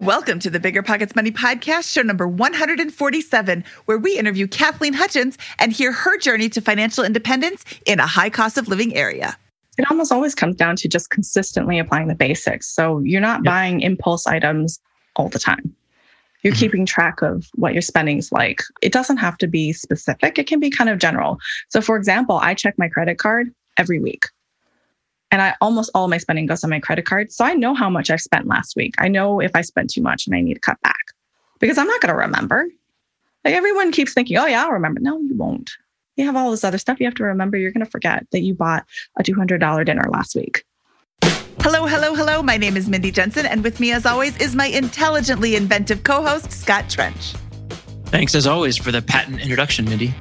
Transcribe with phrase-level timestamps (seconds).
[0.00, 5.72] Welcome to the BiggerPockets Money Podcast, show number 147, where we interview Kathleen Hutchins and
[5.72, 9.38] hear her journey to financial independence in a high cost of living area.
[9.78, 12.68] It almost always comes down to just consistently applying the basics.
[12.68, 13.44] So you're not yep.
[13.46, 14.78] buying impulse items
[15.16, 15.74] all the time.
[16.42, 16.60] You're mm-hmm.
[16.60, 18.60] keeping track of what your spending's like.
[18.82, 21.38] It doesn't have to be specific, it can be kind of general.
[21.70, 24.26] So, for example, I check my credit card every week
[25.30, 27.32] and I almost all my spending goes on my credit card.
[27.32, 28.94] So I know how much I spent last week.
[28.98, 30.94] I know if I spent too much and I need to cut back
[31.58, 32.66] because I'm not going to remember.
[33.44, 35.00] Like everyone keeps thinking, oh, yeah, I'll remember.
[35.00, 35.70] No, you won't.
[36.16, 37.56] You have all this other stuff you have to remember.
[37.56, 38.86] You're going to forget that you bought
[39.18, 40.64] a $200 dinner last week.
[41.60, 42.42] Hello, hello, hello.
[42.42, 46.22] My name is Mindy Jensen, and with me, as always, is my intelligently inventive co
[46.22, 47.34] host, Scott Trench.
[48.06, 50.14] Thanks, as always, for the patent introduction, Mindy.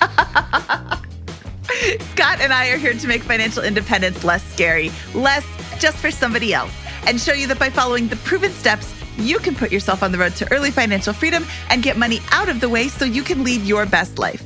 [2.12, 5.46] Scott and I are here to make financial independence less scary, less
[5.78, 6.72] just for somebody else,
[7.06, 10.18] and show you that by following the proven steps, you can put yourself on the
[10.18, 13.44] road to early financial freedom and get money out of the way so you can
[13.44, 14.42] lead your best life.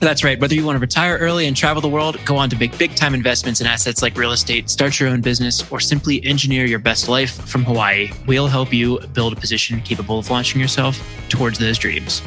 [0.00, 0.38] That's right.
[0.38, 2.94] Whether you want to retire early and travel the world, go on to make big
[2.94, 6.78] time investments in assets like real estate, start your own business, or simply engineer your
[6.78, 11.58] best life from Hawaii, we'll help you build a position capable of launching yourself towards
[11.58, 12.20] those dreams.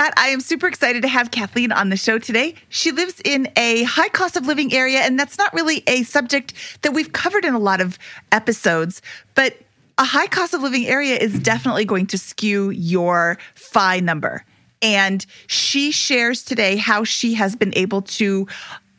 [0.00, 2.54] Scott, I am super excited to have Kathleen on the show today.
[2.70, 6.54] She lives in a high cost of living area, and that's not really a subject
[6.80, 7.98] that we've covered in a lot of
[8.32, 9.02] episodes,
[9.34, 9.58] but
[9.98, 14.42] a high cost of living area is definitely going to skew your FI number.
[14.80, 18.48] And she shares today how she has been able to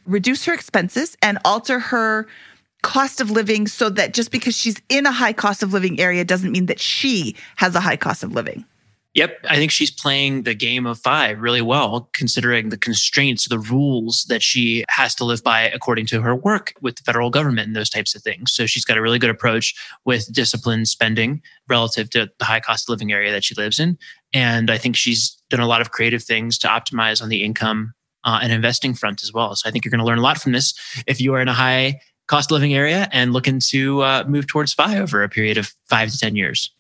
[0.05, 2.27] reduce her expenses and alter her
[2.83, 6.23] cost of living so that just because she's in a high cost of living area
[6.23, 8.66] doesn't mean that she has a high cost of living.
[9.14, 13.59] Yep, I think she's playing the game of FI really well, considering the constraints, the
[13.59, 17.68] rules that she has to live by according to her work with the federal government
[17.68, 18.53] and those types of things.
[18.53, 22.85] So she's got a really good approach with disciplined spending relative to the high cost
[22.85, 23.97] of living area that she lives in.
[24.34, 27.94] And I think she's done a lot of creative things to optimize on the income
[28.24, 29.53] uh, and investing front as well.
[29.56, 30.74] So I think you're going to learn a lot from this
[31.06, 34.74] if you are in a high cost living area and looking to uh, move towards
[34.74, 36.72] FI over a period of five to 10 years.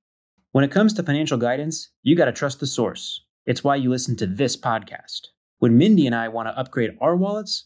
[0.52, 3.26] When it comes to financial guidance, you got to trust the source.
[3.46, 5.28] It's why you listen to this podcast.
[5.60, 7.66] When Mindy and I want to upgrade our wallets,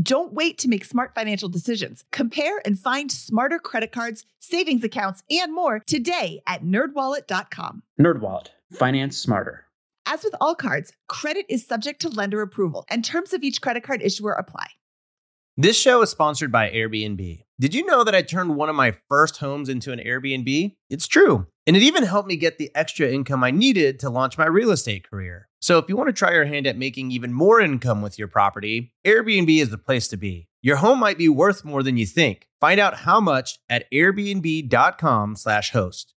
[0.00, 2.04] Don't wait to make smart financial decisions.
[2.10, 7.82] Compare and find smarter credit cards, savings accounts, and more today at nerdwallet.com.
[8.00, 9.66] Nerdwallet, finance smarter.
[10.06, 13.84] As with all cards, credit is subject to lender approval, and terms of each credit
[13.84, 14.66] card issuer apply.
[15.56, 17.44] This show is sponsored by Airbnb.
[17.60, 20.74] Did you know that I turned one of my first homes into an Airbnb?
[20.90, 21.46] It's true.
[21.66, 24.70] And it even helped me get the extra income I needed to launch my real
[24.70, 25.48] estate career.
[25.60, 28.28] So if you want to try your hand at making even more income with your
[28.28, 30.46] property, Airbnb is the place to be.
[30.60, 32.48] Your home might be worth more than you think.
[32.60, 36.14] Find out how much at airbnb.com/host.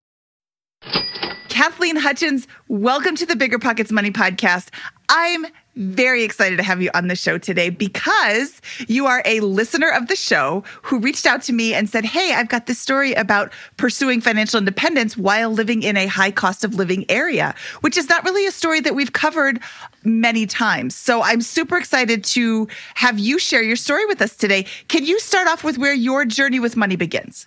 [1.48, 4.68] Kathleen Hutchins, welcome to the BiggerPockets Money podcast.
[5.08, 5.46] I'm
[5.78, 10.08] very excited to have you on the show today because you are a listener of
[10.08, 13.52] the show who reached out to me and said, Hey, I've got this story about
[13.76, 18.24] pursuing financial independence while living in a high cost of living area, which is not
[18.24, 19.60] really a story that we've covered
[20.02, 20.96] many times.
[20.96, 24.66] So I'm super excited to have you share your story with us today.
[24.88, 27.46] Can you start off with where your journey with money begins?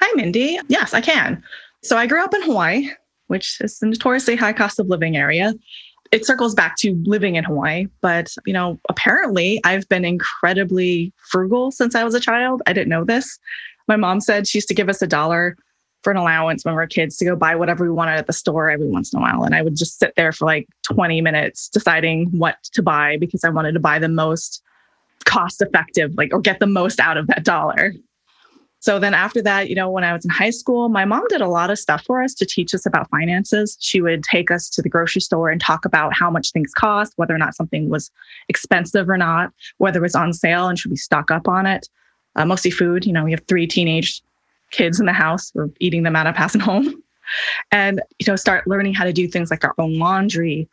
[0.00, 0.58] Hi, Mindy.
[0.68, 1.42] Yes, I can.
[1.82, 2.88] So I grew up in Hawaii,
[3.26, 5.52] which is a notoriously high cost of living area
[6.12, 11.70] it circles back to living in Hawaii, but you know, apparently I've been incredibly frugal
[11.70, 12.62] since I was a child.
[12.66, 13.38] I didn't know this.
[13.88, 15.56] My mom said she used to give us a dollar
[16.02, 18.32] for an allowance when we were kids to go buy whatever we wanted at the
[18.32, 19.42] store every once in a while.
[19.42, 23.42] And I would just sit there for like 20 minutes deciding what to buy because
[23.42, 24.62] I wanted to buy the most
[25.24, 27.92] cost effective, like, or get the most out of that dollar.
[28.86, 31.40] So then after that, you know, when I was in high school, my mom did
[31.40, 33.76] a lot of stuff for us to teach us about finances.
[33.80, 37.12] She would take us to the grocery store and talk about how much things cost,
[37.16, 38.12] whether or not something was
[38.48, 41.88] expensive or not, whether it was on sale and should we stock up on it.
[42.36, 43.04] Uh, mostly food.
[43.04, 44.22] You know, we have three teenage
[44.70, 45.50] kids in the house.
[45.52, 47.02] We're eating them out of passing home.
[47.72, 50.68] And, you know, start learning how to do things like our own laundry,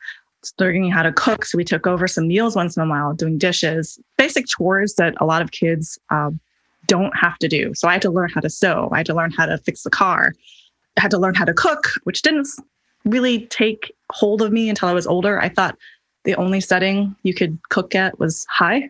[0.59, 1.45] learning how to cook.
[1.45, 5.15] So we took over some meals once in a while, doing dishes, basic chores that
[5.19, 6.39] a lot of kids um,
[6.87, 7.73] don't have to do.
[7.73, 8.89] So I had to learn how to sew.
[8.91, 10.33] I had to learn how to fix the car.
[10.97, 12.47] I had to learn how to cook, which didn't
[13.05, 15.41] really take hold of me until I was older.
[15.41, 15.77] I thought
[16.23, 18.89] the only setting you could cook at was high.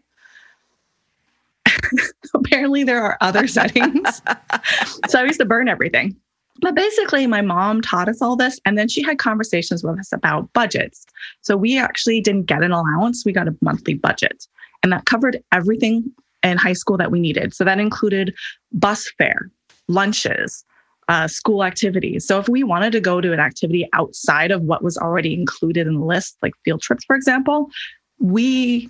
[2.34, 4.22] Apparently, there are other settings.
[5.08, 6.16] so I used to burn everything.
[6.62, 8.60] But basically, my mom taught us all this.
[8.66, 11.06] And then she had conversations with us about budgets.
[11.42, 14.48] So we actually didn't get an allowance, we got a monthly budget.
[14.84, 16.12] And that covered everything
[16.44, 17.54] in high school that we needed.
[17.54, 18.36] So that included
[18.72, 19.50] bus fare,
[19.88, 20.64] lunches,
[21.08, 22.26] uh, school activities.
[22.26, 25.88] So if we wanted to go to an activity outside of what was already included
[25.88, 27.70] in the list, like field trips, for example,
[28.20, 28.90] we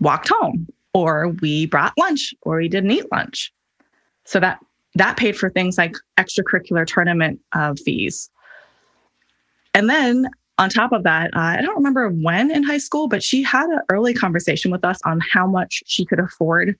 [0.00, 3.52] walked home or we brought lunch or we didn't eat lunch.
[4.24, 4.58] So that
[4.94, 8.30] that paid for things like extracurricular tournament uh, fees.
[9.74, 10.28] And then
[10.58, 13.66] on top of that, uh, I don't remember when in high school, but she had
[13.66, 16.76] an early conversation with us on how much she could afford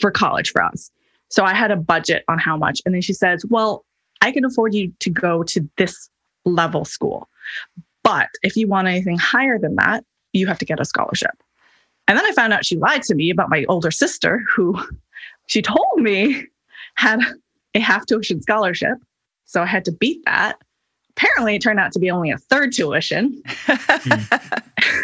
[0.00, 0.90] for college for us.
[1.28, 2.80] So I had a budget on how much.
[2.84, 3.84] And then she says, Well,
[4.20, 6.08] I can afford you to go to this
[6.44, 7.28] level school.
[8.04, 11.42] But if you want anything higher than that, you have to get a scholarship.
[12.08, 14.76] And then I found out she lied to me about my older sister, who
[15.46, 16.44] she told me
[16.96, 17.20] had
[17.74, 18.98] a half tuition scholarship.
[19.44, 20.58] So I had to beat that
[21.16, 23.42] apparently it turned out to be only a third tuition.
[23.66, 23.80] but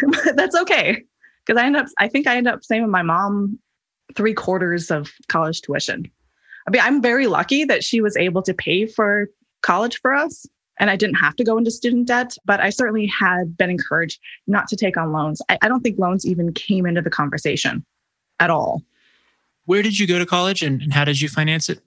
[0.35, 1.03] that's okay.
[1.45, 3.59] Because I end up, I think I end up saving my mom
[4.15, 6.09] three quarters of college tuition.
[6.67, 9.29] I mean, I'm very lucky that she was able to pay for
[9.61, 10.45] college for us
[10.79, 14.19] and I didn't have to go into student debt, but I certainly had been encouraged
[14.47, 15.41] not to take on loans.
[15.49, 17.85] I, I don't think loans even came into the conversation
[18.39, 18.81] at all.
[19.65, 21.81] Where did you go to college and, and how did you finance it?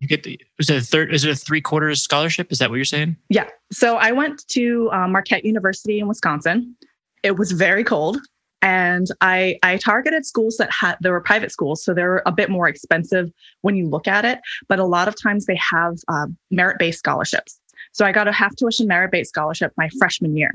[0.00, 1.12] You get the is it a third?
[1.12, 2.52] Is it a three quarters scholarship?
[2.52, 3.16] Is that what you're saying?
[3.28, 3.48] Yeah.
[3.72, 6.76] So I went to um, Marquette University in Wisconsin.
[7.24, 8.18] It was very cold,
[8.62, 12.48] and I I targeted schools that had there were private schools, so they're a bit
[12.48, 13.30] more expensive
[13.62, 14.38] when you look at it.
[14.68, 17.58] But a lot of times they have uh, merit based scholarships.
[17.90, 20.52] So I got a half tuition merit based scholarship my freshman year.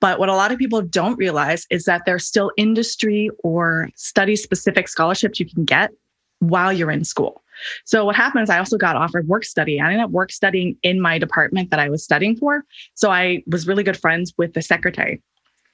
[0.00, 4.36] But what a lot of people don't realize is that there's still industry or study
[4.36, 5.90] specific scholarships you can get
[6.40, 7.42] while you're in school.
[7.84, 9.80] So what happens, I also got offered work study.
[9.80, 12.64] I ended up work studying in my department that I was studying for.
[12.94, 15.20] So I was really good friends with the secretary.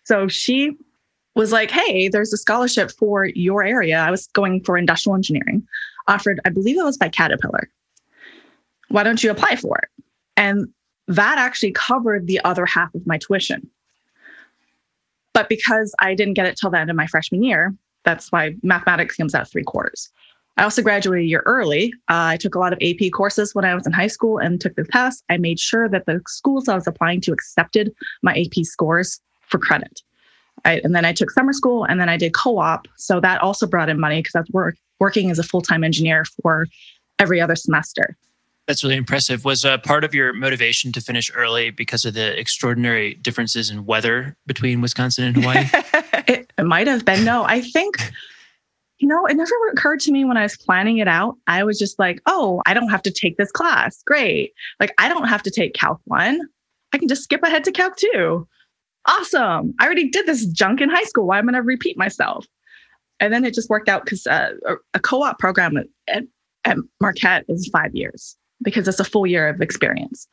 [0.05, 0.77] So she
[1.35, 3.99] was like, hey, there's a scholarship for your area.
[3.99, 5.67] I was going for industrial engineering,
[6.09, 7.69] offered, I believe it was by Caterpillar.
[8.89, 9.89] Why don't you apply for it?
[10.37, 10.69] And
[11.09, 13.69] that actually covered the other half of my tuition.
[15.33, 17.75] But because I didn't get it till the end of my freshman year,
[18.05, 20.11] that's why mathematics comes out three quarters.
[20.57, 21.93] I also graduated a year early.
[22.09, 24.61] Uh, I took a lot of AP courses when I was in high school and
[24.61, 25.25] took the test.
[25.29, 27.93] I made sure that the schools I was applying to accepted
[28.23, 30.01] my AP scores for credit.
[30.65, 32.87] I, and then I took summer school and then I did co op.
[32.97, 35.83] So that also brought in money because I was work, working as a full time
[35.83, 36.67] engineer for
[37.19, 38.17] every other semester.
[38.67, 39.45] That's really impressive.
[39.45, 43.85] Was a part of your motivation to finish early because of the extraordinary differences in
[43.85, 45.69] weather between Wisconsin and Hawaii?
[46.29, 47.25] it, it might have been.
[47.25, 47.97] No, I think
[48.99, 51.37] you know, it never occurred to me when I was planning it out.
[51.47, 54.03] I was just like, oh, I don't have to take this class.
[54.05, 54.53] Great.
[54.79, 56.41] Like, I don't have to take Calc 1.
[56.93, 58.47] I can just skip ahead to Calc 2.
[59.07, 59.75] Awesome.
[59.81, 61.27] I already did this junk in high school.
[61.27, 62.47] Why am I going to repeat myself?
[63.21, 64.53] And then it just worked out because uh,
[64.95, 66.25] a co op program at,
[66.65, 68.37] at Marquette is five years.
[68.65, 70.27] Because it's a full year of experience.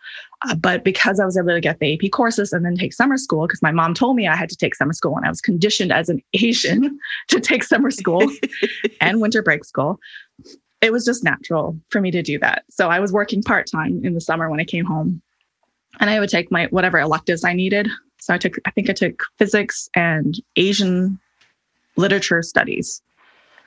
[0.47, 3.17] Uh, but because I was able to get the AP courses and then take summer
[3.17, 5.41] school, because my mom told me I had to take summer school and I was
[5.41, 6.97] conditioned as an Asian
[7.27, 8.23] to take summer school
[9.01, 9.99] and winter break school,
[10.81, 12.63] it was just natural for me to do that.
[12.69, 15.21] So I was working part time in the summer when I came home
[15.99, 17.87] and I would take my whatever electives I needed.
[18.19, 21.19] So I took, I think I took physics and Asian
[21.97, 23.01] literature studies.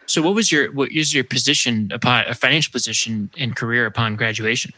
[0.07, 4.17] So what was your what is your position upon a financial position and career upon
[4.17, 4.73] graduation?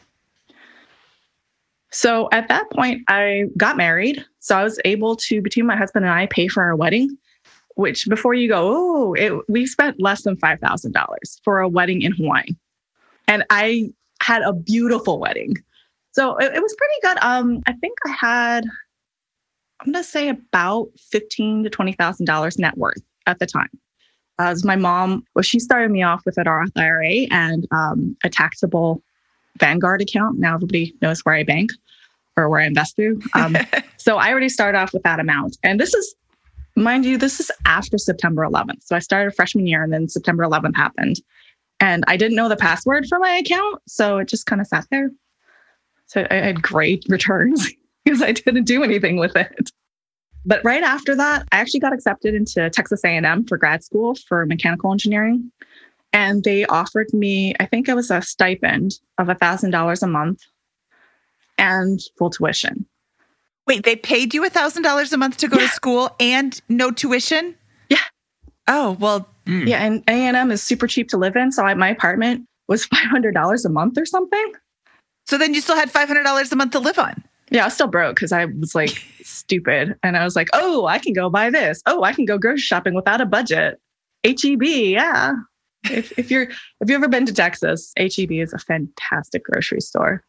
[1.90, 4.24] So at that point, I got married.
[4.40, 7.16] So I was able to, between my husband and I, pay for our wedding.
[7.74, 12.00] Which before you go, oh, we spent less than five thousand dollars for a wedding
[12.00, 12.56] in Hawaii,
[13.28, 13.92] and I
[14.22, 15.56] had a beautiful wedding.
[16.12, 17.18] So it, it was pretty good.
[17.22, 18.64] Um, I think I had,
[19.80, 23.68] I'm gonna say about fifteen to twenty thousand dollars net worth at the time.
[24.38, 28.28] As my mom, well, she started me off with an Roth IRA and um, a
[28.28, 29.02] taxable
[29.58, 30.38] Vanguard account.
[30.38, 31.70] Now everybody knows where I bank
[32.36, 33.20] or where I invest through.
[33.34, 33.56] Um,
[33.96, 35.56] so I already started off with that amount.
[35.62, 36.14] And this is,
[36.76, 38.82] mind you, this is after September 11th.
[38.82, 41.16] So I started freshman year and then September 11th happened.
[41.80, 43.82] And I didn't know the password for my account.
[43.86, 45.10] So it just kind of sat there.
[46.06, 47.70] So I had great returns
[48.04, 49.70] because I didn't do anything with it.
[50.46, 54.46] But right after that, I actually got accepted into Texas A&M for grad school for
[54.46, 55.50] mechanical engineering.
[56.12, 60.40] And they offered me, I think it was a stipend of $1,000 a month
[61.58, 62.86] and full tuition.
[63.66, 65.66] Wait, they paid you $1,000 a month to go yeah.
[65.66, 67.56] to school and no tuition?
[67.88, 67.98] Yeah.
[68.68, 69.28] Oh, well.
[69.46, 69.66] Mm.
[69.66, 71.50] Yeah, and A&M is super cheap to live in.
[71.50, 74.52] So I, my apartment was $500 a month or something.
[75.26, 77.24] So then you still had $500 a month to live on?
[77.50, 79.04] Yeah, I was still broke because I was like
[79.46, 79.96] stupid.
[80.02, 81.80] And I was like, oh, I can go buy this.
[81.86, 83.80] Oh, I can go grocery shopping without a budget.
[84.24, 85.34] HEB, yeah.
[85.84, 86.48] if, if you're
[86.80, 90.24] if you've ever been to Texas, HEB is a fantastic grocery store.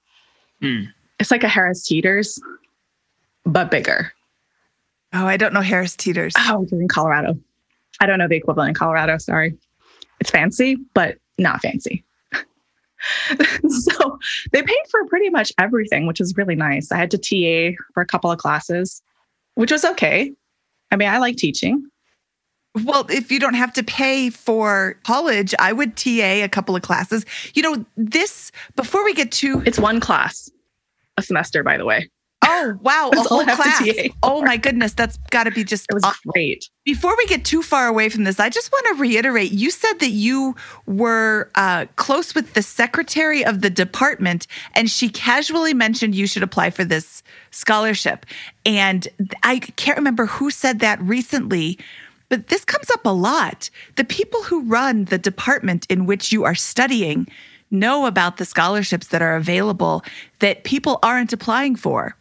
[0.61, 0.87] Mm.
[1.19, 2.39] It's like a Harris Teeter's,
[3.43, 4.13] but bigger.
[5.13, 6.33] Oh, I don't know Harris Teeter's.
[6.37, 7.39] Oh, you're in Colorado.
[7.99, 9.17] I don't know the equivalent in Colorado.
[9.17, 9.57] Sorry.
[10.19, 12.03] It's fancy, but not fancy.
[13.69, 14.19] so
[14.51, 16.91] they paid for pretty much everything, which is really nice.
[16.91, 19.01] I had to TA for a couple of classes,
[19.57, 20.31] which was okay.
[20.91, 21.83] I mean, I like teaching.
[22.83, 26.83] Well, if you don't have to pay for college, I would TA a couple of
[26.83, 27.25] classes.
[27.55, 29.63] You know, this, before we get to.
[29.65, 30.51] It's one class
[31.17, 32.07] a semester, by the way.
[32.43, 33.87] Oh wow, a whole class!
[34.23, 36.31] Oh my goodness, that's got to be just it was awesome.
[36.31, 36.69] great.
[36.85, 39.99] Before we get too far away from this, I just want to reiterate: you said
[39.99, 46.15] that you were uh, close with the secretary of the department, and she casually mentioned
[46.15, 48.25] you should apply for this scholarship.
[48.65, 49.07] And
[49.43, 51.79] I can't remember who said that recently.
[52.29, 53.69] But this comes up a lot.
[53.95, 57.25] The people who run the department in which you are studying
[57.71, 60.03] know about the scholarships that are available
[60.39, 62.15] that people aren't applying for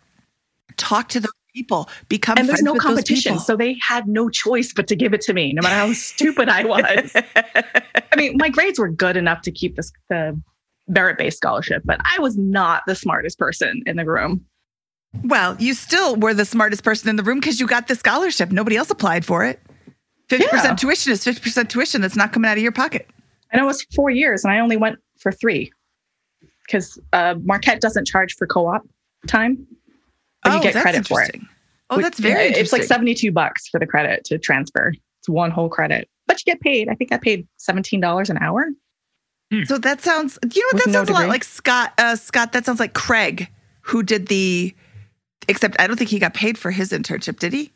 [0.76, 3.38] talk to those people, become and there's no competition.
[3.38, 6.49] So they had no choice but to give it to me, no matter how stupid
[6.49, 7.12] I was.
[8.12, 10.40] I mean, my grades were good enough to keep this the
[10.88, 14.45] merit-based scholarship, but I was not the smartest person in the room.
[15.25, 18.52] Well, you still were the smartest person in the room because you got the scholarship.
[18.52, 19.61] Nobody else applied for it.
[20.28, 20.75] 50% yeah.
[20.75, 23.09] tuition is 50% tuition that's not coming out of your pocket.
[23.52, 25.73] And it was four years, and I only went for three
[26.66, 28.83] because uh, Marquette doesn't charge for co op
[29.26, 29.66] time
[30.46, 31.36] but oh, you get credit for it.
[31.90, 34.92] Oh, that's very It's like 72 bucks for the credit to transfer.
[35.20, 36.88] It's one whole credit, but you get paid.
[36.88, 38.68] I think I paid $17 an hour.
[39.52, 39.64] Hmm.
[39.64, 40.84] So that sounds, you know what?
[40.84, 41.92] That sounds no a lot like Scott.
[41.98, 43.48] Uh, Scott, that sounds like Craig,
[43.82, 44.74] who did the,
[45.48, 47.72] except I don't think he got paid for his internship, did he?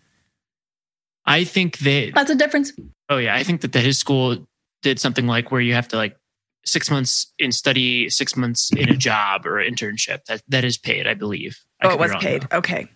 [1.26, 2.12] I think that.
[2.14, 2.72] That's a difference.
[3.08, 3.36] Oh, yeah.
[3.36, 4.44] I think that the, his school
[4.82, 6.16] did something like where you have to like
[6.64, 10.24] six months in study, six months in a job or internship.
[10.26, 11.58] That that is paid, I believe.
[11.82, 12.46] I oh, it was paid.
[12.50, 12.58] Though.
[12.58, 12.88] Okay.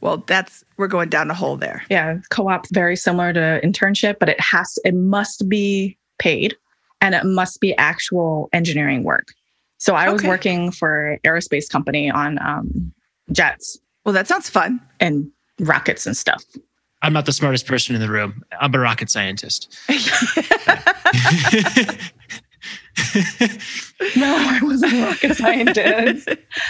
[0.00, 1.82] Well, that's we're going down a hole there.
[1.90, 6.56] Yeah, co-op very similar to internship, but it has it must be paid
[7.00, 9.28] and it must be actual engineering work.
[9.78, 10.12] So I okay.
[10.12, 12.92] was working for aerospace company on um,
[13.32, 13.78] jets.
[14.04, 14.80] Well, that sounds fun.
[15.00, 16.44] And rockets and stuff.
[17.02, 18.42] I'm not the smartest person in the room.
[18.60, 19.76] I'm a rocket scientist.
[24.16, 26.28] no, I wasn't a rocket scientist.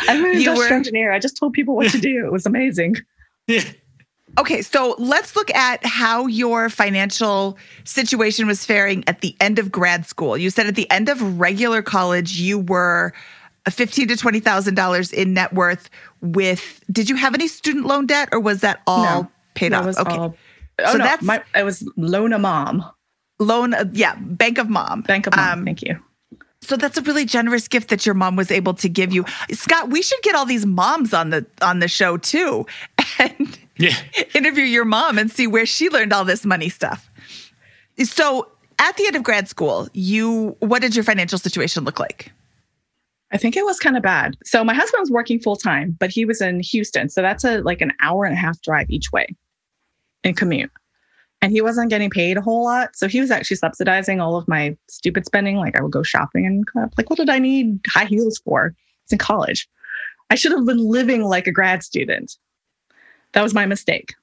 [0.08, 0.72] I'm an industrial were...
[0.72, 1.12] engineer.
[1.12, 2.24] I just told people what to do.
[2.24, 2.96] It was amazing.
[3.46, 3.62] Yeah.
[4.36, 9.72] Okay, so let's look at how your financial situation was faring at the end of
[9.72, 10.36] grad school.
[10.36, 13.14] You said at the end of regular college, you were
[13.66, 15.88] a fifteen to twenty thousand dollars in net worth.
[16.20, 19.98] With did you have any student loan debt, or was that all no, paid off?
[19.98, 20.36] okay, all,
[20.80, 22.84] oh, so no, that's my, I was loan a mom.
[23.40, 25.02] Loan, yeah, Bank of Mom.
[25.02, 25.60] Bank of Mom.
[25.60, 25.98] Um, thank you.
[26.68, 29.24] So that's a really generous gift that your mom was able to give you.
[29.52, 32.66] Scott, we should get all these moms on the on the show too
[33.18, 33.94] and Yeah.
[34.34, 37.08] interview your mom and see where she learned all this money stuff.
[38.04, 38.48] So,
[38.78, 42.32] at the end of grad school, you what did your financial situation look like?
[43.32, 44.36] I think it was kind of bad.
[44.44, 47.08] So my husband was working full time, but he was in Houston.
[47.08, 49.26] So that's a like an hour and a half drive each way
[50.22, 50.70] and commute.
[51.40, 52.96] And he wasn't getting paid a whole lot.
[52.96, 55.56] So he was actually subsidizing all of my stupid spending.
[55.56, 56.66] Like I would go shopping and.
[56.96, 58.74] Like, what did I need high heels for?
[59.04, 59.68] It's in college.
[60.30, 62.36] I should have been living like a grad student.
[63.32, 64.14] That was my mistake.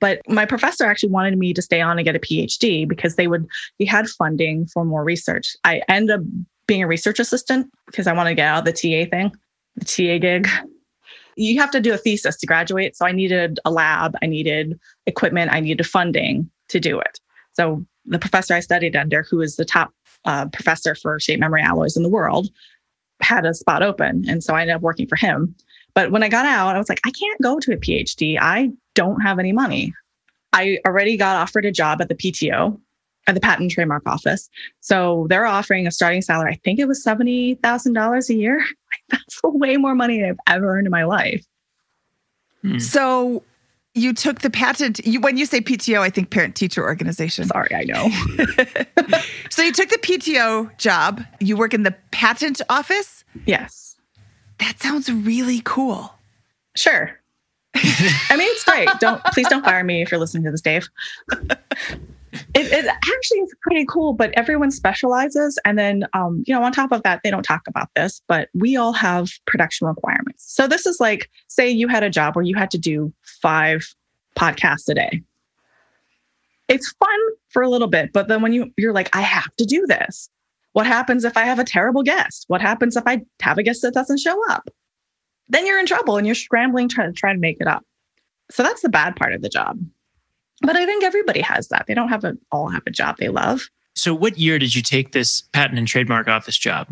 [0.00, 3.28] But my professor actually wanted me to stay on and get a PhD because they
[3.28, 3.46] would,
[3.78, 5.56] he had funding for more research.
[5.64, 6.26] I ended up
[6.66, 9.32] being a research assistant because I wanted to get out of the TA thing,
[9.76, 10.48] the TA gig.
[11.36, 12.96] You have to do a thesis to graduate.
[12.96, 17.20] So I needed a lab, I needed equipment, I needed funding to do it.
[17.52, 19.92] So the professor I studied under, who is the top
[20.24, 22.48] uh, professor for shape memory alloys in the world,
[23.20, 24.24] had a spot open.
[24.28, 25.54] And so I ended up working for him.
[25.94, 28.38] But when I got out, I was like, I can't go to a PhD.
[28.40, 29.94] I don't have any money.
[30.52, 32.78] I already got offered a job at the PTO,
[33.26, 34.48] at the Patent Trademark Office.
[34.80, 36.52] So they're offering a starting salary.
[36.52, 38.64] I think it was $70,000 a year.
[39.08, 41.44] That's way more money than I've ever earned in my life.
[42.62, 42.78] Hmm.
[42.78, 43.42] So,
[43.96, 47.46] you took the patent you when you say PTO, I think parent teacher organization.
[47.46, 48.08] Sorry, I know.
[49.50, 53.24] So you took the PTO job, you work in the patent office?
[53.46, 53.96] yes.
[54.58, 56.12] That sounds really cool.
[56.76, 57.18] Sure.
[57.74, 58.88] I mean, it's great.
[59.00, 60.88] Don't please don't fire me if you're listening to this, Dave.
[62.54, 65.58] It, it actually is pretty cool, but everyone specializes.
[65.64, 68.48] And then, um, you know, on top of that, they don't talk about this, but
[68.54, 70.44] we all have production requirements.
[70.54, 73.12] So this is like, say you had a job where you had to do
[73.42, 73.86] five
[74.36, 75.22] podcasts a day.
[76.68, 79.64] It's fun for a little bit, but then when you you're like, I have to
[79.64, 80.28] do this.
[80.72, 82.44] What happens if I have a terrible guest?
[82.48, 84.68] What happens if I have a guest that doesn't show up?
[85.48, 87.84] Then you're in trouble and you're scrambling trying to try to make it up.
[88.50, 89.78] So that's the bad part of the job.
[90.62, 91.86] But I think everybody has that.
[91.86, 93.62] They don't have a all have a job they love.
[93.94, 96.88] So, what year did you take this patent and trademark office job?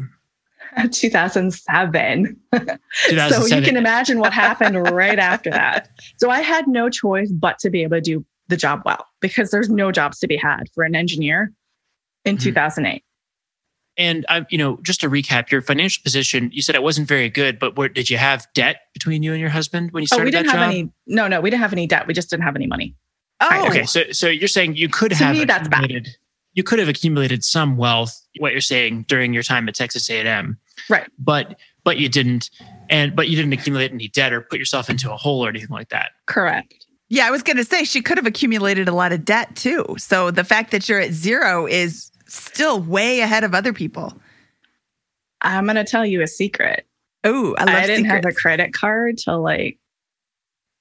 [0.90, 2.36] 2007.
[3.30, 5.88] So you can imagine what happened right after that.
[6.18, 9.50] So I had no choice but to be able to do the job well because
[9.50, 11.52] there's no jobs to be had for an engineer
[12.24, 12.42] in Mhm.
[12.42, 13.02] 2008.
[13.96, 17.28] And I, you know, just to recap, your financial position, you said it wasn't very
[17.28, 20.22] good, but where, did you have debt between you and your husband when you started
[20.22, 20.68] Oh, we didn't have job?
[20.70, 20.90] any.
[21.06, 22.06] No, no, we didn't have any debt.
[22.08, 22.94] We just didn't have any money.
[23.40, 25.84] Oh, Okay, so so you're saying you could To have me, that's bad.
[25.84, 26.16] accumulated,
[26.54, 28.20] you could have accumulated some wealth.
[28.38, 31.08] What you're saying during your time at Texas A&M, Right.
[31.18, 32.50] But but you didn't,
[32.90, 35.68] and but you didn't accumulate any debt or put yourself into a hole or anything
[35.70, 36.12] like that.
[36.26, 36.86] Correct.
[37.08, 39.84] yeah, I was going to say she could have accumulated a lot of debt too.
[39.98, 44.14] So the fact that you're at zero is still way ahead of other people.
[45.42, 46.86] I'm going to tell you a secret.
[47.22, 49.78] Oh, I I, love didn't have a credit card till like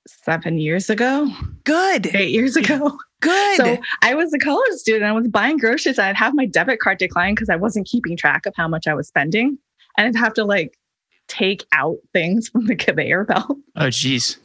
[0.07, 1.27] seven years ago,
[1.63, 2.97] Good, eight years ago.
[3.21, 3.57] good.
[3.57, 5.05] So I was a college student.
[5.05, 5.97] I was buying groceries.
[5.97, 8.87] And I'd have my debit card decline because I wasn't keeping track of how much
[8.87, 9.57] I was spending.
[9.97, 10.77] And I'd have to like
[11.27, 13.57] take out things from the conveyor belt.
[13.77, 14.37] Oh, geez.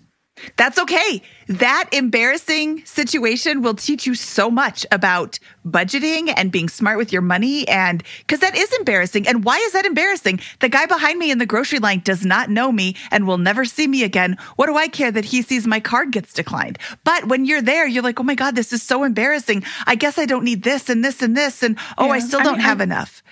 [0.57, 1.22] That's okay.
[1.48, 7.22] That embarrassing situation will teach you so much about budgeting and being smart with your
[7.22, 7.66] money.
[7.68, 9.27] And because that is embarrassing.
[9.27, 10.40] And why is that embarrassing?
[10.61, 13.64] The guy behind me in the grocery line does not know me and will never
[13.64, 14.37] see me again.
[14.57, 16.79] What do I care that he sees my card gets declined?
[17.05, 19.64] But when you're there, you're like, oh my God, this is so embarrassing.
[19.87, 21.62] I guess I don't need this and this and this.
[21.62, 23.22] And oh, I still don't mean, have I- enough.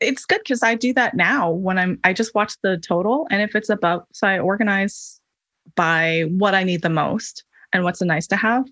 [0.00, 3.26] It's good because I do that now when I'm, I just watch the total.
[3.30, 5.17] And if it's above so I organize
[5.74, 8.66] by what I need the most and what's a nice to have.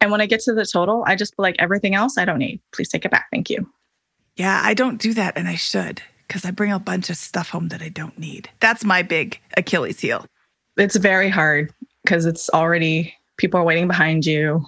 [0.00, 2.38] And when I get to the total, I just be like everything else I don't
[2.38, 2.60] need.
[2.72, 3.26] Please take it back.
[3.30, 3.68] Thank you.
[4.36, 7.50] Yeah, I don't do that, and I should because I bring a bunch of stuff
[7.50, 8.50] home that I don't need.
[8.60, 10.26] That's my big Achilles heel.
[10.76, 11.72] It's very hard
[12.04, 14.66] because it's already people are waiting behind you.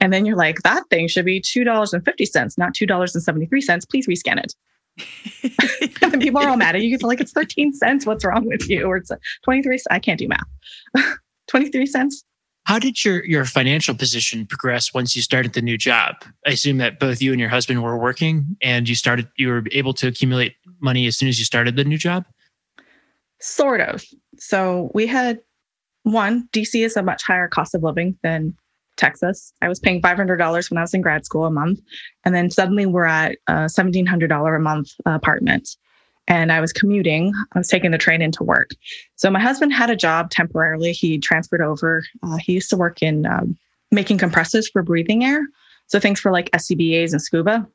[0.00, 3.88] And then you're like, that thing should be $2.50, not $2.73.
[3.88, 4.54] Please rescan it.
[6.02, 6.94] and people are all mad at you.
[6.94, 8.06] It's like, it's 13 cents.
[8.06, 8.84] What's wrong with you?
[8.84, 9.10] Or it's
[9.44, 9.78] 23.
[9.90, 11.18] I can't do math.
[11.48, 12.24] 23 cents.
[12.66, 16.14] How did your your financial position progress once you started the new job?
[16.46, 19.64] I assume that both you and your husband were working, and you started you were
[19.72, 22.24] able to accumulate money as soon as you started the new job.
[23.38, 24.02] Sort of.
[24.38, 25.40] So we had
[26.04, 28.54] one, DC is a much higher cost of living than
[28.96, 29.52] Texas.
[29.62, 31.80] I was paying $500 when I was in grad school a month.
[32.24, 35.76] And then suddenly we're at a $1,700 a month apartment.
[36.26, 37.34] And I was commuting.
[37.52, 38.70] I was taking the train into work.
[39.16, 40.92] So my husband had a job temporarily.
[40.92, 42.04] He transferred over.
[42.22, 43.58] Uh, he used to work in um,
[43.90, 45.46] making compressors for breathing air.
[45.86, 47.66] So things for like SCBAs and scuba.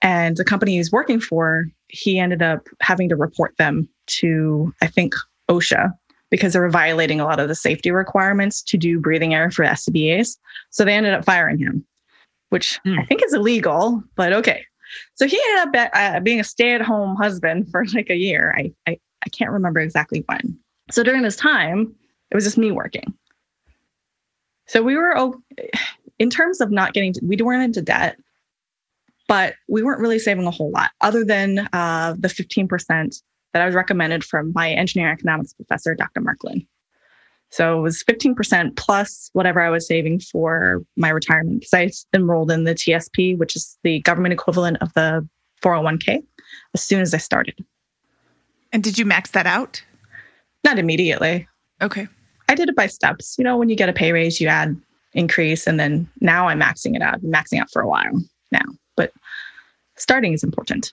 [0.00, 4.86] And the company he's working for, he ended up having to report them to, I
[4.86, 5.14] think,
[5.48, 5.92] OSHA
[6.32, 9.66] because they were violating a lot of the safety requirements to do breathing air for
[9.66, 10.38] SCBAs.
[10.70, 11.84] So they ended up firing him,
[12.48, 12.98] which hmm.
[12.98, 14.64] I think is illegal, but okay.
[15.14, 18.54] So he ended up uh, being a stay at home husband for like a year.
[18.56, 20.58] I, I, I can't remember exactly when.
[20.90, 21.94] So during this time,
[22.30, 23.12] it was just me working.
[24.68, 25.14] So we were,
[26.18, 28.16] in terms of not getting, we weren't into debt,
[29.28, 33.66] but we weren't really saving a whole lot other than uh, the 15% that I
[33.66, 36.20] was recommended from my engineering economics professor, Dr.
[36.20, 36.66] Mark Lin.
[37.50, 42.50] So it was 15% plus whatever I was saving for my retirement because I enrolled
[42.50, 45.28] in the TSP, which is the government equivalent of the
[45.62, 46.22] 401k,
[46.72, 47.62] as soon as I started.
[48.72, 49.84] And did you max that out?
[50.64, 51.46] Not immediately.
[51.82, 52.08] Okay.
[52.48, 53.36] I did it by steps.
[53.36, 54.74] You know, when you get a pay raise, you add
[55.12, 57.16] increase, and then now I'm maxing it out.
[57.16, 58.64] I'm maxing out for a while now,
[58.96, 59.12] but
[59.96, 60.92] starting is important.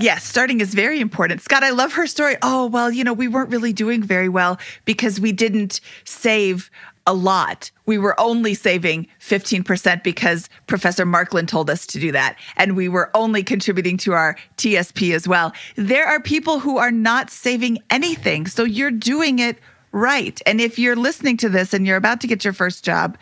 [0.00, 1.42] Yes, starting is very important.
[1.42, 2.36] Scott, I love her story.
[2.40, 6.70] Oh, well, you know, we weren't really doing very well because we didn't save
[7.04, 7.72] a lot.
[7.84, 12.36] We were only saving 15% because Professor Mark Lin told us to do that.
[12.56, 15.52] And we were only contributing to our TSP as well.
[15.74, 18.46] There are people who are not saving anything.
[18.46, 19.58] So you're doing it
[19.90, 20.40] right.
[20.46, 23.18] And if you're listening to this and you're about to get your first job,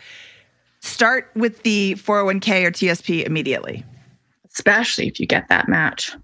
[0.81, 3.83] start with the 401k or TSP immediately.
[4.53, 6.15] Especially if you get that match.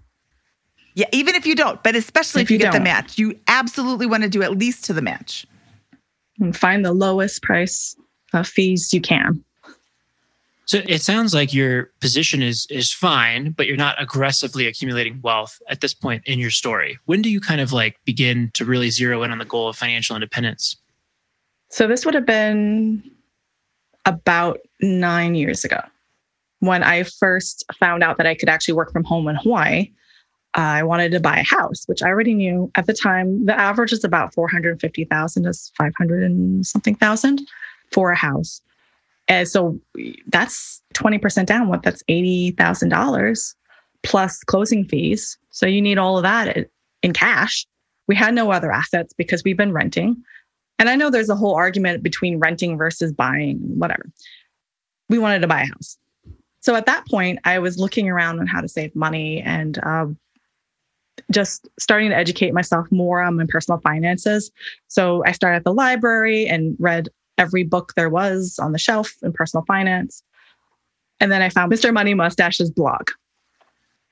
[0.94, 2.80] Yeah, even if you don't, but especially if, if you, you, get don't.
[2.80, 5.46] the match, you absolutely want to do at least to the match.
[6.40, 7.96] And find the lowest price
[8.32, 9.44] of fees you can.
[10.66, 15.60] So it sounds like your position is is fine, but you're not aggressively accumulating wealth
[15.68, 16.98] at this point in your story.
[17.04, 19.76] When do you kind of like begin to really zero in on the goal of
[19.76, 20.76] financial independence?
[21.68, 23.02] So this would have been
[24.06, 25.80] about 9 years ago
[26.60, 29.90] when I first found out that I could actually work from home in Hawaii
[30.54, 33.44] I wanted to buy a house, which I already knew at the time.
[33.46, 37.42] The average is about 450,000 to 500 and something thousand
[37.92, 38.60] for a house.
[39.26, 39.78] And so
[40.28, 41.68] that's 20% down.
[41.68, 43.54] What that's $80,000
[44.02, 45.38] plus closing fees.
[45.50, 46.68] So you need all of that
[47.02, 47.66] in cash.
[48.06, 50.22] We had no other assets because we've been renting.
[50.78, 54.10] And I know there's a whole argument between renting versus buying, whatever.
[55.08, 55.96] We wanted to buy a house.
[56.60, 60.06] So at that point, I was looking around on how to save money and uh,
[61.30, 64.50] just starting to educate myself more on my personal finances.
[64.88, 69.14] So I started at the library and read every book there was on the shelf
[69.22, 70.22] in personal finance.
[71.20, 71.92] And then I found Mr.
[71.92, 73.10] Money Mustache's blog.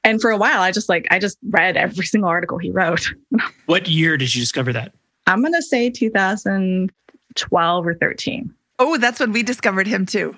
[0.05, 3.13] And for a while, I just like, I just read every single article he wrote.
[3.67, 4.93] what year did you discover that?
[5.27, 8.55] I'm going to say 2012 or 13.
[8.79, 10.37] Oh, that's when we discovered him too.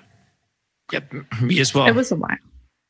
[0.91, 1.87] Yep, me as well.
[1.87, 2.37] It was a while.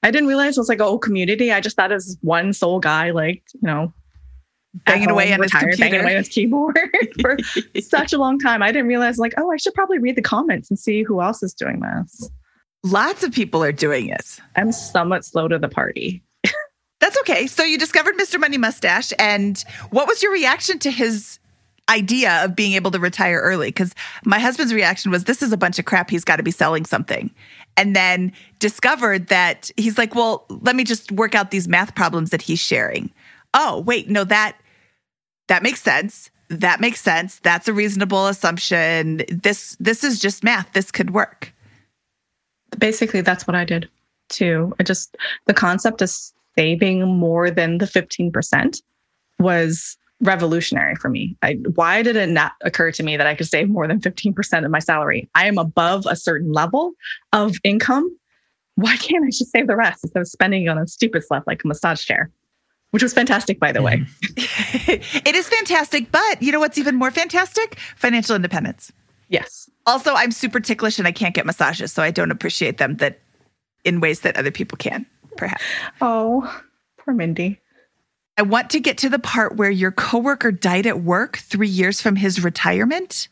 [0.03, 1.51] I didn't realize it was like a whole community.
[1.51, 3.93] I just thought it was one sole guy, like, you know,
[4.85, 6.77] banging away on retired, banging away on his keyboard
[7.21, 7.37] for
[7.81, 8.61] such a long time.
[8.61, 11.41] I didn't realize, like, oh, I should probably read the comments and see who else
[11.41, 12.29] is doing this.
[12.83, 14.39] Lots of people are doing it.
[14.55, 16.23] I'm somewhat slow to the party.
[16.99, 17.47] That's okay.
[17.47, 18.39] So you discovered Mr.
[18.39, 21.39] Money Mustache, and what was your reaction to his
[21.89, 23.67] idea of being able to retire early?
[23.67, 26.09] Because my husband's reaction was, "This is a bunch of crap.
[26.09, 27.29] He's got to be selling something."
[27.77, 32.29] And then discovered that he's like, well, let me just work out these math problems
[32.29, 33.11] that he's sharing.
[33.53, 34.57] Oh, wait, no, that
[35.47, 36.29] that makes sense.
[36.49, 37.39] That makes sense.
[37.39, 39.23] That's a reasonable assumption.
[39.29, 40.71] This this is just math.
[40.73, 41.53] This could work.
[42.77, 43.89] Basically, that's what I did
[44.29, 44.73] too.
[44.79, 46.11] I just the concept of
[46.57, 48.81] saving more than the 15%
[49.39, 51.37] was revolutionary for me.
[51.41, 54.65] I, why did it not occur to me that I could save more than 15%
[54.65, 55.29] of my salary?
[55.35, 56.93] I am above a certain level
[57.33, 58.09] of income.
[58.75, 61.63] Why can't I just save the rest instead of spending on a stupid stuff like
[61.63, 62.29] a massage chair?
[62.91, 64.05] Which was fantastic, by the way.
[64.87, 67.79] It is fantastic, but you know what's even more fantastic?
[67.95, 68.91] Financial independence.
[69.29, 69.69] Yes.
[69.85, 73.19] Also, I'm super ticklish and I can't get massages, so I don't appreciate them that
[73.83, 75.05] in ways that other people can,
[75.37, 75.63] perhaps.
[76.01, 76.61] Oh,
[76.97, 77.59] poor Mindy.
[78.37, 82.01] I want to get to the part where your coworker died at work three years
[82.01, 83.29] from his retirement,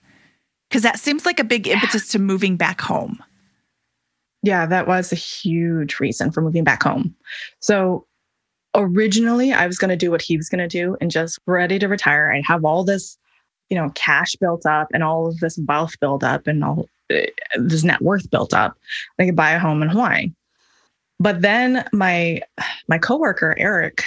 [0.69, 1.73] because that seems like a big yeah.
[1.73, 3.21] impetus to moving back home.
[4.43, 7.15] Yeah, that was a huge reason for moving back home.
[7.59, 8.05] So
[8.75, 11.79] originally, I was going to do what he was going to do and just ready
[11.79, 12.31] to retire.
[12.33, 13.17] I have all this,
[13.69, 17.21] you know, cash built up and all of this wealth built up and all uh,
[17.55, 18.77] this net worth built up.
[19.19, 20.31] I could buy a home in Hawaii.
[21.19, 22.41] But then my
[22.87, 24.03] my coworker Eric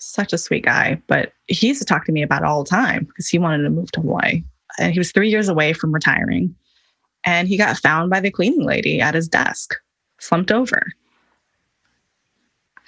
[0.00, 2.70] such a sweet guy, but he used to talk to me about it all the
[2.70, 4.42] time because he wanted to move to Hawaii.
[4.78, 6.54] And he was three years away from retiring.
[7.24, 9.74] And he got found by the cleaning lady at his desk,
[10.18, 10.92] slumped over.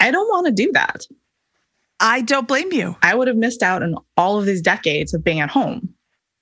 [0.00, 1.06] I don't want to do that.
[2.00, 2.96] I don't blame you.
[3.02, 5.94] I would have missed out on all of these decades of being at home.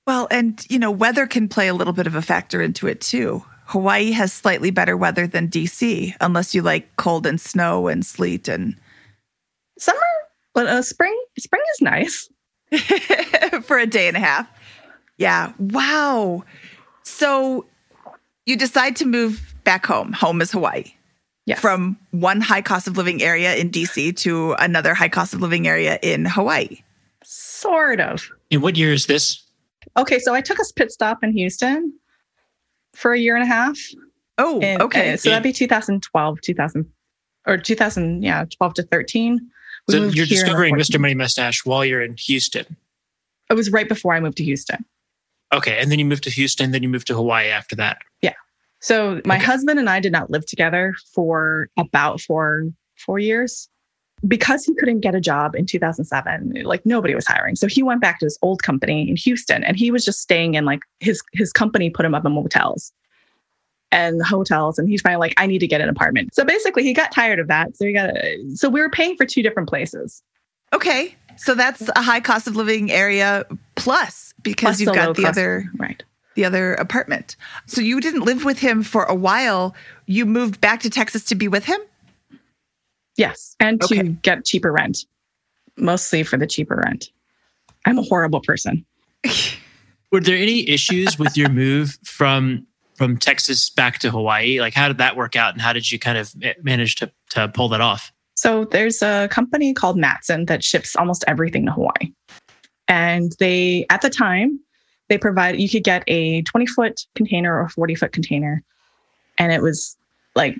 [0.06, 3.00] Well, and you know, weather can play a little bit of a factor into it
[3.00, 3.44] too.
[3.66, 8.48] Hawaii has slightly better weather than DC, unless you like cold and snow and sleet
[8.48, 8.74] and
[9.78, 10.00] summer.
[10.54, 12.28] But uh, spring, spring is nice
[13.62, 14.48] for a day and a half.
[15.16, 15.52] Yeah.
[15.58, 16.44] Wow.
[17.02, 17.66] So
[18.46, 20.12] you decide to move back home.
[20.14, 20.84] Home is Hawaii.
[21.46, 21.60] Yes.
[21.60, 25.66] From one high cost of living area in DC to another high cost of living
[25.66, 26.78] area in Hawaii.
[27.24, 28.28] Sort of.
[28.50, 29.42] In what year is this?
[29.96, 31.92] Okay, so I took a pit stop in Houston
[32.94, 33.78] for a year and a half.
[34.38, 35.12] Oh, And, okay.
[35.12, 36.86] uh, so that'd be 2012, 2000,
[37.46, 39.40] or 2000, yeah, 12 to 13.
[39.92, 40.98] We So you're discovering Mr.
[41.00, 42.76] Money Mustache while you're in Houston.
[43.50, 44.84] It was right before I moved to Houston.
[45.52, 47.98] Okay, and then you moved to Houston, then you moved to Hawaii after that.
[48.22, 48.34] Yeah.
[48.80, 49.44] So my Okay.
[49.44, 52.66] husband and I did not live together for about four
[53.04, 53.68] four years
[54.28, 56.62] because he couldn't get a job in 2007.
[56.64, 59.76] Like nobody was hiring, so he went back to his old company in Houston, and
[59.76, 62.92] he was just staying in like his his company put him up in motels
[63.92, 66.34] and hotels, and he's finally like, I need to get an apartment.
[66.34, 67.76] So basically, he got tired of that.
[67.76, 70.22] So he got a, so we were paying for two different places.
[70.72, 71.14] Okay.
[71.36, 75.22] So that's a high cost of living area plus because Plus you've the got the
[75.22, 76.02] cost- other right.
[76.34, 77.36] the other apartment.
[77.66, 79.74] So you didn't live with him for a while.
[80.06, 81.80] You moved back to Texas to be with him?
[83.16, 85.04] Yes, and to get cheaper rent,
[85.76, 87.10] mostly for the cheaper rent.
[87.86, 88.84] I'm a horrible person.
[90.12, 92.66] Were there any issues with your move from
[93.00, 94.60] from Texas back to Hawaii?
[94.60, 97.48] Like, how did that work out, and how did you kind of manage to to
[97.48, 98.12] pull that off?
[98.34, 102.12] So there's a company called Matson that ships almost everything to Hawaii.
[102.88, 104.60] And they, at the time,
[105.08, 108.62] they provide, you could get a 20 foot container or 40 foot container.
[109.38, 109.96] And it was
[110.34, 110.58] like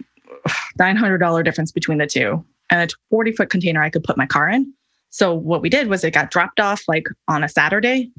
[0.79, 2.42] $900 difference between the two.
[2.70, 4.72] And a 40 foot container I could put my car in.
[5.11, 8.11] So what we did was it got dropped off like on a Saturday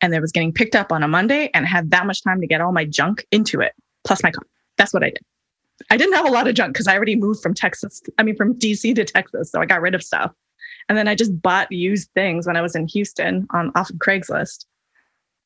[0.00, 2.46] and it was getting picked up on a Monday and had that much time to
[2.46, 3.72] get all my junk into it,
[4.04, 4.44] plus my car.
[4.76, 5.22] That's what I did.
[5.90, 8.02] I didn't have a lot of junk because I already moved from Texas.
[8.18, 9.50] I mean, from DC to Texas.
[9.50, 10.32] So I got rid of stuff.
[10.88, 13.96] And then I just bought used things when I was in Houston on off of
[13.96, 14.64] Craigslist.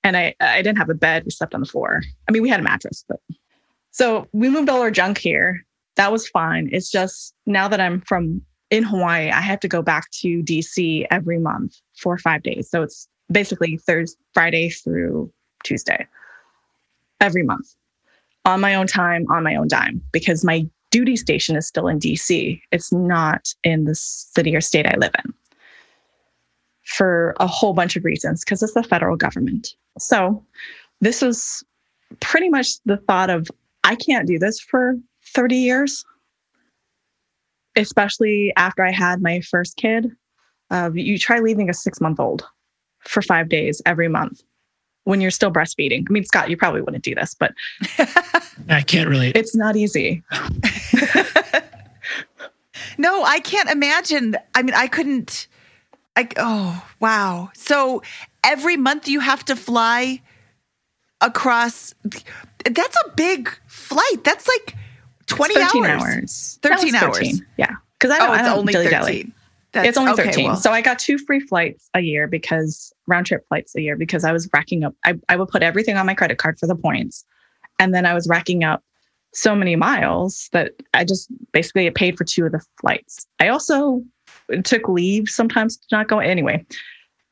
[0.05, 1.25] And I, I didn't have a bed.
[1.25, 2.03] We slept on the floor.
[2.29, 3.21] I mean, we had a mattress, but
[3.91, 5.65] so we moved all our junk here.
[5.97, 6.71] That was fine.
[6.73, 11.07] It's just now that I'm from in Hawaii, I have to go back to DC
[11.11, 12.71] every month for five days.
[12.71, 15.33] So it's basically Thursday, Friday through
[15.65, 16.07] Tuesday
[17.21, 17.75] every month
[18.45, 21.99] on my own time, on my own dime, because my duty station is still in
[21.99, 22.61] DC.
[22.73, 25.35] It's not in the city or state I live in
[26.85, 29.77] for a whole bunch of reasons, because it's the federal government.
[29.99, 30.45] So
[31.01, 31.63] this was
[32.21, 33.49] pretty much the thought of
[33.85, 34.97] I can't do this for
[35.35, 36.05] 30 years,
[37.77, 40.11] especially after I had my first kid.
[40.71, 42.47] Uh, you try leaving a six month old
[43.01, 44.43] for five days every month
[45.05, 46.05] when you're still breastfeeding.
[46.09, 47.53] I mean, Scott, you probably wouldn't do this, but
[48.69, 49.37] I can't relate.
[49.37, 50.23] it's not easy.
[52.99, 54.37] No, I can't imagine.
[54.55, 55.49] I mean, I couldn't.
[56.17, 57.51] I oh wow.
[57.55, 58.03] So
[58.45, 60.21] every month you have to fly
[61.23, 61.95] across.
[62.65, 64.23] That's a big flight.
[64.23, 64.77] That's like
[65.27, 66.03] twenty 13 hours.
[66.03, 66.59] hours.
[66.63, 67.43] 13 was hours.
[67.57, 67.77] Yeah.
[67.99, 69.33] Because I don't, Oh, I don't only thirteen.
[69.73, 70.47] That's, it's only okay, 13.
[70.47, 73.97] well, so I got two free flights a year because round trip flights a year
[73.97, 74.95] because I was racking up.
[75.05, 77.25] I, I would put everything on my credit card for the points.
[77.79, 78.83] And then I was racking up
[79.33, 83.27] so many miles that I just basically it paid for two of the flights.
[83.39, 84.03] I also
[84.65, 86.19] took leave sometimes to not go.
[86.19, 86.65] Anyway,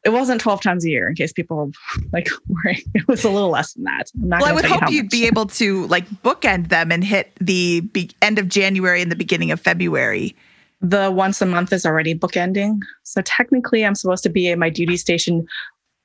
[0.05, 1.73] it wasn't 12 times a year in case people
[2.13, 2.83] like worrying.
[2.95, 4.11] It was a little less than that.
[4.23, 6.93] I'm not well, I would tell you hope you'd be able to like bookend them
[6.93, 10.37] and hit the be- end of January and the beginning of February.
[10.81, 12.81] The once a month is already bookending.
[13.03, 15.47] So technically, I'm supposed to be at my duty station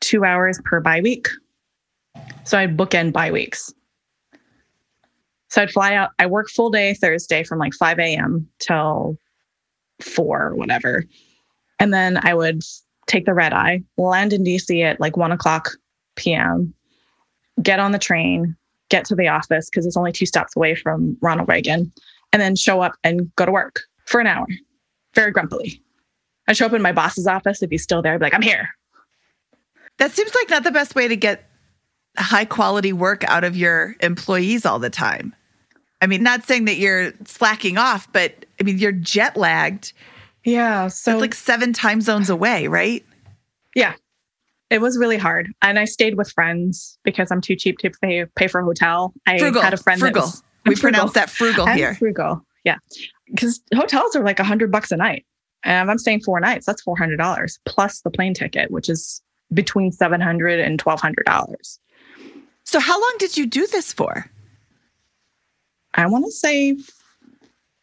[0.02, 1.28] two hours per bye week.
[2.44, 3.74] So I'd bookend bye weeks.
[5.50, 6.12] So I'd fly out.
[6.18, 8.50] I work full day Thursday from like 5 a.m.
[8.60, 9.18] till
[10.02, 11.04] four or whatever.
[11.80, 12.64] And then I would
[13.06, 15.70] take the red eye, land in DC at like one o'clock
[16.16, 16.74] p.m.,
[17.62, 18.56] get on the train,
[18.90, 21.92] get to the office because it's only two stops away from Ronald Reagan,
[22.32, 24.46] and then show up and go to work for an hour,
[25.14, 25.82] very grumpily.
[26.48, 28.42] I show up in my boss's office if he's still there, I'd be like, I'm
[28.42, 28.70] here.
[30.00, 31.48] That seems like not the best way to get
[32.18, 35.34] high quality work out of your employees all the time.
[36.02, 39.94] I mean, not saying that you're slacking off, but I mean, you're jet lagged.
[40.44, 40.90] Yeah.
[40.90, 43.06] So It's like seven time zones away, right?
[43.76, 43.94] Yeah.
[44.70, 45.50] It was really hard.
[45.62, 49.14] And I stayed with friends because I'm too cheap to pay pay for a hotel.
[49.28, 49.62] I Frugal.
[49.62, 50.24] had a friend frugal.
[50.24, 50.82] was we frugal.
[51.00, 51.96] pronounce that frugal I'm here.
[51.96, 52.42] frugal.
[52.66, 52.78] Yeah.
[53.28, 55.26] Because hotels are like a hundred bucks a night.
[55.64, 59.22] And I'm staying four nights, that's $400 plus the plane ticket, which is
[59.54, 61.80] between $700 and $1,200.
[62.66, 64.26] So, how long did you do this for?
[65.94, 66.76] I want to say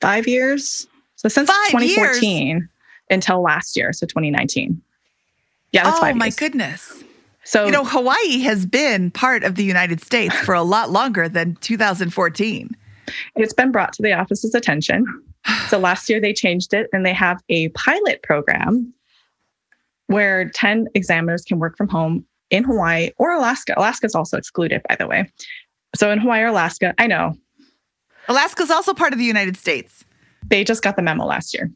[0.00, 0.86] five years.
[1.16, 2.62] So, since Five 2014 years?
[3.10, 4.80] until last year, so 2019.
[5.72, 6.36] Yeah, that's oh, five my years.
[6.36, 7.02] goodness.
[7.44, 11.28] So, You know, Hawaii has been part of the United States for a lot longer
[11.28, 12.76] than 2014.
[13.36, 15.04] it's been brought to the office's attention.
[15.68, 18.92] So last year they changed it and they have a pilot program
[20.06, 23.74] where 10 examiners can work from home in Hawaii or Alaska.
[23.76, 25.30] Alaska is also excluded, by the way.
[25.94, 27.34] So in Hawaii or Alaska, I know
[28.28, 30.04] Alaska is also part of the United States.
[30.48, 31.70] they just got the memo last year.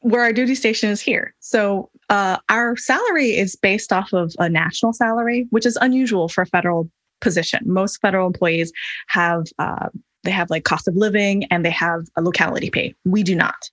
[0.00, 1.34] Where our duty station is here.
[1.40, 6.42] So uh, our salary is based off of a national salary, which is unusual for
[6.42, 7.60] a federal position.
[7.66, 8.72] Most federal employees
[9.08, 9.88] have uh,
[10.24, 12.94] they have like cost of living and they have a locality pay.
[13.04, 13.70] We do not.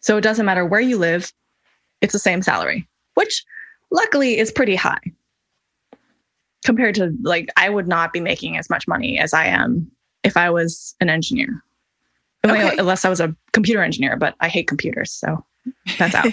[0.00, 1.32] So it doesn't matter where you live,
[2.00, 3.44] it's the same salary, which
[3.90, 5.00] luckily is pretty high
[6.64, 9.90] compared to like I would not be making as much money as I am
[10.22, 11.62] if I was an engineer.
[12.44, 12.76] Okay.
[12.78, 15.44] Unless I was a computer engineer, but I hate computers, so
[15.98, 16.32] that's out.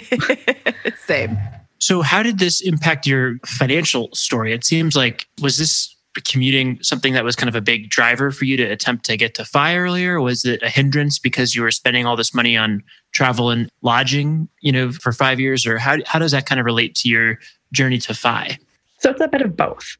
[1.06, 1.36] Same.
[1.78, 4.54] So, how did this impact your financial story?
[4.54, 8.44] It seems like was this commuting something that was kind of a big driver for
[8.44, 10.20] you to attempt to get to FI earlier?
[10.20, 14.48] Was it a hindrance because you were spending all this money on travel and lodging,
[14.60, 17.38] you know, for five years, or how how does that kind of relate to your
[17.72, 18.58] journey to FI?
[18.98, 19.96] So it's a bit of both.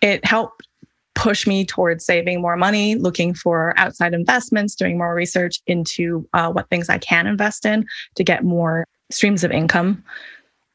[0.00, 0.66] It helped
[1.14, 6.50] push me towards saving more money, looking for outside investments, doing more research into uh,
[6.50, 10.02] what things I can invest in to get more streams of income.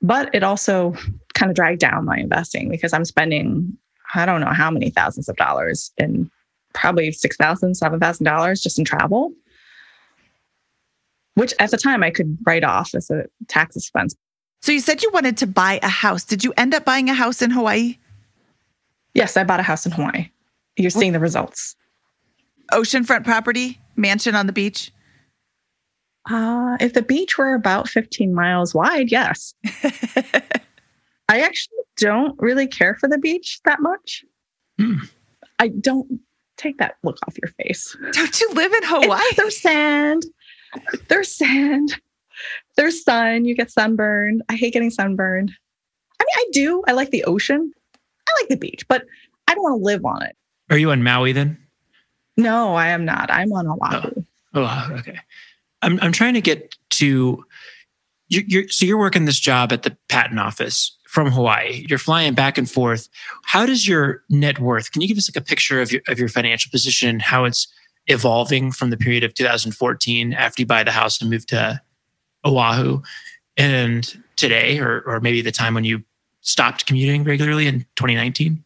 [0.02, 0.94] But it also
[1.34, 3.78] kind of dragged down my investing because I'm spending,
[4.16, 6.30] I don't know how many thousands of dollars in
[6.74, 9.34] probably $6,000, $7,000 just in travel,
[11.36, 14.16] which at the time I could write off as a tax expense.
[14.62, 16.24] So you said you wanted to buy a house.
[16.24, 17.98] Did you end up buying a house in Hawaii?
[19.14, 20.30] Yes, I bought a house in Hawaii.
[20.76, 21.76] You're seeing the results.
[22.72, 24.92] Oceanfront property, mansion on the beach?
[26.30, 29.54] Uh, if the beach were about 15 miles wide, yes.
[31.30, 34.24] I actually don't really care for the beach that much.
[34.78, 34.96] Hmm.
[35.60, 36.20] I don't
[36.58, 37.96] take that look off your face.
[38.12, 39.22] Don't you live in Hawaii?
[39.36, 40.26] There's sand.
[41.08, 42.00] There's sand.
[42.76, 43.46] There's sun.
[43.46, 44.44] You get sunburned.
[44.50, 45.52] I hate getting sunburned.
[46.20, 46.84] I mean, I do.
[46.88, 47.72] I like the ocean.
[47.96, 49.06] I like the beach, but
[49.48, 50.36] I don't want to live on it.
[50.70, 51.58] Are you on Maui then?
[52.38, 53.30] No, I am not.
[53.32, 54.24] I'm on Oahu.
[54.54, 55.20] Oh, okay.
[55.82, 57.44] I'm I'm trying to get to
[58.30, 61.88] you you're so you're working this job at the patent office from Hawaii.
[61.90, 63.10] You're flying back and forth.
[63.44, 64.92] How does your net worth?
[64.92, 67.46] Can you give us like a picture of your of your financial position, and how
[67.46, 67.68] it's
[68.06, 71.82] evolving from the period of 2014 after you buy the house and move to
[72.46, 73.02] Oahu
[73.58, 76.04] and today or or maybe the time when you
[76.42, 78.64] stopped commuting regularly in 2019?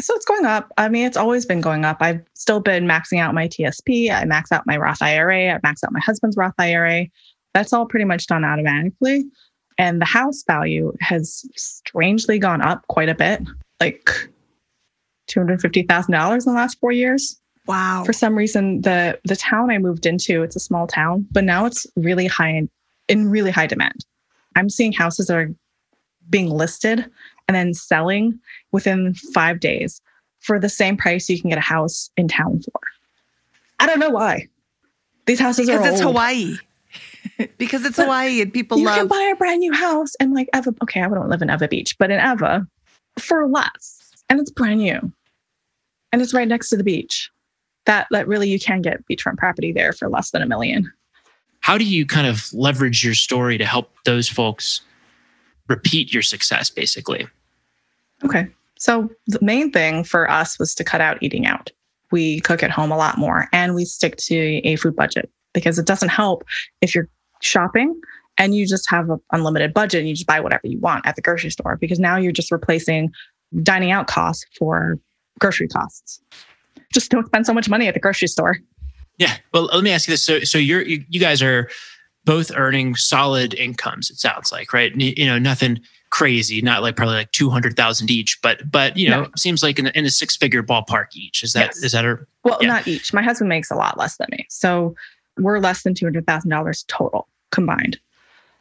[0.00, 0.72] So it's going up.
[0.78, 1.98] I mean, it's always been going up.
[2.00, 4.10] I've still been maxing out my TSP.
[4.10, 5.50] I max out my Roth IRA.
[5.50, 7.06] I max out my husband's Roth IRA.
[7.52, 9.26] That's all pretty much done automatically.
[9.80, 13.40] And the house value has strangely gone up quite a bit,
[13.80, 14.10] like
[15.30, 17.40] $250,000 in the last four years.
[17.66, 18.02] Wow.
[18.04, 21.64] For some reason, the the town I moved into, it's a small town, but now
[21.64, 22.68] it's really high in,
[23.08, 24.04] in really high demand.
[24.54, 25.54] I'm seeing houses that are
[26.28, 27.06] being listed
[27.48, 28.38] and then selling
[28.72, 30.02] within five days
[30.40, 32.80] for the same price you can get a house in town for.
[33.78, 34.46] I don't know why.
[35.24, 36.12] These houses because are it's old.
[36.12, 36.58] Hawaii.
[37.58, 40.48] Because it's But Hawaii and people You can buy a brand new house and like
[40.54, 40.74] Ewa.
[40.82, 42.66] Okay, I don't live in Ewa Beach, but in Ewa
[43.18, 45.12] for less, and it's brand new,
[46.12, 47.30] and it's right next to the beach.
[47.86, 50.90] That that really you can get beachfront property there for less than a million.
[51.60, 54.80] How do you kind of leverage your story to help those folks
[55.68, 57.26] repeat your success basically?
[58.24, 58.48] Okay.
[58.78, 61.70] So the main thing for us was to cut out eating out.
[62.10, 65.78] We cook at home a lot more and we stick to a food budget because
[65.78, 66.44] it doesn't help
[66.80, 67.08] if you're
[67.40, 67.98] shopping
[68.38, 71.16] and you just have an unlimited budget and you just buy whatever you want at
[71.16, 73.10] the grocery store because now you're just replacing
[73.62, 74.98] dining out costs for
[75.40, 76.20] grocery costs.
[76.92, 78.56] Just don't spend so much money at the grocery store.
[79.18, 79.36] Yeah.
[79.52, 80.22] Well, let me ask you this.
[80.22, 81.68] So, so you're, you, you guys are
[82.24, 84.10] both earning solid incomes.
[84.10, 84.94] It sounds like, right?
[84.94, 85.80] You know, nothing
[86.10, 89.30] crazy, not like probably like 200,000 each, but, but, you know, No.
[89.36, 91.42] seems like in, a- in a six figure ballpark each.
[91.44, 91.92] Is that, is Yes.
[91.92, 92.68] that a, Well, Yeah.
[92.68, 93.12] not each.
[93.12, 94.46] My husband makes a lot less than me.
[94.48, 94.94] So
[95.40, 97.98] we're less than $200,000 total combined.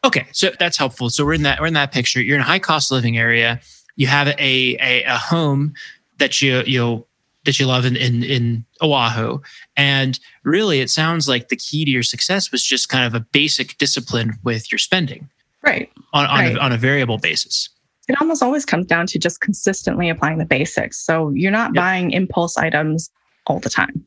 [0.03, 0.25] okay.
[0.31, 1.09] So that's helpful.
[1.09, 2.21] So we're in that, we're in that picture.
[2.21, 3.61] You're in a high cost living area.
[3.95, 5.73] You have a, a, a home
[6.17, 7.07] that you, you'll
[7.45, 9.39] that you love in, in, in Oahu.
[9.75, 13.25] And really, it sounds like the key to your success was just kind of a
[13.31, 15.29] basic discipline with your spending.
[15.63, 15.91] Right.
[16.13, 16.55] On, on, right.
[16.55, 17.69] A, on a variable basis.
[18.07, 20.99] It almost always comes down to just consistently applying the basics.
[20.99, 21.81] So you're not yep.
[21.81, 23.09] buying impulse items
[23.47, 24.05] all the time.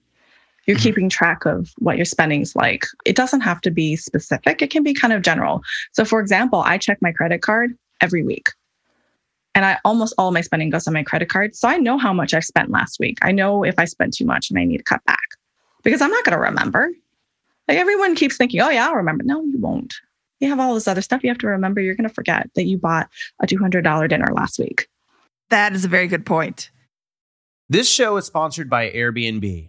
[0.66, 0.82] You're mm-hmm.
[0.82, 2.84] keeping track of what your spending's like.
[3.04, 5.62] It doesn't have to be specific, it can be kind of general.
[5.92, 8.50] So, for example, I check my credit card every week
[9.54, 11.54] and I almost all my spending goes on my credit card.
[11.54, 13.18] So I know how much I spent last week.
[13.22, 15.36] I know if I spent too much and I need to cut back
[15.82, 16.90] because I'm not going to remember.
[17.68, 19.24] Like everyone keeps thinking, oh, yeah, I'll remember.
[19.24, 19.94] No, you won't.
[20.40, 21.80] You have all this other stuff you have to remember.
[21.80, 23.08] You're going to forget that you bought
[23.40, 24.88] a $200 dinner last week.
[25.50, 26.70] That is a very good point.
[27.68, 29.68] This show is sponsored by Airbnb.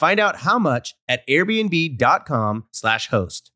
[0.00, 3.50] Find out how much at airbnb.com/slash host.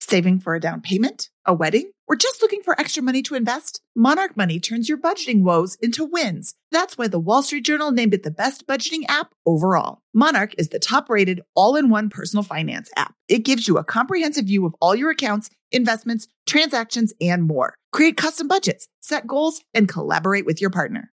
[0.00, 3.80] Saving for a down payment, a wedding, or just looking for extra money to invest?
[3.94, 6.56] Monarch Money turns your budgeting woes into wins.
[6.72, 10.00] That's why the Wall Street Journal named it the best budgeting app overall.
[10.12, 13.14] Monarch is the top rated all in one personal finance app.
[13.28, 17.74] It gives you a comprehensive view of all your accounts, investments, transactions, and more.
[17.92, 21.12] Create custom budgets, set goals, and collaborate with your partner.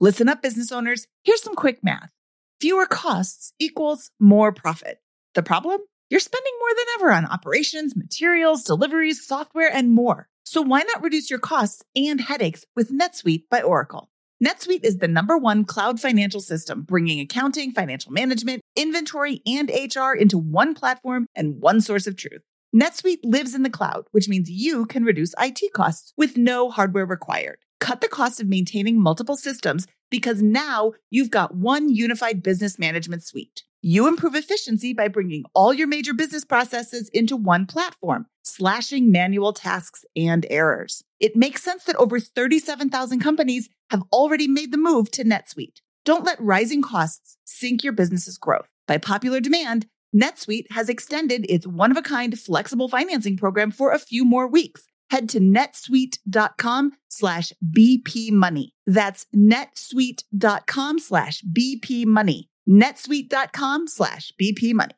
[0.00, 1.08] Listen up, business owners.
[1.24, 2.12] Here's some quick math.
[2.60, 4.98] Fewer costs equals more profit.
[5.34, 5.80] The problem?
[6.08, 10.28] You're spending more than ever on operations, materials, deliveries, software, and more.
[10.44, 14.08] So why not reduce your costs and headaches with NetSuite by Oracle?
[14.42, 20.12] NetSuite is the number one cloud financial system, bringing accounting, financial management, inventory, and HR
[20.12, 22.42] into one platform and one source of truth.
[22.72, 27.04] NetSuite lives in the cloud, which means you can reduce IT costs with no hardware
[27.04, 27.58] required.
[27.80, 33.22] Cut the cost of maintaining multiple systems because now you've got one unified business management
[33.22, 33.62] suite.
[33.80, 39.52] You improve efficiency by bringing all your major business processes into one platform, slashing manual
[39.52, 41.04] tasks and errors.
[41.20, 45.80] It makes sense that over 37,000 companies have already made the move to NetSuite.
[46.04, 48.66] Don't let rising costs sink your business's growth.
[48.88, 53.92] By popular demand, NetSuite has extended its one of a kind flexible financing program for
[53.92, 58.74] a few more weeks head to netsuite.com slash BP money.
[58.86, 62.48] That's netsuite.com slash BP money.
[62.68, 64.94] netsuite.com slash BP money.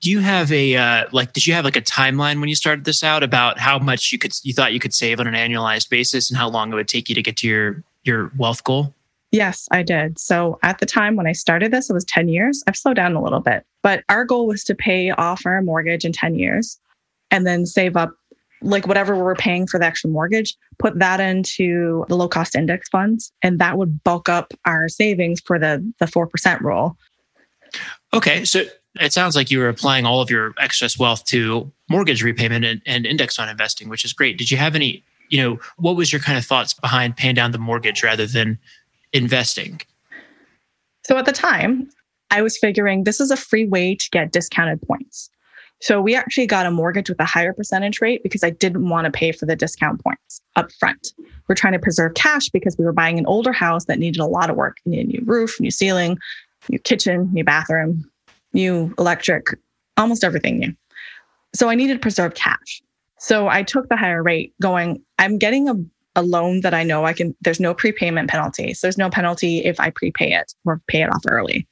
[0.00, 1.34] Do you have a uh, like?
[1.34, 4.18] Did you have like a timeline when you started this out about how much you
[4.18, 6.88] could you thought you could save on an annualized basis and how long it would
[6.88, 8.94] take you to get to your your wealth goal?
[9.30, 10.18] Yes, I did.
[10.18, 12.64] So at the time when I started this, it was 10 years.
[12.66, 16.04] I've slowed down a little bit, but our goal was to pay off our mortgage
[16.04, 16.80] in 10 years
[17.30, 18.12] and then save up
[18.62, 22.88] like whatever we're paying for the extra mortgage, put that into the low cost index
[22.88, 26.96] funds, and that would bulk up our savings for the the four percent rule.
[28.12, 28.64] Okay, so
[28.98, 32.82] it sounds like you were applying all of your excess wealth to mortgage repayment and,
[32.86, 34.36] and index fund investing, which is great.
[34.36, 37.52] Did you have any, you know, what was your kind of thoughts behind paying down
[37.52, 38.58] the mortgage rather than
[39.12, 39.80] investing?
[41.04, 41.88] So at the time,
[42.30, 45.30] I was figuring this is a free way to get discounted points.
[45.80, 49.06] So we actually got a mortgage with a higher percentage rate because I didn't want
[49.06, 51.14] to pay for the discount points up front.
[51.48, 54.26] We're trying to preserve cash because we were buying an older house that needed a
[54.26, 54.76] lot of work.
[54.84, 56.18] You need a new roof, new ceiling,
[56.68, 58.08] new kitchen, new bathroom,
[58.52, 59.46] new electric,
[59.96, 60.74] almost everything new.
[61.54, 62.82] So I needed to preserve cash.
[63.18, 65.74] So I took the higher rate going, I'm getting a,
[66.14, 68.74] a loan that I know I can, there's no prepayment penalty.
[68.74, 71.66] So there's no penalty if I prepay it or pay it off early.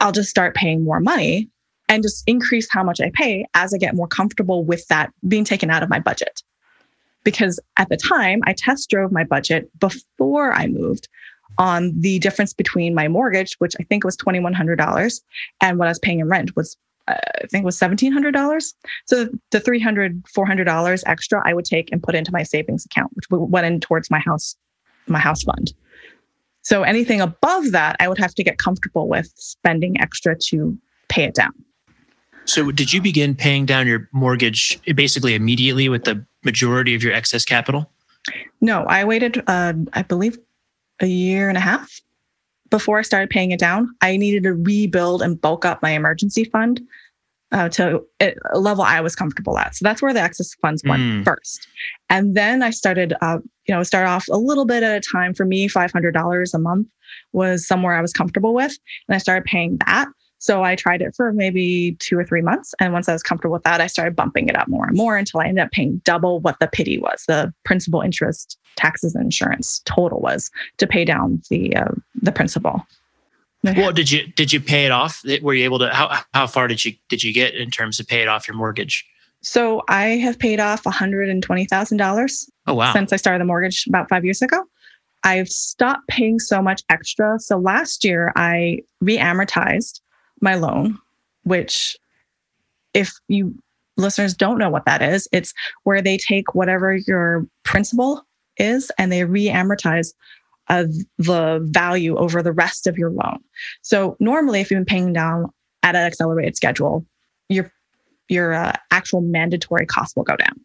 [0.00, 1.48] I'll just start paying more money
[1.88, 5.44] and just increase how much I pay as I get more comfortable with that being
[5.44, 6.42] taken out of my budget.
[7.24, 11.08] Because at the time, I test drove my budget before I moved
[11.56, 15.20] on the difference between my mortgage, which I think was $2,100,
[15.60, 16.76] and what I was paying in rent was,
[17.08, 18.74] uh, I think was $1,700.
[19.06, 23.24] So the $300, $400 extra I would take and put into my savings account, which
[23.30, 24.56] went in towards my house,
[25.06, 25.72] my house fund.
[26.62, 30.78] So anything above that, I would have to get comfortable with spending extra to
[31.08, 31.52] pay it down.
[32.48, 37.12] So, did you begin paying down your mortgage basically immediately with the majority of your
[37.12, 37.90] excess capital?
[38.62, 40.38] No, I waited, uh, I believe,
[41.00, 42.00] a year and a half
[42.70, 43.94] before I started paying it down.
[44.00, 46.80] I needed to rebuild and bulk up my emergency fund
[47.52, 49.76] uh, to a level I was comfortable at.
[49.76, 51.24] So that's where the excess funds went mm.
[51.24, 51.66] first.
[52.08, 55.34] And then I started, uh, you know, start off a little bit at a time.
[55.34, 56.88] For me, $500 a month
[57.32, 58.76] was somewhere I was comfortable with.
[59.06, 60.08] And I started paying that.
[60.38, 62.74] So I tried it for maybe two or three months.
[62.80, 65.16] And once I was comfortable with that, I started bumping it up more and more
[65.16, 69.24] until I ended up paying double what the PITI was the principal interest, taxes, and
[69.24, 72.86] insurance total was to pay down the uh, the principal.
[73.64, 75.20] Well, did you did you pay it off?
[75.42, 78.06] Were you able to how how far did you did you get in terms of
[78.06, 79.04] pay it off your mortgage?
[79.42, 82.48] So I have paid off one hundred and twenty thousand dollars.
[82.68, 82.92] Oh wow!
[82.92, 84.64] Since I started the mortgage about five years ago,
[85.24, 87.40] I've stopped paying so much extra.
[87.40, 90.00] So last year I re-amortized
[90.40, 90.98] my loan,
[91.44, 91.96] which
[92.94, 93.54] if you
[93.96, 95.52] listeners don't know what that is, it's
[95.84, 98.24] where they take whatever your principal
[98.56, 100.14] is and they re-amortize
[100.68, 100.84] uh,
[101.18, 103.38] the value over the rest of your loan.
[103.82, 105.50] So normally, if you've been paying down
[105.82, 107.04] at an accelerated schedule,
[107.48, 107.72] your
[108.28, 110.60] your uh, actual mandatory cost will go down.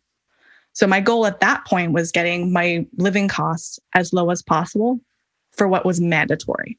[0.74, 5.00] So my goal at that point was getting my living costs as low as possible
[5.52, 6.78] for what was mandatory.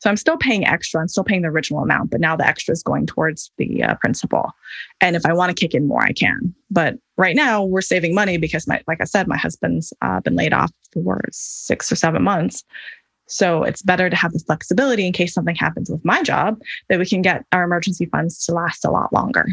[0.00, 1.00] So I'm still paying extra.
[1.00, 3.94] I'm still paying the original amount, but now the extra is going towards the uh,
[3.96, 4.52] principal.
[5.00, 6.54] And if I want to kick in more, I can.
[6.70, 10.36] But right now we're saving money because my, like I said, my husband's uh, been
[10.36, 12.64] laid off for six or seven months.
[13.28, 16.98] So it's better to have the flexibility in case something happens with my job that
[16.98, 19.48] we can get our emergency funds to last a lot longer.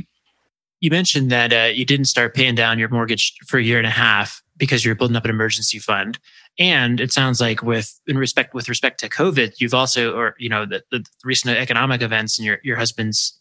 [0.79, 3.87] You mentioned that uh, you didn't start paying down your mortgage for a year and
[3.87, 6.19] a half because you're building up an emergency fund.
[6.59, 10.49] And it sounds like with in respect with respect to COVID, you've also, or you
[10.49, 13.37] know, the, the recent economic events and your your husband's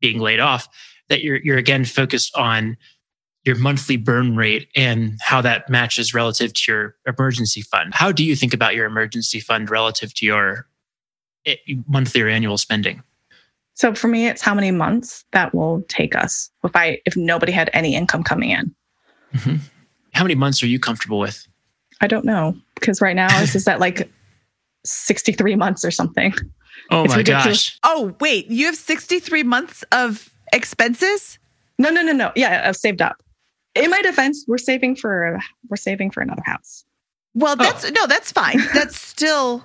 [0.00, 0.68] being laid off,
[1.08, 2.76] that you're you're again focused on
[3.44, 7.94] your monthly burn rate and how that matches relative to your emergency fund.
[7.94, 10.66] How do you think about your emergency fund relative to your
[11.46, 11.54] eh,
[11.86, 13.02] monthly or annual spending?
[13.74, 17.52] So for me, it's how many months that will take us if I if nobody
[17.52, 18.74] had any income coming in.
[19.34, 19.56] Mm-hmm.
[20.14, 21.46] How many months are you comfortable with?
[22.00, 24.10] I don't know because right now it's just at like
[24.84, 26.34] 63 months or something.
[26.90, 27.46] Oh it's my ridiculous.
[27.46, 27.78] gosh.
[27.82, 31.38] Oh, wait, you have 63 months of expenses?
[31.78, 32.32] No, no, no, no.
[32.36, 33.22] Yeah, I've saved up.
[33.74, 35.38] In my defense, we're saving for
[35.68, 36.84] we're saving for another house.
[37.34, 37.90] Well, that's oh.
[37.90, 38.58] no, that's fine.
[38.74, 39.62] That's still,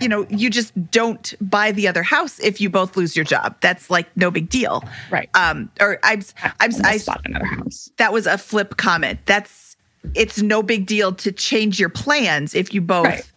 [0.00, 3.56] you know, you just don't buy the other house if you both lose your job.
[3.60, 5.30] That's like no big deal, right?
[5.34, 6.22] Um, or I'm,
[6.58, 7.88] I'm, I, I bought another house.
[7.98, 9.20] That was a flip comment.
[9.26, 9.71] That's
[10.14, 13.06] it's no big deal to change your plans if you both.
[13.06, 13.32] Right.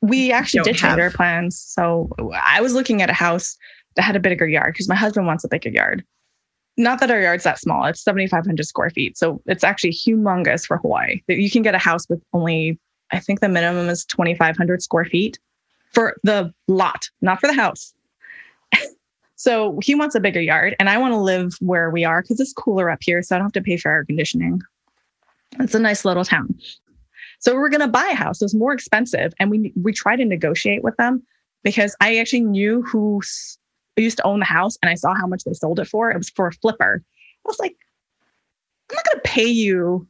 [0.00, 1.58] We actually did change our plans.
[1.58, 3.56] So I was looking at a house
[3.96, 6.04] that had a bigger yard because my husband wants a bigger yard.
[6.76, 7.84] not that our yard's that small.
[7.84, 9.16] It's 7,500 square feet.
[9.16, 11.22] So it's actually humongous for Hawaii.
[11.28, 12.78] You can get a house with only,
[13.12, 15.38] I think the minimum is 2,500 square feet
[15.92, 17.94] for the lot, not for the house.
[19.36, 22.40] so he wants a bigger yard, and I want to live where we are because
[22.40, 23.22] it's cooler up here.
[23.22, 24.60] So I don't have to pay for air conditioning.
[25.60, 26.58] It's a nice little town.
[27.40, 28.40] So we're going to buy a house.
[28.40, 31.22] It was more expensive, and we we tried to negotiate with them
[31.62, 33.20] because I actually knew who
[33.96, 36.10] used to own the house, and I saw how much they sold it for.
[36.10, 37.02] It was for a flipper.
[37.04, 37.76] I was like,
[38.90, 40.06] I'm not going to pay you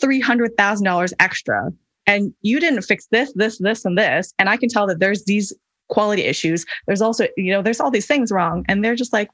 [0.00, 1.72] three hundred thousand dollars extra,
[2.06, 5.24] and you didn't fix this, this, this, and this, and I can tell that there's
[5.24, 5.52] these
[5.88, 6.66] quality issues.
[6.86, 9.30] There's also, you know, there's all these things wrong, and they're just like,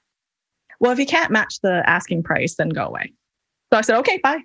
[0.80, 3.12] well, if you can't match the asking price, then go away.
[3.72, 4.40] So I said, okay, bye.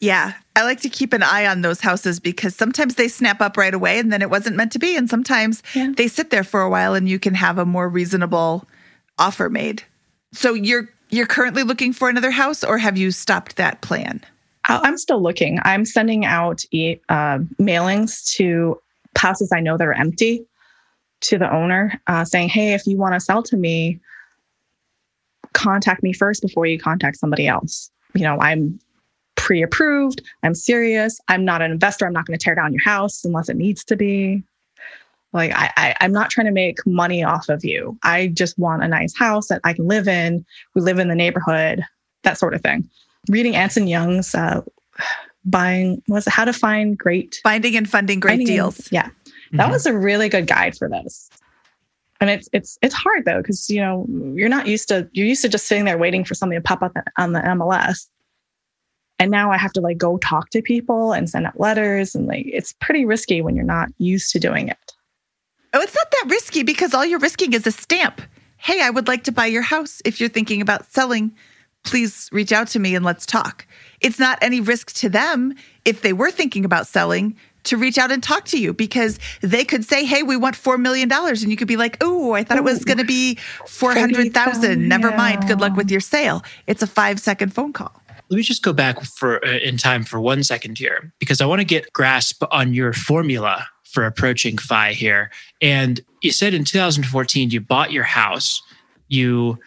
[0.00, 3.56] Yeah, I like to keep an eye on those houses because sometimes they snap up
[3.56, 4.96] right away and then it wasn't meant to be.
[4.96, 5.92] And sometimes yeah.
[5.96, 8.66] they sit there for a while and you can have a more reasonable
[9.18, 9.82] offer made.
[10.32, 14.22] So you're you're currently looking for another house or have you stopped that plan?
[14.64, 15.58] I'm still looking.
[15.62, 18.80] I'm sending out uh, mailings to
[19.16, 20.46] houses I know that are empty
[21.22, 24.00] to the owner uh, saying, hey, if you want to sell to me,
[25.52, 27.90] contact me first before you contact somebody else.
[28.14, 28.80] You know, I'm
[29.36, 30.22] pre approved.
[30.42, 31.20] I'm serious.
[31.28, 32.06] I'm not an investor.
[32.06, 34.42] I'm not going to tear down your house unless it needs to be.
[35.32, 37.98] Like, I, I, I'm not trying to make money off of you.
[38.02, 40.44] I just want a nice house that I can live in.
[40.74, 41.82] We live in the neighborhood,
[42.22, 42.88] that sort of thing.
[43.28, 44.60] Reading Anson Young's uh,
[45.44, 48.78] buying was how to find great finding and funding great finding deals.
[48.78, 49.06] And, yeah.
[49.06, 49.56] Mm-hmm.
[49.58, 51.30] That was a really good guide for this.
[52.20, 55.42] And it's it's it's hard though because you know you're not used to you're used
[55.42, 58.06] to just sitting there waiting for something to pop up on the MLS.
[59.22, 62.16] And now I have to like go talk to people and send out letters.
[62.16, 64.92] And like, it's pretty risky when you're not used to doing it.
[65.72, 68.20] Oh, it's not that risky because all you're risking is a stamp.
[68.56, 70.02] Hey, I would like to buy your house.
[70.04, 71.30] If you're thinking about selling,
[71.84, 73.64] please reach out to me and let's talk.
[74.00, 75.54] It's not any risk to them
[75.84, 79.64] if they were thinking about selling to reach out and talk to you because they
[79.64, 81.08] could say, Hey, we want $4 million.
[81.12, 83.36] And you could be like, Oh, I thought Ooh, it was going to be
[83.68, 84.88] 400,000.
[84.88, 85.16] Never yeah.
[85.16, 85.46] mind.
[85.46, 86.42] Good luck with your sale.
[86.66, 88.01] It's a five second phone call
[88.32, 91.44] let me just go back for uh, in time for one second here because I
[91.44, 95.30] want to get grasp on your formula for approaching FI here.
[95.60, 98.62] And you said in 2014 you bought your house,
[99.08, 99.58] you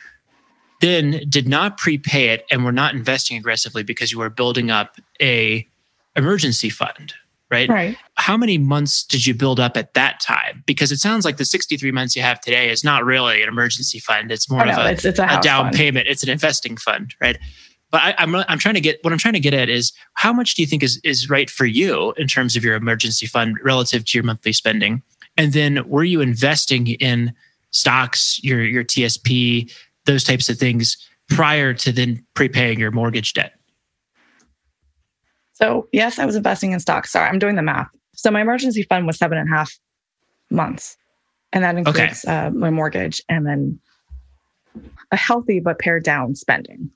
[0.82, 4.98] then did not prepay it and were not investing aggressively because you were building up
[5.22, 5.68] a
[6.16, 7.14] emergency fund
[7.52, 7.70] right?
[7.70, 7.98] Right.
[8.16, 10.64] How many months did you build up at that time?
[10.66, 14.00] Because it sounds like the 63 months you have today is not really an emergency
[14.00, 14.32] fund.
[14.32, 15.76] It's more of a, it's, it's a, a down fund.
[15.76, 16.08] payment.
[16.08, 17.38] It's an investing fund, right?
[17.96, 19.94] But I, am I'm, I'm trying to get what I'm trying to get at is
[20.16, 23.26] how much do you think is is right for you in terms of your emergency
[23.26, 25.02] fund relative to your monthly spending,
[25.38, 27.34] and then were you investing in
[27.72, 29.72] stocks, your your TSP,
[30.04, 30.98] those types of things
[31.30, 33.54] prior to then prepaying your mortgage debt?
[35.54, 37.14] So yes, I was investing in stocks.
[37.14, 37.88] Sorry, I'm doing the math.
[38.14, 39.72] So my emergency fund was seven and a half
[40.50, 40.98] months,
[41.54, 42.48] and that includes okay.
[42.48, 43.80] uh, my mortgage and then
[45.14, 46.92] a healthy but pared down spending.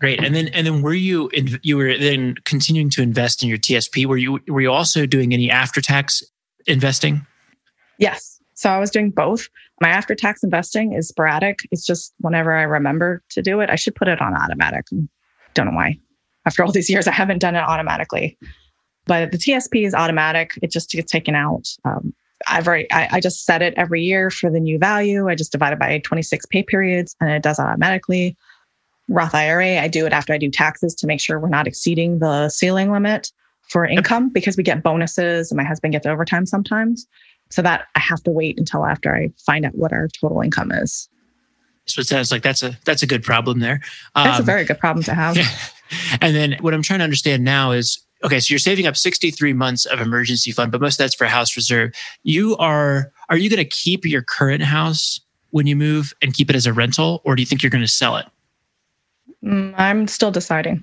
[0.00, 0.22] Great.
[0.22, 3.58] And then and then were you in, you were then continuing to invest in your
[3.58, 4.06] TSP?
[4.06, 6.22] Were you were you also doing any after tax
[6.66, 7.26] investing?
[7.98, 8.40] Yes.
[8.54, 9.48] So I was doing both.
[9.80, 11.60] My after tax investing is sporadic.
[11.70, 13.70] It's just whenever I remember to do it.
[13.70, 14.86] I should put it on automatic.
[15.54, 15.98] Don't know why.
[16.46, 18.38] After all these years, I haven't done it automatically.
[19.06, 20.52] But the TSP is automatic.
[20.62, 21.68] It just gets taken out.
[21.84, 22.14] Um,
[22.50, 25.28] already, I, I just set it every year for the new value.
[25.28, 28.36] I just divide it by 26 pay periods and it does automatically.
[29.08, 32.18] Roth IRA, I do it after I do taxes to make sure we're not exceeding
[32.18, 33.30] the ceiling limit
[33.68, 37.06] for income because we get bonuses and my husband gets overtime sometimes.
[37.50, 40.72] So that I have to wait until after I find out what our total income
[40.72, 41.08] is.
[41.86, 43.80] So it sounds like that's a that's a good problem there.
[44.14, 45.36] Um, that's a um, very good problem to have.
[46.20, 49.52] and then what I'm trying to understand now is okay, so you're saving up 63
[49.52, 51.92] months of emergency fund, but most of that's for house reserve.
[52.22, 56.50] You are are you going to keep your current house when you move and keep
[56.50, 58.26] it as a rental, or do you think you're going to sell it?
[59.44, 60.82] Mm, I'm still deciding.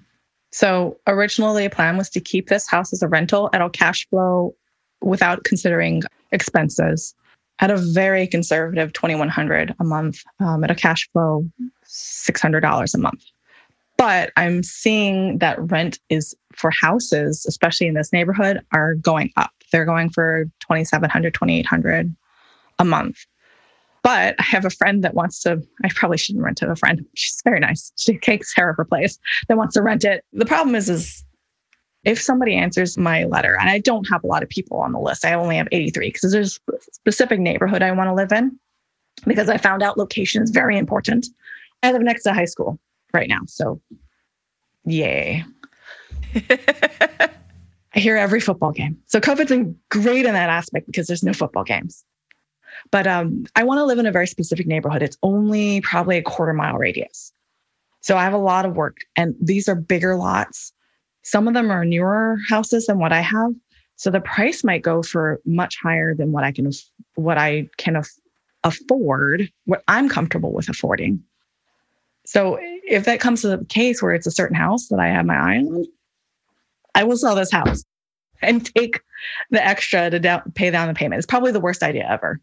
[0.51, 3.49] So originally, the plan was to keep this house as a rental.
[3.53, 4.55] It'll cash flow
[5.01, 7.16] without considering expenses
[7.59, 10.24] at a very conservative 2100 a month.
[10.39, 11.45] Um, it'll cash flow
[11.86, 13.24] $600 a month.
[13.97, 19.51] But I'm seeing that rent is for houses, especially in this neighborhood, are going up.
[19.72, 22.16] They're going for 2700 2800
[22.80, 23.26] a month.
[24.03, 27.05] But I have a friend that wants to, I probably shouldn't rent it a friend.
[27.13, 27.91] She's very nice.
[27.97, 30.25] She takes care of her place that wants to rent it.
[30.33, 31.23] The problem is, is
[32.03, 34.99] if somebody answers my letter, and I don't have a lot of people on the
[34.99, 38.59] list, I only have 83 because there's a specific neighborhood I want to live in
[39.27, 41.27] because I found out location is very important.
[41.83, 42.79] I live next to high school
[43.13, 43.41] right now.
[43.47, 43.79] So,
[44.85, 45.43] yay.
[47.93, 48.97] I hear every football game.
[49.05, 52.03] So, COVID's been great in that aspect because there's no football games.
[52.91, 55.01] But um, I want to live in a very specific neighborhood.
[55.01, 57.32] It's only probably a quarter mile radius.
[58.01, 60.74] So, I have a lot of work, and these are bigger lots.
[61.24, 63.51] Some of them are newer houses than what I have.
[64.01, 66.72] So the price might go for much higher than what I can
[67.13, 68.19] what I can af-
[68.63, 71.22] afford, what I'm comfortable with affording.
[72.26, 75.28] So if that comes to the case where it's a certain house that I have
[75.28, 75.86] my eye on,
[76.95, 77.84] I will sell this house
[78.47, 79.01] and take
[79.49, 81.19] the extra to down, pay down the payment.
[81.19, 82.39] It's probably the worst idea ever.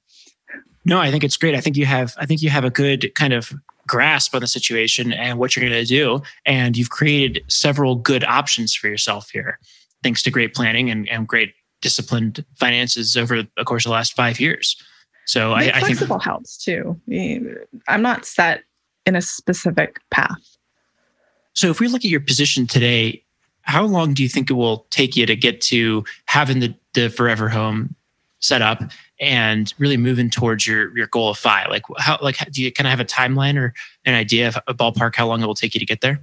[0.85, 1.55] No, I think it's great.
[1.55, 3.53] I think you have I think you have a good kind of
[3.87, 8.23] grasp on the situation and what you're going to do and you've created several good
[8.23, 9.59] options for yourself here
[10.03, 14.15] thanks to great planning and, and great disciplined finances over the course of the last
[14.15, 14.77] 5 years.
[15.27, 17.01] So I, I, think flexible helps too.
[17.89, 18.63] I'm not set
[19.07, 20.57] in a specific path.
[21.55, 23.25] So if we look at your position today,
[23.63, 27.11] how long do you think it will take you to get to having the, the
[27.11, 27.95] forever home
[28.41, 28.83] set up
[29.21, 31.67] and really moving towards your your goal of FI?
[31.67, 34.75] Like how like do you kind of have a timeline or an idea of a
[34.75, 36.21] ballpark how long it will take you to get there?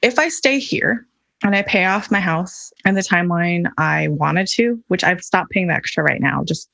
[0.00, 1.06] If I stay here
[1.44, 5.50] and I pay off my house and the timeline I wanted to, which I've stopped
[5.50, 6.68] paying the extra right now just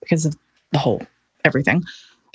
[0.00, 0.36] because of
[0.72, 1.02] the whole
[1.44, 1.82] everything.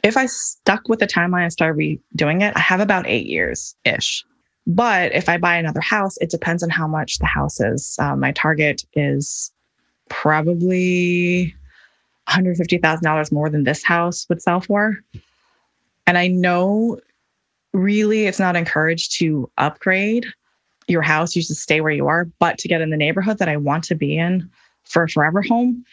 [0.04, 3.76] If I stuck with the timeline and started redoing it, I have about eight years
[3.86, 4.24] ish.
[4.68, 7.98] But if I buy another house, it depends on how much the house is.
[8.00, 9.52] Uh, my target is
[10.10, 11.56] probably
[12.28, 15.00] $150,000 more than this house would sell for.
[16.08, 17.00] And I know
[17.74, 20.26] really it's not encouraged to upgrade
[20.88, 21.36] your house.
[21.36, 23.84] You should stay where you are, but to get in the neighborhood that I want
[23.86, 24.50] to be in
[24.84, 25.86] for a forever home,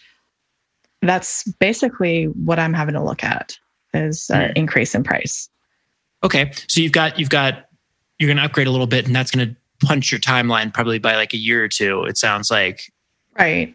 [1.01, 3.59] that's basically what I'm having to look at
[3.93, 4.57] is an mm.
[4.57, 5.49] increase in price.
[6.23, 6.53] Okay.
[6.69, 7.67] So you've got, you've got,
[8.23, 11.01] you're going to upgrade a little bit and that's going to punch your timeline probably
[11.01, 12.05] by like a year or two.
[12.05, 12.93] It sounds like.
[13.37, 13.75] Right.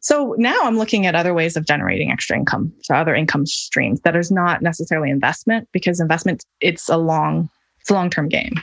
[0.00, 2.72] So now I'm looking at other ways of generating extra income.
[2.82, 7.48] So other income streams that is not necessarily investment because investment it's a long
[7.80, 8.60] it's a long-term game.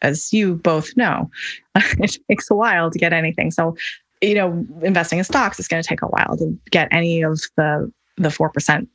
[0.00, 1.30] As you both know,
[1.74, 3.50] it takes a while to get anything.
[3.50, 3.76] So,
[4.22, 7.40] you know, investing in stocks is going to take a while to get any of
[7.56, 8.86] the the 4%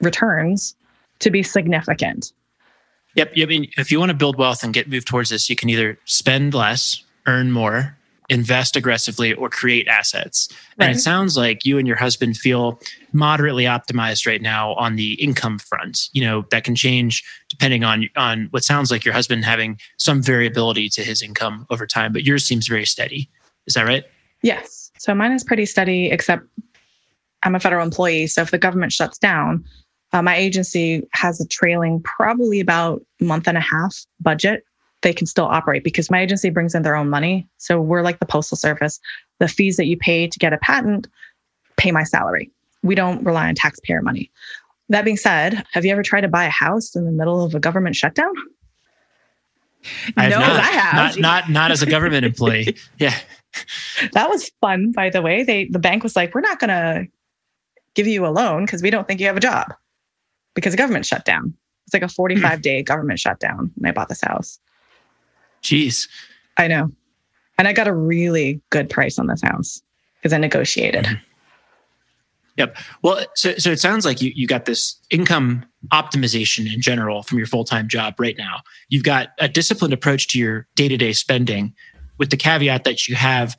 [0.00, 0.74] returns
[1.20, 2.32] to be significant.
[3.16, 3.32] Yep.
[3.36, 5.68] I mean, if you want to build wealth and get moved towards this, you can
[5.68, 7.96] either spend less, earn more,
[8.28, 10.48] invest aggressively or create assets.
[10.78, 10.86] Right.
[10.86, 12.80] And it sounds like you and your husband feel
[13.12, 16.08] moderately optimized right now on the income front.
[16.12, 20.22] You know, that can change depending on on what sounds like your husband having some
[20.22, 23.30] variability to his income over time, but yours seems very steady.
[23.66, 24.04] Is that right?
[24.42, 24.90] Yes.
[24.98, 26.44] So mine is pretty steady except
[27.42, 29.64] I'm a federal employee, so if the government shuts down,
[30.12, 34.64] uh, my agency has a trailing probably about month and a half budget
[35.02, 37.46] they can still operate because my agency brings in their own money.
[37.58, 38.98] So we're like the postal service.
[39.38, 41.06] The fees that you pay to get a patent
[41.76, 42.50] pay my salary.
[42.82, 44.32] We don't rely on taxpayer money.
[44.88, 47.54] That being said, have you ever tried to buy a house in the middle of
[47.54, 48.32] a government shutdown?
[50.16, 50.94] I no, not, I have.
[50.94, 52.76] Not, not, not as a government employee.
[52.98, 53.14] Yeah.
[54.12, 55.42] That was fun, by the way.
[55.42, 57.06] They the bank was like, we're not gonna
[57.94, 59.72] give you a loan because we don't think you have a job
[60.56, 61.54] because the government shut down.
[61.86, 64.58] It's like a 45 day government shutdown when I bought this house.
[65.62, 66.08] Jeez.
[66.56, 66.90] I know.
[67.58, 69.80] And I got a really good price on this house
[70.18, 71.04] because I negotiated.
[71.04, 71.22] Mm-hmm.
[72.56, 72.76] Yep.
[73.02, 77.38] Well, so so it sounds like you you got this income optimization in general from
[77.38, 78.62] your full-time job right now.
[78.88, 81.74] You've got a disciplined approach to your day-to-day spending
[82.18, 83.58] with the caveat that you have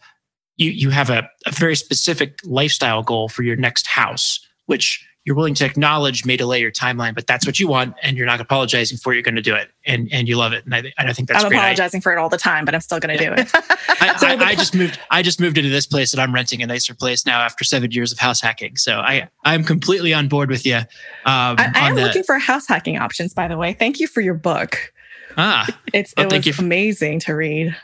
[0.58, 5.36] you you have a, a very specific lifestyle goal for your next house, which you're
[5.36, 8.40] willing to acknowledge may delay your timeline, but that's what you want, and you're not
[8.40, 9.18] apologizing for it.
[9.18, 10.64] You're going to do it, and and you love it.
[10.64, 11.44] And I, and I think that's.
[11.44, 13.36] I'm apologizing I, for it all the time, but I'm still going to yeah.
[13.36, 13.52] do it.
[14.02, 14.98] I, so I, I, just moved.
[15.12, 17.92] I just moved into this place, and I'm renting a nicer place now after seven
[17.92, 18.78] years of house hacking.
[18.78, 20.78] So I I'm completely on board with you.
[20.78, 20.86] Um,
[21.26, 23.74] I, am the, looking for house hacking options, by the way.
[23.74, 24.94] Thank you for your book.
[25.36, 27.76] Ah, it's well, it was amazing to read.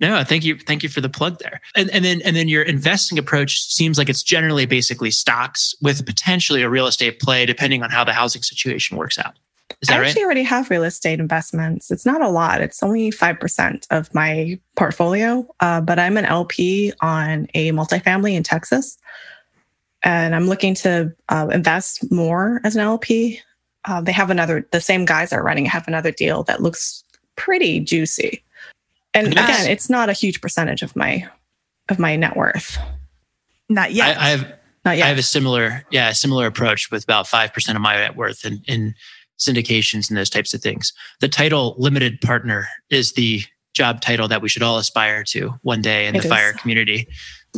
[0.00, 0.58] No, thank you.
[0.58, 1.60] Thank you for the plug there.
[1.76, 6.04] And, and then and then your investing approach seems like it's generally basically stocks with
[6.04, 9.34] potentially a real estate play, depending on how the housing situation works out.
[9.80, 11.90] Is that I actually already have real estate investments.
[11.90, 12.60] It's not a lot.
[12.60, 18.34] It's only five percent of my portfolio, uh, but I'm an LP on a multifamily
[18.34, 18.98] in Texas,
[20.02, 23.40] and I'm looking to uh, invest more as an LP.
[23.84, 24.66] Uh, they have another.
[24.72, 27.04] The same guys are running have another deal that looks
[27.36, 28.44] pretty juicy.
[29.14, 29.44] And yes.
[29.60, 31.28] again, it's not a huge percentage of my
[31.88, 32.78] of my net worth.
[33.68, 34.16] Not yet.
[34.18, 34.52] I, I have
[34.84, 35.04] not yet.
[35.04, 38.16] I have a similar, yeah, a similar approach with about five percent of my net
[38.16, 38.94] worth in in
[39.38, 40.92] syndications and those types of things.
[41.20, 43.42] The title limited partner is the
[43.72, 46.32] job title that we should all aspire to one day in It the is.
[46.32, 47.08] FIRE community.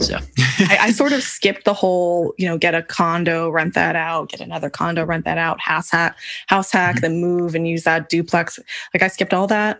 [0.01, 0.19] So
[0.59, 4.29] I, I sort of skipped the whole, you know, get a condo, rent that out,
[4.31, 6.17] get another condo, rent that out, house hack,
[6.49, 7.01] house hack, Mhm.
[7.01, 8.59] then move and use that duplex.
[8.93, 9.79] Like I skipped all that.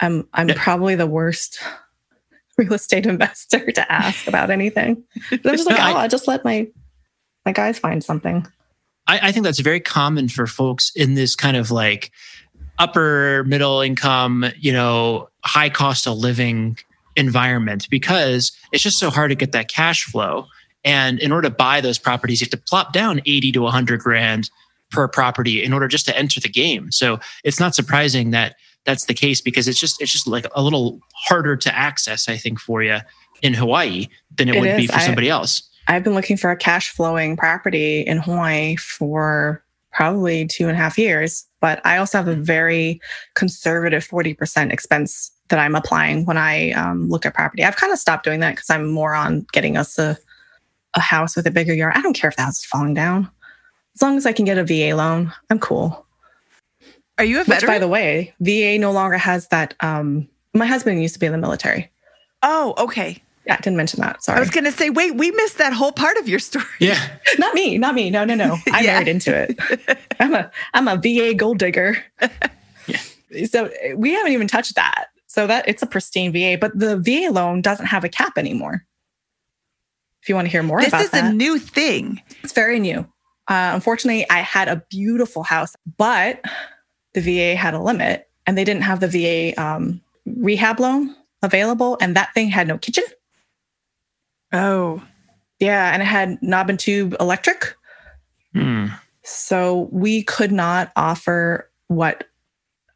[0.00, 0.54] I'm I'm Yeah.
[0.58, 1.58] probably the worst
[2.58, 5.02] real estate investor to ask about anything.
[5.30, 6.66] I'm just like, No, oh, I- I just let my
[7.46, 8.46] my guys find something.
[9.06, 12.10] I, I think that's very common for folks in this kind of like
[12.78, 16.78] upper middle income, you know, high cost of living
[17.16, 20.46] environment because it's just so hard to get that cash flow.
[20.84, 24.00] And in order to buy those properties, you have to plop down 80 to 100
[24.00, 24.50] grand
[24.90, 26.90] per property in order just to enter the game.
[26.90, 30.62] So it's not surprising that that's the case because it's just it's just like a
[30.62, 32.98] little harder to access, I think, for you
[33.42, 34.90] in Hawaii than it, It would be is.
[34.90, 35.62] for I- somebody else.
[35.88, 40.80] I've been looking for a cash flowing property in Hawaii for probably two and a
[40.80, 43.00] half years, but I also have a very
[43.34, 47.64] conservative 40% expense that I'm applying when I um, look at property.
[47.64, 50.16] I've kind of stopped doing that because I'm more on getting us a,
[50.94, 51.94] a house with a bigger yard.
[51.96, 53.28] I don't care if the house is falling down.
[53.96, 56.06] As long as I can get a VA loan, I'm cool.
[57.20, 59.74] Are you a Which, by the way, VA no longer has that.
[59.80, 61.90] Um, my husband used to be in the military.
[62.42, 63.22] oh, okay.
[63.46, 64.22] Yeah, I didn't mention that.
[64.22, 64.36] Sorry.
[64.36, 66.64] I was going to say, wait, we missed that whole part of your story.
[66.78, 66.98] Yeah.
[67.38, 68.08] not me, not me.
[68.10, 68.56] No, no, no.
[68.72, 68.92] I Yeah.
[68.94, 69.98] married into it.
[70.20, 72.02] I'm a I'm a VA gold digger.
[72.86, 73.00] Yeah.
[73.46, 75.06] So we haven't even touched that.
[75.26, 78.86] So that it's a pristine VA, but the VA loan doesn't have a cap anymore.
[80.22, 80.98] If you want to hear more about that.
[80.98, 82.22] This about is that, a new thing.
[82.42, 83.00] it's very new.
[83.48, 86.44] Uh, unfortunately, I had a beautiful house, but
[87.14, 91.96] the VA had a limit, and they didn't have the VA um, rehab loan available,
[92.00, 93.04] and that thing had no kitchen.
[94.52, 95.02] Oh,
[95.58, 97.74] Yeah, and it had knob and tube electric.
[98.54, 98.86] Hmm.
[99.22, 102.24] So we could not offer what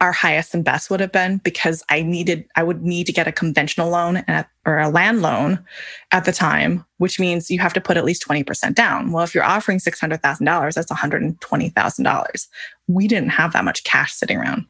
[0.05, 3.27] our highest and best would have been because I needed, I would need to get
[3.27, 5.65] a conventional loan at, or a land loan
[6.13, 9.13] at the time, which means you have to put at least 20% down.
[9.13, 12.49] Well, if you're offering $600,000, that's $120,000.
[12.87, 14.67] We didn't have that much cash sitting around.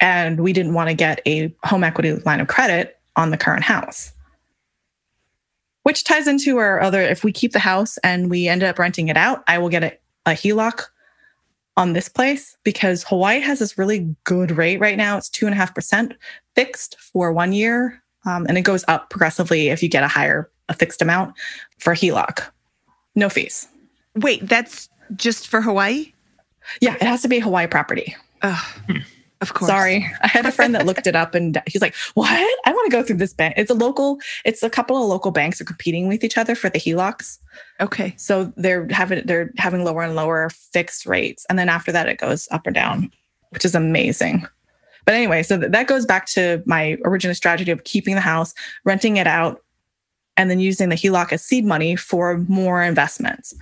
[0.00, 3.62] And we didn't want to get a home equity line of credit on the current
[3.62, 4.12] house.
[5.84, 9.06] Which ties into our other, if we keep the house and we end up renting
[9.06, 9.96] it out, I will get a,
[10.26, 10.86] a HELOC
[11.76, 15.16] on this place because Hawaii has this really good rate right now.
[15.16, 16.14] It's two and a half percent
[16.54, 20.50] fixed for one year, um, and it goes up progressively if you get a higher
[20.68, 21.34] a fixed amount
[21.78, 22.46] for a HELOC.
[23.14, 23.68] No fees.
[24.16, 26.12] wait, that's just for Hawaii?
[26.80, 28.16] Yeah, it has to be a Hawaii property.
[28.42, 28.74] Oh,
[29.44, 29.68] of course.
[29.68, 32.30] Sorry, I had a friend that looked it up, and he's like, "What?
[32.30, 33.54] I want to go through this bank.
[33.56, 34.18] It's a local.
[34.44, 37.38] It's a couple of local banks are competing with each other for the HELOCs.
[37.80, 38.14] Okay.
[38.16, 42.18] So they're having they're having lower and lower fixed rates, and then after that it
[42.18, 43.10] goes up or down,
[43.50, 44.46] which is amazing.
[45.04, 49.18] But anyway, so that goes back to my original strategy of keeping the house, renting
[49.18, 49.60] it out,
[50.38, 53.54] and then using the HELOC as seed money for more investments.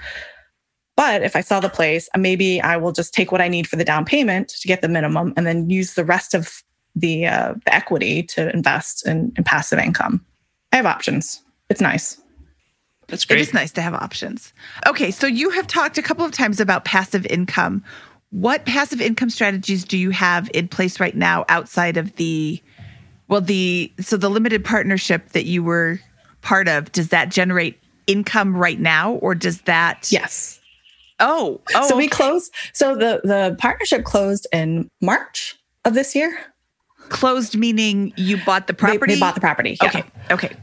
[0.97, 3.66] But if I sell the place, uh, maybe I will just take what I need
[3.66, 6.62] for the down payment to get the minimum, and then use the rest of
[6.95, 10.24] the uh, the equity to invest in, in passive income.
[10.72, 11.43] I have options.
[11.68, 12.20] It's nice.
[13.09, 13.40] That's great.
[13.40, 14.55] is nice to have options.
[14.86, 17.84] Okay, so you have talked a couple of times about passive income.
[18.30, 22.62] What passive income strategies do you have in place right now outside of the
[23.28, 26.01] well the so the limited partnership that you were
[26.40, 30.59] part of does that generate income right now or does that Yes.
[31.22, 32.52] Oh, oh so we closed.
[32.74, 36.38] So the the partnership closed in March of this year.
[37.08, 39.14] closed meaning you bought the property?
[39.14, 39.76] They, bought the property.
[39.82, 40.04] yeah, Okay.
[40.30, 40.56] Okay.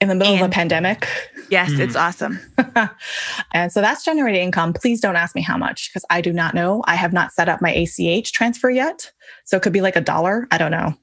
[0.00, 1.06] in the middle of a pandemic,
[1.50, 1.80] Yes, Mhm.
[1.80, 2.38] it's awesome.
[3.54, 4.72] and so that's generating income.
[4.74, 6.82] Please don't ask me how much because I do not know.
[6.86, 9.10] I have not set up my ACH transfer yet,
[9.44, 10.46] so it could be like a dollar.
[10.50, 10.94] I don't know.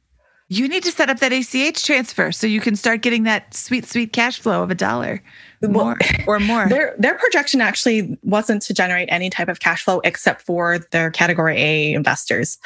[0.47, 3.85] You need to set up that ACH transfer so you can start getting that sweet,
[3.85, 5.23] sweet cash flow of a dollar
[5.61, 6.67] more or more.
[6.69, 11.09] Their their projection actually wasn't to generate any type of cash flow except for their
[11.09, 12.59] category A investors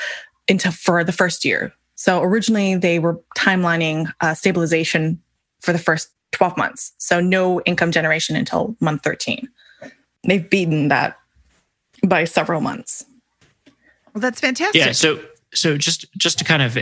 [0.48, 1.74] into for the first year.
[1.96, 5.22] So originally they were timelining uh, stabilization
[5.62, 6.94] for the first 12 months.
[6.98, 9.48] So no income generation until month 13.
[10.28, 11.18] They've beaten that
[12.06, 13.06] by several months.
[14.14, 14.80] Well, that's fantastic.
[14.80, 14.92] Yeah.
[14.92, 15.22] So
[15.54, 16.78] so just just to kind of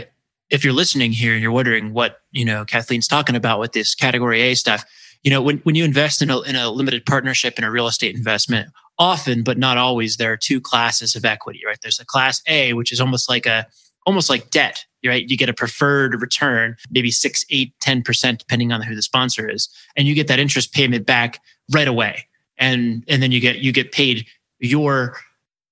[0.50, 3.94] if you're listening here and you're wondering what you know Kathleen's talking about with this
[3.94, 4.84] category A stuff,
[5.22, 7.86] you know when when you invest in a in a limited partnership in a real
[7.86, 8.68] estate investment,
[8.98, 11.60] often but not always there are two classes of equity.
[11.66, 11.78] Right.
[11.82, 13.66] There's a class A, which is almost like a
[14.06, 14.84] almost like debt.
[15.06, 15.28] Right.
[15.28, 19.48] You get a preferred return, maybe six, eight, ten percent, depending on who the sponsor
[19.48, 21.40] is, and you get that interest payment back
[21.72, 22.26] right away.
[22.56, 24.26] And and then you get you get paid
[24.58, 25.16] your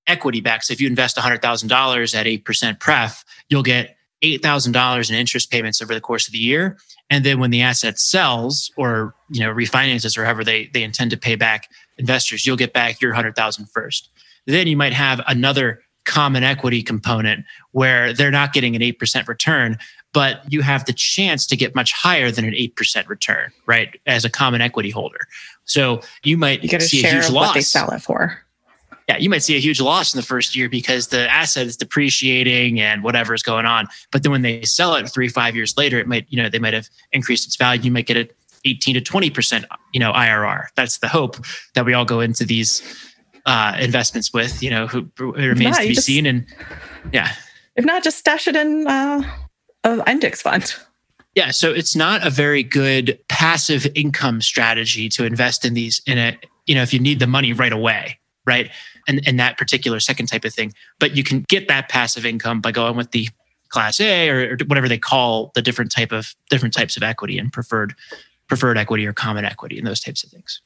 [0.07, 0.63] equity back.
[0.63, 5.93] So if you invest $100,000 at 8% pref, you'll get $8,000 in interest payments over
[5.93, 6.77] the course of the year.
[7.09, 11.11] And then when the asset sells or, you know, refinances or however they, they intend
[11.11, 14.09] to pay back investors, you'll get back your 100,000 first.
[14.45, 19.77] Then you might have another common equity component where they're not getting an 8% return,
[20.13, 23.99] but you have the chance to get much higher than an 8% return, right?
[24.05, 25.27] As a common equity holder.
[25.65, 27.89] So you might You get a see share a huge of loss what they sell
[27.91, 28.41] it for.
[29.07, 31.77] Yeah, you might see a huge loss in the first year because the asset is
[31.77, 33.87] depreciating and whatever is going on.
[34.11, 36.59] But then when they sell it three, five years later, it might, you know, they
[36.59, 37.83] might have increased its value.
[37.83, 38.29] You might get an
[38.65, 40.65] 18 to 20%, you know, IRR.
[40.75, 41.37] That's the hope
[41.73, 42.81] that we all go into these
[43.45, 46.25] uh, investments with, you know, who it remains not, to be just- seen.
[46.25, 46.45] And
[47.13, 47.31] yeah.
[47.77, 49.23] If not, just stash it in uh,
[49.85, 50.75] an index fund.
[51.33, 56.17] Yeah, so it's not a very good passive income strategy to invest in these in
[56.17, 56.35] a
[56.65, 58.71] you know if you need the money right away, right?
[59.07, 60.73] And and that particular second type of thing.
[60.99, 63.29] But you can get that passive income by going with the
[63.69, 67.37] class A or, or whatever they call the different type of different types of equity
[67.37, 67.95] and preferred
[68.47, 70.61] preferred equity or common equity and those types of things.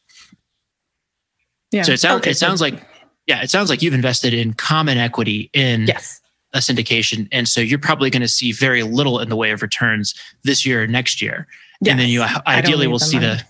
[1.72, 1.84] Yeah.
[1.84, 2.86] So it sounds Okay, it sounds like
[3.28, 6.20] yeah, it sounds like you've invested in common equity in yes.
[6.54, 7.28] a syndication.
[7.32, 10.66] And so you're probably going to see very little in the way of returns this
[10.66, 11.48] year or next year.
[11.88, 13.38] And then you ideally will see money.
[13.38, 13.44] the.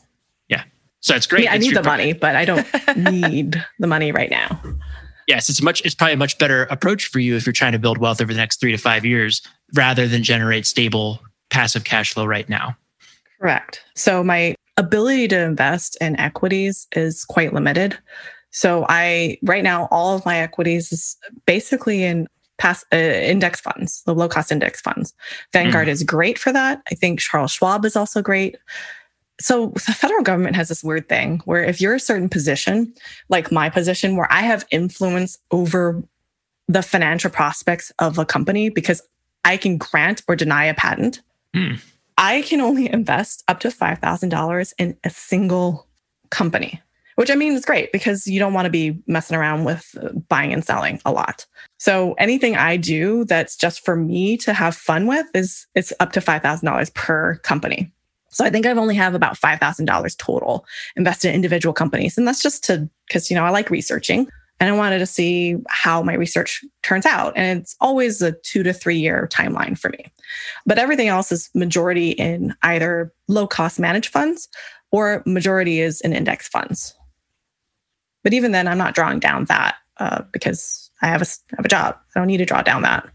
[1.01, 1.39] So it's I, great.
[1.41, 4.61] mean, I need the money, but I don't need the money right now.
[5.27, 7.79] Yes, it's much, it's probably a much better approach for you if you're trying to
[7.79, 9.41] build wealth over the next three to five years
[9.75, 12.75] rather than generate stable passive cash flow right now.
[13.39, 13.83] Correct.
[13.95, 17.97] So my ability to invest in equities is quite limited.
[18.51, 22.27] So I right now all of my equities is basically in
[22.57, 25.13] pass uh, index funds, the low cost index funds.
[25.51, 26.81] Vanguard is great for that.
[26.91, 28.57] I think Charles Schwab is also great.
[29.41, 32.93] So the federal government has this weird thing where if you're a certain position,
[33.29, 36.03] like my position where I have influence over
[36.67, 39.01] the financial prospects of a company because
[39.43, 41.21] I can grant or deny a patent.
[41.53, 41.75] Hmm.
[42.17, 45.87] I can only invest up to $5,000 in a single
[46.29, 46.79] company,
[47.15, 50.09] which I mean is great because you don't want to be messing around with uh,
[50.29, 51.45] buying and selling a lot.
[51.79, 56.11] So anything I do that's just for me to have fun with is it's up
[56.13, 57.91] to $5,000 per company.
[58.31, 60.65] So I think I've only have about $5,000 total
[60.95, 62.17] invested in individual companies.
[62.17, 64.27] And that's just to, because, you know, I like researching
[64.59, 67.33] and I wanted to see how my research turns out.
[67.35, 70.05] And it's always a two to three year timeline for me.
[70.65, 74.47] But everything else is majority in either low cost managed funds
[74.91, 76.95] or majority is in index funds.
[78.23, 81.25] But even then, I'm not drawing down that uh, because I have a,
[81.55, 81.97] have a job.
[82.15, 83.09] I don't need to draw down that.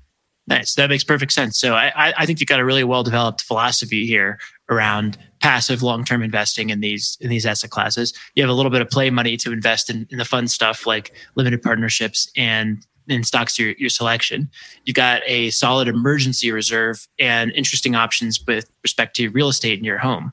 [0.49, 0.75] Nice.
[0.75, 1.59] That makes perfect sense.
[1.59, 4.39] So I- I think you've got a really well developed philosophy here
[4.69, 8.12] around passive long term investing in these in these asset classes.
[8.35, 10.87] You have a little bit of play money to invest in, in the fun stuff
[10.87, 14.51] like limited partnerships and in stocks your your selection.
[14.85, 19.85] You've got a solid emergency reserve and interesting options with respect to real estate in
[19.85, 20.33] your home.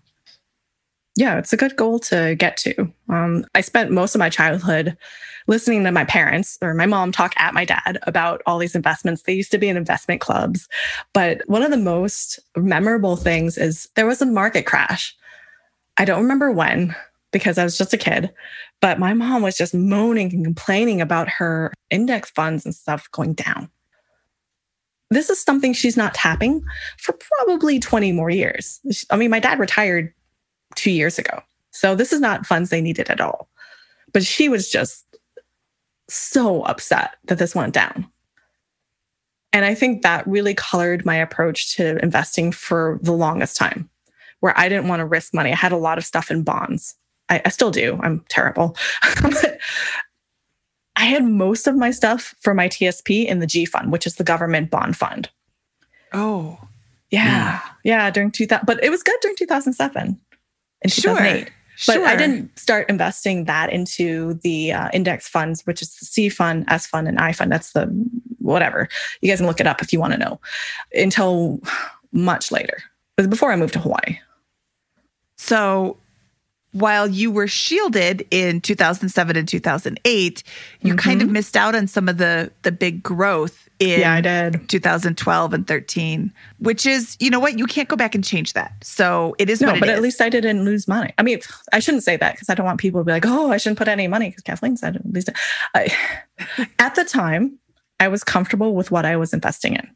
[1.15, 2.91] Yeah, it's a good goal to get to.
[3.07, 4.97] Um, I spent most of my childhood
[5.47, 9.23] listening to my parents or my mom talk at my dad about all these investments.
[9.23, 10.67] They used to be in investment clubs.
[11.13, 15.15] But one of the most memorable things is there was a market crash.
[15.97, 16.95] I don't remember when
[17.31, 18.31] because I was just a kid,
[18.79, 23.33] but my mom was just moaning and complaining about her index funds and stuff going
[23.33, 23.69] down.
[25.09, 26.63] This is something she's not tapping
[26.97, 28.79] for probably 20 more years.
[29.09, 30.13] I mean, my dad retired
[30.75, 31.41] two years ago.
[31.71, 33.49] So this is not funds they needed at all.
[34.11, 35.05] But she was just
[36.33, 38.07] so upset that this went down.
[39.51, 43.89] And I think that really colored my approach to investing for the longest time,
[44.39, 45.51] where I didn't want to risk money.
[45.51, 46.95] I had a lot of stuff in bonds.
[47.29, 47.99] I, I still do.
[48.01, 48.75] I'm terrible.
[49.21, 49.59] but
[50.95, 54.15] I had most of my stuff for my TSP in the G fund, which is
[54.15, 55.29] the government bond fund.
[56.13, 56.59] Oh,
[57.11, 57.61] Yeah.
[57.83, 58.09] Yeah.
[58.09, 60.19] During 2000, but it was good during 2007
[60.81, 61.15] and Sure.
[61.77, 61.85] 2008.
[61.87, 62.07] But sure.
[62.07, 66.65] I didn't start investing that into the uh, index funds, which is the C fund,
[66.67, 67.51] S fund, and I fund.
[67.51, 67.87] That's the
[68.39, 68.89] whatever.
[69.21, 70.39] You guys can look it up if you want to know
[70.93, 71.59] until
[72.11, 72.77] much later.
[73.17, 74.19] It was before I moved to Hawaii.
[75.37, 75.97] So
[76.73, 80.43] while you were shielded in 2007 and 2008,
[80.81, 84.01] you kind of missed out on some of the the big growth in Mm-hmm.
[84.01, 84.69] Yeah, I did.
[84.69, 88.73] 2012 and 13, which is, you know what, you can't go back and change that.
[88.81, 91.13] So it is No, it but at least I didn't lose money.
[91.17, 91.39] I mean,
[91.71, 93.77] I shouldn't say that because I don't want people to be like, "Oh, I shouldn't
[93.77, 95.29] put any money." Because Kathleen said at least.
[95.73, 95.95] I,
[96.79, 97.59] at the time,
[97.99, 99.89] I was comfortable with what I was investing in.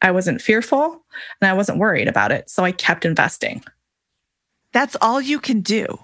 [0.00, 1.04] I wasn't fearful,
[1.40, 3.64] and I wasn't worried about it, so I kept investing.
[4.72, 5.98] That's all you can do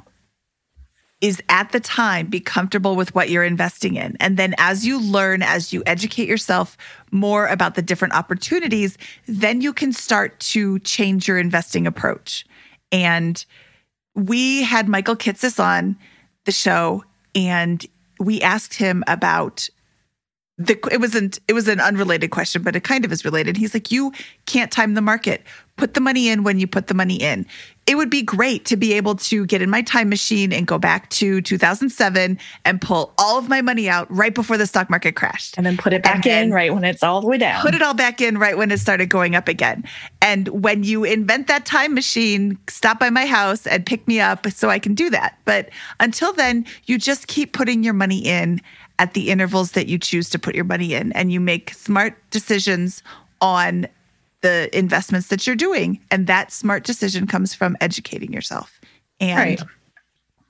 [1.21, 4.15] is at the time be comfortable with what you're investing in.
[4.21, 6.77] And then as you learn, as you educate yourself
[7.11, 12.45] more about the different opportunities, then you can start to change your investing approach.
[12.93, 13.43] And
[14.15, 15.97] we had Michael Kitces on
[16.45, 17.05] the show
[17.35, 17.85] and
[18.21, 19.69] we asked him about
[20.57, 23.57] the it wasn't it was an unrelated question but it kind of is related.
[23.57, 24.13] He's like you
[24.47, 25.43] can't time the market.
[25.77, 27.47] Put the money in when you put the money in.
[27.87, 30.79] It would be great to be able to get in my time machine and go
[30.79, 35.17] back to 2007 and pull all of my money out right before the stock market
[35.17, 35.57] crashed.
[35.57, 37.61] And then put it back in right when it's all the way down.
[37.61, 39.83] Put it all back in right when it started going up again.
[40.23, 44.49] And when you invent that time machine stop by my house and pick me up
[44.53, 45.39] so i can do that.
[45.45, 48.61] But until then you just keep putting your money in
[48.99, 52.15] at the intervals that you choose to put your money in and you make smart
[52.31, 53.03] decisions
[53.41, 53.87] on
[54.41, 56.01] the investments that you're doing.
[56.11, 58.81] And that smart decision comes from educating yourself.
[59.21, 59.63] And right.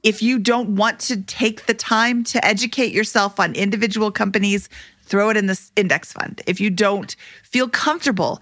[0.03, 4.69] if you don't want to take the time to educate yourself on individual companies
[5.07, 6.41] throw it in this index fund.
[6.47, 8.41] If you don't feel comfortable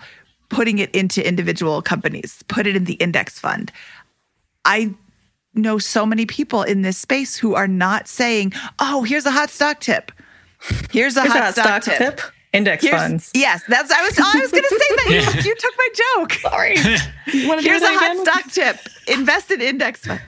[0.48, 3.72] putting it into individual companies put it in the index fund.
[4.64, 4.94] I
[5.54, 9.50] know so many people in this space who are not saying, "Oh, here's a hot
[9.50, 10.12] stock tip.
[10.90, 12.16] Here's a, here's hot, a hot, stock, stock tip.
[12.16, 12.32] tip.
[12.52, 13.30] Index here's, funds.
[13.34, 14.18] Yes, that's I was.
[14.18, 15.34] I was going to say that.
[15.34, 16.32] You, you, took my joke.
[16.34, 16.76] Sorry.
[17.62, 18.76] here's a hot stock tip.
[19.08, 20.22] Invest in index funds.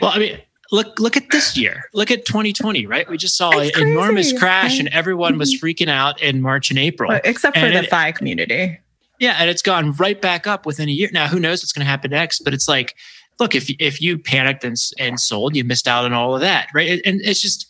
[0.00, 0.38] Well, I mean,
[0.70, 1.84] look look at this year.
[1.92, 3.08] Look at 2020, right?
[3.08, 7.08] We just saw an enormous crash, and everyone was freaking out in March and April,
[7.08, 8.78] well, except for and the it, FI community.
[9.18, 11.08] Yeah, and it's gone right back up within a year.
[11.12, 12.44] Now, who knows what's going to happen next?
[12.44, 12.94] But it's like
[13.38, 16.68] look, if if you panicked and, and sold, you missed out on all of that,
[16.74, 17.00] right?
[17.04, 17.66] And it's just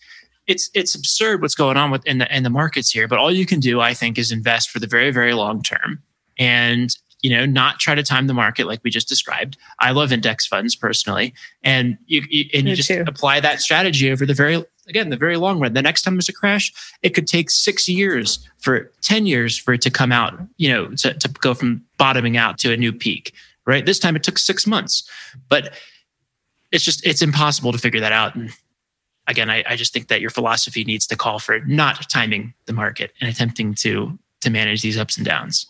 [0.47, 3.09] it's it's absurd what's going on with in the in the markets here.
[3.09, 6.03] But all you can do, I think, is invest for the very very long term,
[6.39, 9.57] and you know not try to time the market like we just described.
[9.81, 13.05] I love index funds personally, and you, you and Me you just too.
[13.07, 15.73] apply that strategy over the very again the very long run.
[15.73, 19.75] The next time there's a crash, it could take six years for ten years for
[19.75, 22.93] it to come out, you know, to, to go from bottoming out to a new
[22.93, 23.35] peak
[23.67, 23.85] right?
[23.85, 25.09] This time it took six months,
[25.49, 25.75] but
[26.73, 28.35] it's just, it's impossible to figure that out.
[28.35, 28.51] And
[29.27, 32.73] again, I, I just think that your philosophy needs to call for not timing the
[32.73, 35.67] market and attempting to, to manage these ups and downs.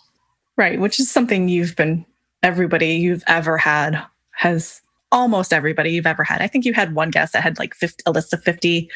[0.57, 0.80] Right.
[0.80, 2.07] Which is something you've been,
[2.42, 4.80] everybody you've ever had has
[5.12, 6.42] almost everybody you've ever had.
[6.42, 8.90] I think you had one guest that had like 50, a list of 50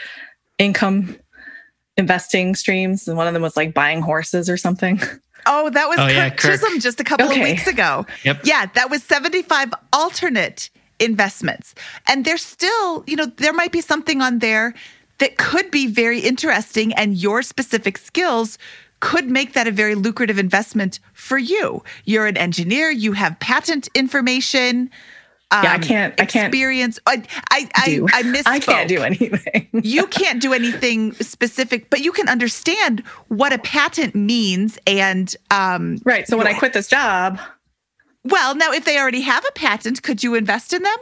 [0.59, 1.17] income
[1.97, 5.01] investing streams, and one of them was like buying horses or something.
[5.47, 6.53] Oh, that was oh, Kirk yeah, Kirk.
[6.53, 7.41] Chisholm just a couple okay.
[7.41, 8.07] of weeks ago.
[8.25, 8.41] Yep.
[8.45, 11.75] Yeah, that was 75 alternate investments.
[12.07, 14.75] And there's still, you know, there might be something on there
[15.19, 18.59] that could be very interesting and your specific skills
[19.01, 21.83] could make that a very lucrative investment for you.
[22.05, 24.91] You're an engineer, you have patent information,
[25.53, 26.21] um, yeah, I um, can't.
[26.21, 27.01] I can't experience.
[27.07, 28.43] I I I, I misspoke.
[28.47, 29.69] I can't do anything.
[29.83, 34.79] you can't do anything specific, but you can understand what a patent means.
[34.87, 36.27] And um, right.
[36.29, 37.41] So when I quit this job,
[38.25, 40.97] well, now if they already have a patent, could you invest in them?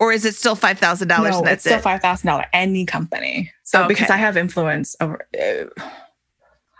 [0.00, 1.40] Or is it still five thousand dollars?
[1.40, 2.46] No, it's still five thousand dollars.
[2.52, 3.52] Any company.
[3.64, 3.88] So okay.
[3.88, 5.82] because I have influence over, uh,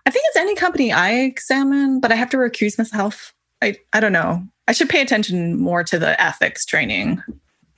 [0.06, 3.34] I think it's any company I examine, but I have to recuse myself.
[3.60, 4.46] I I don't know.
[4.68, 7.22] I should pay attention more to the ethics training.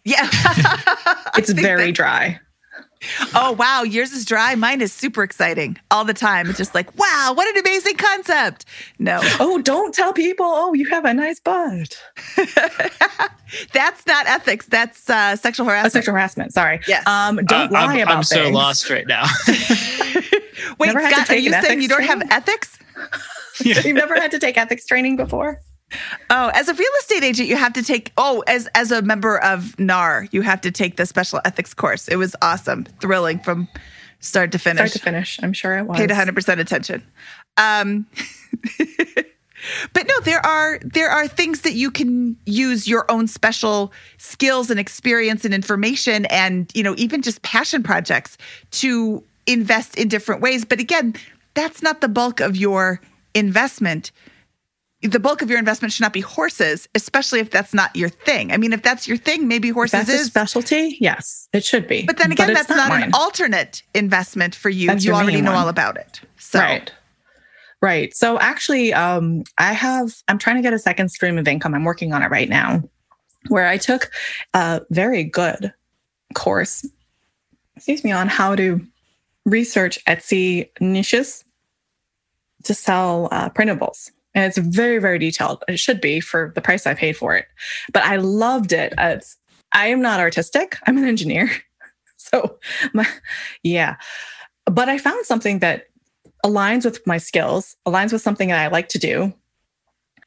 [0.05, 0.29] Yeah.
[1.37, 2.41] it's very that, dry.
[3.33, 3.85] Oh, wow.
[3.85, 4.57] Yours is dry.
[4.57, 6.49] Mine is super exciting all the time.
[6.49, 8.65] It's just like, wow, what an amazing concept.
[8.99, 9.21] No.
[9.39, 11.97] Oh, don't tell people, oh, you have a nice butt.
[13.73, 14.67] That's not ethics.
[14.67, 15.93] That's uh, sexual harassment.
[15.93, 16.53] Oh, sexual harassment.
[16.53, 16.81] Sorry.
[16.89, 17.07] Yes.
[17.07, 18.29] Um, don't uh, lie I'm, about I'm things.
[18.31, 19.27] so lost right now.
[20.79, 22.29] Wait, Scott, are you saying you don't training?
[22.29, 22.77] have ethics?
[23.63, 23.81] Yeah.
[23.85, 25.61] You've never had to take ethics training before?
[26.31, 28.13] Oh, as a real estate agent, you have to take.
[28.17, 32.09] Oh, as as a member of NAR, you have to take the special ethics course.
[32.09, 33.69] It was awesome, thrilling from
[34.21, 34.91] start to finish.
[34.91, 35.99] Start to finish, I'm sure it was.
[35.99, 37.03] Paid 100 percent attention.
[37.57, 38.07] Um,
[39.93, 44.71] but no, there are there are things that you can use your own special skills
[44.71, 48.39] and experience and information, and you know even just passion projects
[48.73, 50.65] to invest in different ways.
[50.65, 51.15] But again,
[51.55, 53.01] that's not the bulk of your
[53.35, 54.13] investment
[55.03, 58.53] the bulk of your investment should not be horses, especially if that's not your thing.
[58.53, 60.99] I mean, if that's your thing, maybe horses is specialty.
[61.01, 62.05] Yes, it should be.
[62.05, 64.89] But then again, but that's not, not an alternate investment for you.
[64.89, 65.63] That's you already know one.
[65.63, 66.21] all about it.
[66.39, 66.59] So.
[66.59, 66.93] Right.
[67.83, 68.15] Right.
[68.15, 71.75] So actually, um, I have, I'm trying to get a second stream of income.
[71.75, 72.83] I'm working on it right now,
[73.49, 74.11] where I took
[74.53, 75.73] a very good
[76.35, 76.87] course,
[77.75, 78.87] excuse me, on how to
[79.47, 81.43] research Etsy niches
[82.65, 84.11] to sell uh, printables.
[84.35, 85.65] And it's very, very detailed.
[85.69, 87.47] It should be for the price I paid for it.
[87.93, 88.95] But I loved it.
[88.97, 89.37] It's,
[89.73, 91.51] I am not artistic, I'm an engineer.
[92.23, 92.59] So,
[92.93, 93.09] my,
[93.65, 93.97] yeah.
[94.67, 95.87] But I found something that
[96.45, 99.33] aligns with my skills, aligns with something that I like to do.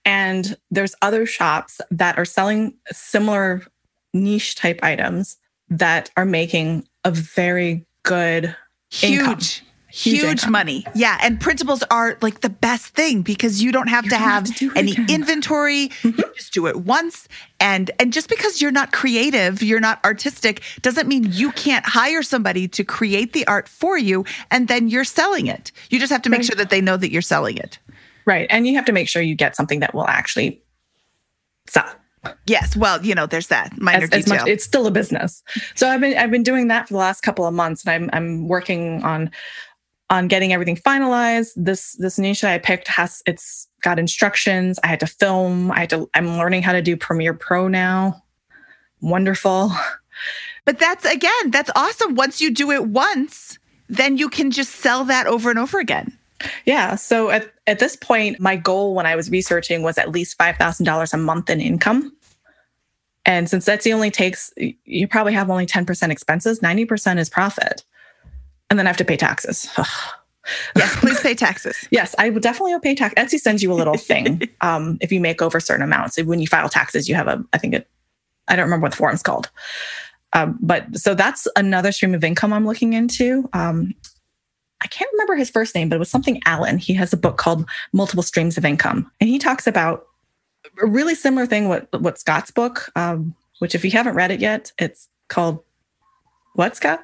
[0.03, 3.63] And there's other shops that are selling similar
[4.13, 5.37] niche type items
[5.69, 8.55] that are making a very good
[8.89, 9.39] huge income.
[9.95, 10.51] Huge, income.
[10.51, 14.15] money yeah and printables are like the best thing because you don't have You to
[14.15, 15.05] don't have have to any again.
[15.09, 16.21] inventory you mm-hmm.
[16.35, 17.27] just do it once
[17.59, 22.23] and and just because you're not creative you're not artistic doesn't mean you can't hire
[22.23, 26.23] somebody to create the art for you and then you're selling it you just have
[26.23, 26.45] to make Right.
[26.47, 27.77] sure that they know that you're selling it
[28.25, 28.47] Right.
[28.49, 30.63] And you have to make sure you get something that will actually
[31.67, 31.85] sell.
[32.47, 35.43] yes well you know there's that minor As, as much it's still a business.
[35.75, 38.09] So I've been I've been doing that for the last couple of months and I'm
[38.13, 39.29] I'm working on
[40.13, 41.49] on getting everything finalized.
[41.55, 44.79] This this niche that I picked has it's got instructions.
[44.83, 45.71] I had to film.
[45.71, 48.23] I had to I'm learning how to do Premiere Pro now.
[49.01, 49.71] Wonderful.
[50.65, 53.57] but that's again that's awesome once you do it once
[53.89, 56.17] then you can just sell that over and over again
[56.65, 56.95] Yeah.
[56.95, 61.13] So at, at this point, my goal when I was researching was at least $5,000
[61.13, 62.11] a month in income.
[63.25, 67.83] And since that's the only takes, you probably have only 10% expenses, 90% is profit.
[68.73, 69.69] And then I have to pay taxes.
[70.75, 73.13] yes please pay taxes yes, I would definitely pay tax.
[73.13, 76.19] Etsy sends you a little thing um, if you make over certain amounts.
[76.19, 77.87] When you file taxes, you have a, I think it,
[78.47, 79.51] I don't remember what the form's called.
[80.33, 83.47] Um, but so that's another stream of income I'm looking into.
[83.53, 83.93] Um,
[84.81, 86.79] I can't remember his first name, but it was something Allen.
[86.79, 90.07] He has a book called Multiple Streams of Income, and he talks about
[90.81, 91.69] a really similar thing.
[91.69, 95.63] What what Scott's book, um, which if you haven't read it yet, it's called
[96.55, 97.03] what Scott?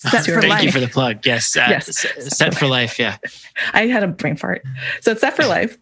[0.00, 0.62] Set for Thank life.
[0.64, 1.24] you for the plug.
[1.26, 1.54] Yes.
[1.56, 1.88] Uh, Yes.
[2.04, 2.98] s- Set for life.
[2.98, 3.18] Yeah.
[3.74, 4.62] I had a brain fart.
[5.02, 5.76] So it's set for life.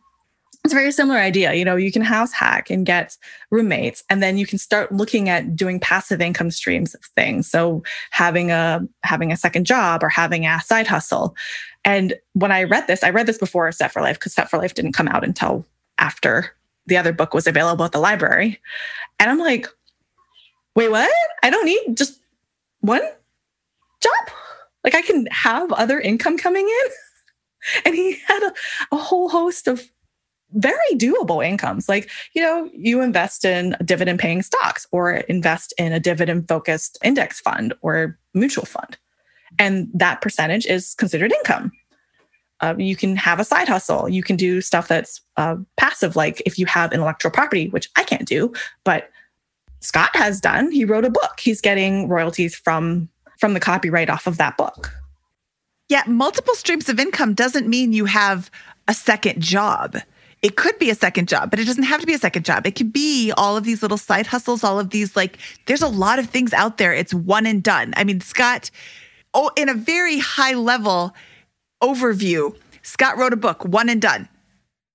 [0.64, 1.54] It's a very similar idea.
[1.54, 3.16] You know, you can house hack and get
[3.50, 7.48] roommates, and then you can start looking at doing passive income streams of things.
[7.48, 11.36] So having a having a second job or having a side hustle.
[11.84, 14.58] And when I read this, I read this before Set for Life because Set for
[14.58, 15.64] Life didn't come out until
[15.98, 16.50] after
[16.86, 18.58] the other book was available at the library.
[19.20, 19.68] And I'm like,
[20.74, 21.10] wait, what?
[21.42, 22.20] I don't need just
[22.80, 23.02] one
[24.02, 24.34] job?
[24.84, 26.90] Like I can have other income coming in?
[27.84, 28.54] And he had a,
[28.94, 29.82] a whole host of
[30.52, 31.88] very doable incomes.
[31.88, 36.98] Like, you know, you invest in dividend paying stocks or invest in a dividend focused
[37.02, 38.96] index fund or mutual fund.
[39.58, 41.72] And that percentage is considered income.
[42.60, 44.08] Uh, you can have a side hustle.
[44.08, 48.04] You can do stuff that's uh, passive, like if you have intellectual property, which I
[48.04, 48.52] can't do,
[48.84, 49.10] but
[49.80, 50.72] Scott has done.
[50.72, 51.38] He wrote a book.
[51.38, 53.08] He's getting royalties from
[53.38, 54.92] from the copyright off of that book.
[55.88, 58.50] Yeah, multiple streams of income doesn't mean you have
[58.86, 59.96] a second job.
[60.42, 62.66] It could be a second job, but it doesn't have to be a second job.
[62.66, 65.88] It could be all of these little side hustles, all of these like there's a
[65.88, 66.92] lot of things out there.
[66.92, 67.94] It's one and done.
[67.96, 68.70] I mean, Scott
[69.34, 71.14] oh in a very high level
[71.82, 74.28] overview, Scott wrote a book, one and done.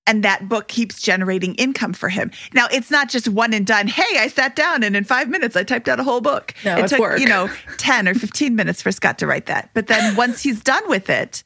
[0.06, 2.30] And that book keeps generating income for him.
[2.54, 3.88] Now, it's not just one and done.
[3.88, 6.54] Hey, I sat down and in five minutes I typed out a whole book.
[6.66, 7.20] No, it took, work.
[7.20, 9.70] you know, 10 or 15 minutes for Scott to write that.
[9.74, 11.44] But then once he's done with it,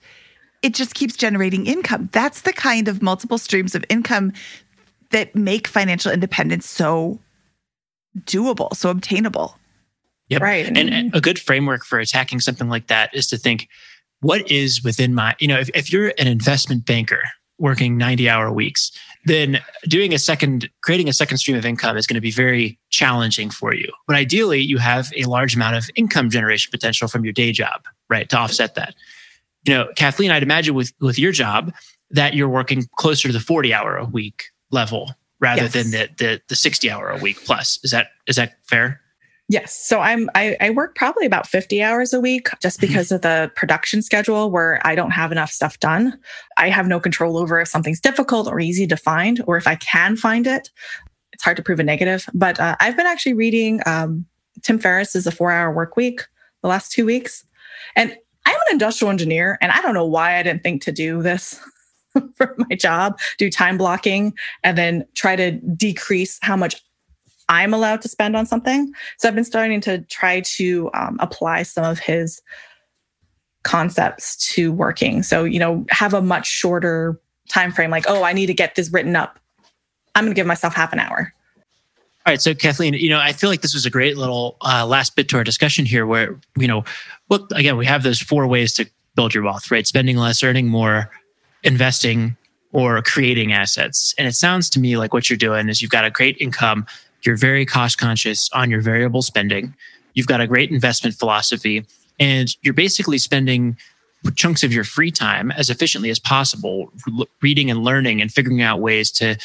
[0.64, 2.10] it just keeps generating income.
[2.12, 4.34] That's the kind of multiple streams of income
[5.12, 7.20] that make financial independence so
[8.22, 9.58] doable, so obtainable.
[10.30, 10.42] Yep.
[10.42, 10.78] Right.
[10.78, 13.70] And a good framework for attacking something like that is to think,
[14.20, 17.24] what is within my, you know, if, if you're an investment banker
[17.60, 18.92] working 90 hour weeks,
[19.26, 22.78] then doing a second, creating a second stream of income is going to be very
[22.90, 23.92] challenging for you.
[24.06, 27.86] But ideally, you have a large amount of income generation potential from your day job,
[28.10, 28.30] right?
[28.30, 28.96] To offset that.
[29.66, 31.74] You know, Kathleen, I'd imagine with, with your job
[32.12, 35.74] that you're working closer to the 40 hour a week level rather Yes.
[35.74, 37.80] than the, the, the 60 hour a week plus.
[37.84, 39.02] Is that, is that fair?
[39.50, 39.74] Yes.
[39.74, 43.50] So I'm I, I work probably about 50 hours a week just because of the
[43.56, 46.20] production schedule where I don't have enough stuff done.
[46.58, 49.76] I have no control over if something's difficult or easy to find, or if I
[49.76, 50.70] can find it.
[51.32, 52.28] It's hard to prove a negative.
[52.34, 54.26] But uh, I've been actually reading um,
[54.64, 56.26] Tim Ferriss is a four hour work week
[56.62, 57.46] the last two weeks.
[57.96, 58.16] And
[58.46, 61.60] I'm an industrial engineer, and I don't know why I didn't think to do this
[62.36, 64.34] for my job, do time blocking,
[64.64, 66.82] and then try to decrease how much
[67.50, 68.92] I'm allowed to spend on something.
[69.18, 72.42] So I've been starting to try to um, apply some of his
[73.64, 75.24] concepts to working.
[75.24, 77.20] So you know, have a much shorter
[77.50, 77.90] time frame.
[77.90, 79.40] Like, oh, I need to get this written up.
[80.16, 81.34] I'm going to give myself half an hour.
[82.26, 84.86] All right, so Kathleen, you know, I feel like this was a great little uh,
[84.86, 86.84] last bit to our discussion here, where you know,
[87.30, 89.88] look again, we have those four ways to build your wealth, right?
[89.88, 91.10] Spending less, earning more,
[91.64, 92.36] investing,
[92.74, 94.14] or creating assets.
[94.18, 96.86] And it sounds to me like what you're doing is you've got a great income,
[97.24, 99.76] you're very cost conscious on your variable spending,
[100.14, 101.86] you've got a great investment philosophy,
[102.20, 103.78] and you're basically spending
[104.36, 106.92] chunks of your free time as efficiently as possible
[107.42, 109.38] reading and learning and figuring out ways to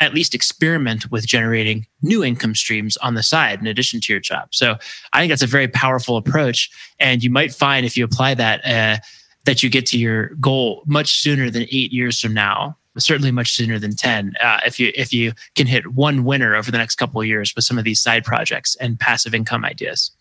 [0.00, 4.20] at least experiment with generating new income streams on the side in addition to your
[4.20, 4.48] job.
[4.50, 4.76] So
[5.12, 6.70] I think that's a very powerful approach.
[6.98, 8.98] And you might find if you apply that, uh,
[9.44, 12.76] that you get to your goal much sooner than eight years from now.
[12.96, 14.34] Certainly, much sooner than ten.
[14.40, 17.52] Uh, if you if you can hit one winner over the next couple of years
[17.56, 20.12] with some of these side projects and passive income ideas,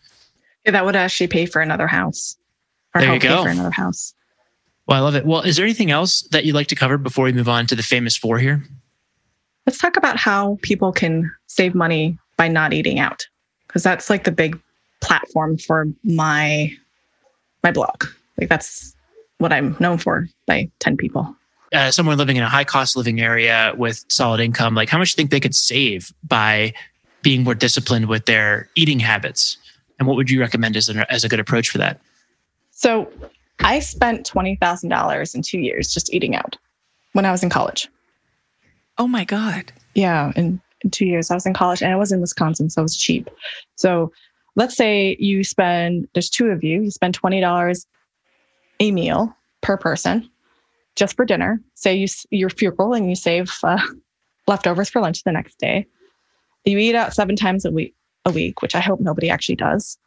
[0.65, 2.35] yeah, that would actually pay for another house.
[2.95, 3.43] Or there you go.
[3.43, 4.13] for another house.
[4.87, 5.25] Well, I love it.
[5.25, 7.75] Well, is there anything else that you'd like to cover before we move on to
[7.75, 8.63] the famous four here?
[9.65, 13.25] Let's talk about how people can save money by not eating out,
[13.67, 14.59] because that's like the big
[15.01, 16.71] platform for my
[17.63, 18.03] my blog.
[18.37, 18.95] Like that's
[19.37, 21.35] what I'm known for by 10 people.
[21.73, 25.09] Uh, someone living in a high cost living area with solid income, like how much
[25.09, 26.71] do you think they could save by
[27.23, 29.57] being more disciplined with their eating habits?
[29.97, 31.99] And what would you recommend as, a as a good approach for that?
[32.71, 33.11] So
[33.59, 36.57] I spent $20,000 in two years just eating out
[37.13, 37.87] when I was in college.
[38.97, 39.71] Oh my God.
[39.95, 40.31] Yeah.
[40.35, 42.83] In, in two years, I was in college and I was in Wisconsin, so it
[42.83, 43.29] was cheap.
[43.75, 44.11] So
[44.55, 47.85] let's say you spend, there's two of you, you spend $20
[48.79, 50.29] a meal per person
[50.95, 51.59] just for dinner.
[51.75, 53.79] Say you, you're frugal and you save uh,
[54.47, 55.87] leftovers for lunch the next day.
[56.65, 57.95] You eat out seven times a week,
[58.25, 59.97] a week, which I hope nobody actually does.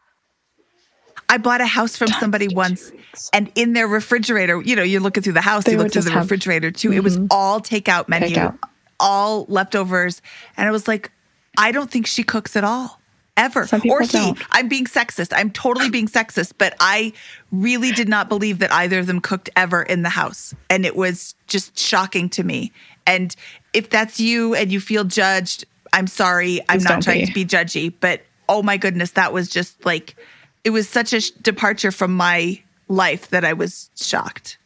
[1.29, 2.93] I bought a house from somebody once,
[3.33, 6.03] and in their refrigerator, you know, you're looking through the house, they you look through
[6.03, 6.91] the refrigerator too.
[6.91, 6.99] Mm-hmm.
[6.99, 7.27] It was mm-hmm.
[7.33, 8.59] all takeout menu, takeout.
[9.01, 10.23] all leftovers.
[10.57, 11.11] And I was like,
[11.59, 12.96] I don't think she cooks at all
[13.37, 13.69] ever.
[13.89, 14.07] or he.
[14.09, 14.39] Don't.
[14.51, 15.33] I'm being sexist.
[15.35, 17.13] I'm totally being sexist, but I
[17.53, 20.55] really did not believe that either of them cooked ever in the house.
[20.71, 22.73] And it was just shocking to me.
[23.07, 23.35] And
[23.73, 26.61] if that's you and you feel judged, I'm sorry.
[26.69, 27.27] I'm not trying be.
[27.27, 30.17] to be judgy, but oh my goodness, that was just like
[30.65, 34.59] it was such a departure from my life that I was shocked.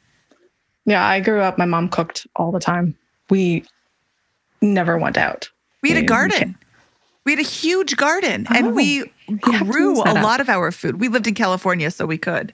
[0.86, 2.96] Yeah, I grew up, my mom cooked all the time.
[3.28, 3.64] We
[4.60, 5.48] never went out.
[5.82, 6.56] We had a garden.
[7.30, 11.00] We had a huge garden oh, and we oh, grew a lot of our food.
[11.00, 12.52] We lived in California, so we could.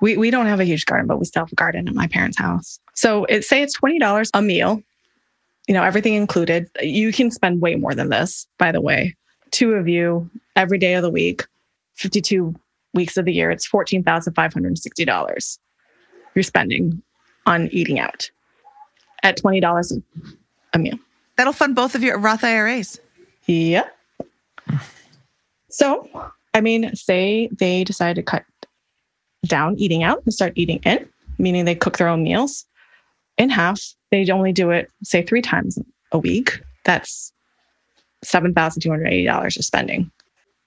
[0.00, 2.06] We, we don't have a huge garden, but we still have a garden at my
[2.06, 2.80] parents' house.
[2.94, 4.82] So it say it's twenty dollars a meal,
[5.68, 6.70] you know, everything included.
[6.80, 9.14] You can spend way more than this, by the way.
[9.50, 11.46] Two of you every day of the week.
[11.96, 12.54] 52
[12.94, 15.58] weeks of the year, it's $14,560
[16.34, 17.02] you're spending
[17.44, 18.30] on eating out
[19.22, 20.02] at $20
[20.72, 20.98] a meal.
[21.36, 22.98] That'll fund both of your Roth IRAs.
[23.46, 23.88] Yeah.
[25.68, 26.08] So,
[26.54, 28.44] I mean, say they decide to cut
[29.46, 31.08] down eating out and start eating in,
[31.38, 32.66] meaning they cook their own meals
[33.38, 33.80] in half.
[34.10, 35.78] They only do it, say, three times
[36.12, 36.60] a week.
[36.84, 37.32] That's
[38.24, 40.10] $7,280 you're spending.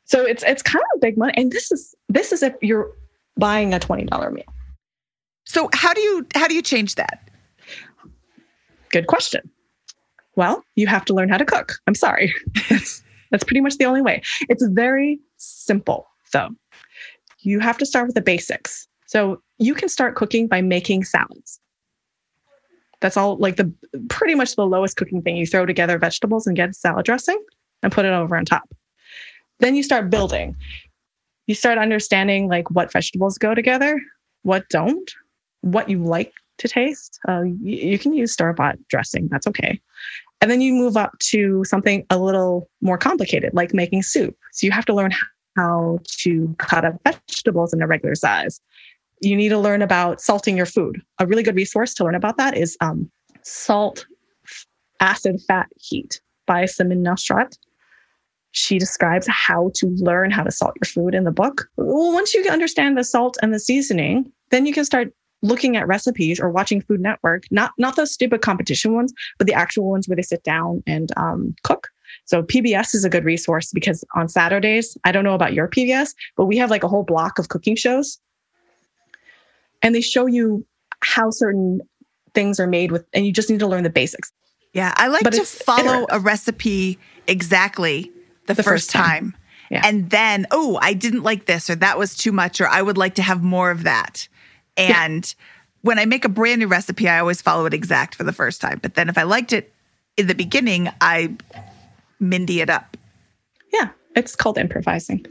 [0.06, 1.34] So it's it's kind of big money.
[1.36, 2.92] And this is this is if you're
[3.38, 4.44] buying a $20 meal.
[5.46, 7.28] So how do you how do you change that?
[8.90, 9.50] Good question.
[10.36, 11.74] Well, you have to learn how to cook.
[11.88, 12.34] I'm sorry.
[12.70, 14.22] that's, that's pretty much the only way.
[14.50, 16.50] It's very simple though.
[17.40, 18.88] You have to start with the basics.
[19.08, 21.60] So you can start cooking by making salads.
[23.02, 23.72] That's all like the
[24.10, 25.38] pretty much the lowest cooking thing.
[25.38, 27.42] You throw together vegetables and get salad dressing
[27.84, 28.68] and put it over on top
[29.60, 30.56] then you start building.
[31.48, 34.02] You start understanding like what vegetables go together,
[34.44, 35.12] what don't,
[35.62, 37.20] what you like to taste.
[37.28, 39.80] Uh, you, you can use store bought dressing, that's okay.
[40.42, 44.36] And then you move up to something a little more complicated, like making soup.
[44.52, 45.12] So you have to learn
[45.56, 48.60] how to cut up vegetables in a regular size.
[49.22, 51.02] You need to learn about salting your food.
[51.20, 53.10] A really good resource to learn about that is um,
[53.42, 54.06] Salt,
[55.00, 57.56] Acid, Fat, Heat by Samin Nosrat
[58.56, 61.70] she describes how to learn how to salt your food in the book.
[61.76, 65.14] Well, once you understand the salt and the seasoning, then you can start
[65.46, 69.54] looking at recipes or watching Food Network, not not those stupid competition ones, but the
[69.54, 71.90] actual ones where they sit down and um, cook.
[72.26, 76.16] So PBS is a good resource because on Saturdays, I don't know about your PBS,
[76.36, 78.20] but we have like a whole block of cooking shows,
[79.82, 80.66] and they show you
[81.02, 81.82] how certain
[82.34, 84.32] things are made with, and you just need to learn the basics.
[84.74, 88.12] Yeah, I like but to follow a recipe exactly
[88.48, 89.32] the, the first, first, time.
[89.32, 89.36] time.
[89.72, 89.82] Yeah.
[89.84, 92.98] And then, oh, I didn't like this or that was too much or I would
[92.98, 94.28] like to have more of that.
[94.78, 95.46] And yeah.
[95.82, 98.62] when I make a brand new recipe, I always follow it exact for the first
[98.62, 98.80] time.
[98.82, 99.74] But then if I liked it
[100.18, 101.36] in the beginning, I
[102.20, 102.96] Mindy it up.
[103.74, 105.26] Yeah, it's called improvising.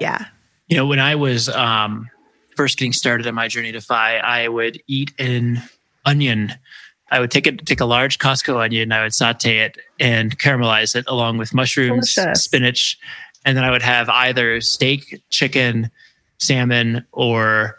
[0.00, 0.24] Yeah.
[0.66, 2.10] You know, when I was um,
[2.56, 5.62] first getting started on my journey to FI, I would eat an
[6.04, 6.54] onion
[7.10, 10.94] I would take it, take a large Costco onion, I would saute it and caramelize
[10.94, 12.44] it along with mushrooms, Delicious.
[12.44, 12.98] spinach,
[13.44, 15.90] and then I would have either steak, chicken,
[16.38, 17.78] salmon, or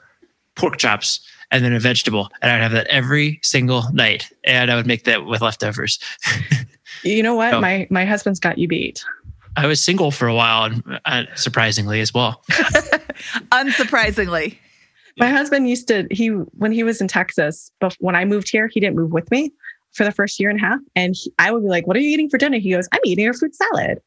[0.61, 1.19] pork chops,
[1.51, 2.29] and then a vegetable.
[2.41, 5.99] And I'd have that every single night, and I would make that with leftovers.
[7.03, 7.53] You know what?
[7.53, 7.61] Oh.
[7.61, 9.03] My my husband's got you beat.
[9.57, 12.41] I was single for a while, and uh, surprisingly as well.
[13.51, 14.57] Unsurprisingly.
[15.17, 18.67] My husband used to he when he was in Texas, but when I moved here,
[18.67, 19.51] he didn't move with me
[19.93, 20.79] for the first year and a half.
[20.95, 23.01] And he, I would be like, "What are you eating for dinner?" He goes, "I'm
[23.03, 23.99] eating a fruit salad."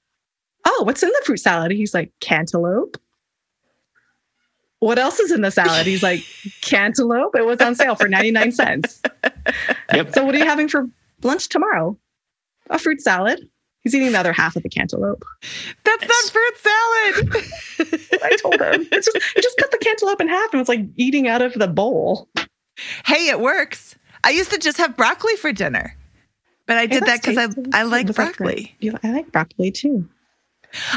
[0.66, 1.72] Oh, what's in the fruit salad?
[1.72, 2.97] He's like, "Cantaloupe."
[4.85, 5.86] What else is in the salad?
[5.86, 6.23] He's like,
[6.61, 9.01] "Cantaloupe." It was on sale for 99 cents.
[9.93, 10.15] Yep.
[10.15, 10.86] So what are you having for
[11.23, 11.97] lunch tomorrow?
[12.70, 13.48] A fruit salad.
[13.81, 15.23] He's eating the other half of the cantaloupe.
[15.85, 16.11] That's Yes.
[16.11, 18.20] not fruit salad.
[18.24, 18.89] I told him.
[18.90, 21.52] It's just, he just cut the cantaloupe in half and was like eating out of
[21.52, 22.28] the bowl.
[23.05, 23.97] hey, it works.
[24.24, 25.94] I used to just have broccoli for dinner,
[26.66, 27.48] but I did that because I,
[27.78, 28.47] I like Was that great?
[28.47, 28.77] broccoli.
[28.81, 30.09] You- I like broccoli too.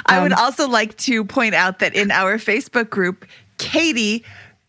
[0.06, 3.26] I would Um, also like to point out that in our Facebook group,
[3.58, 4.24] Katie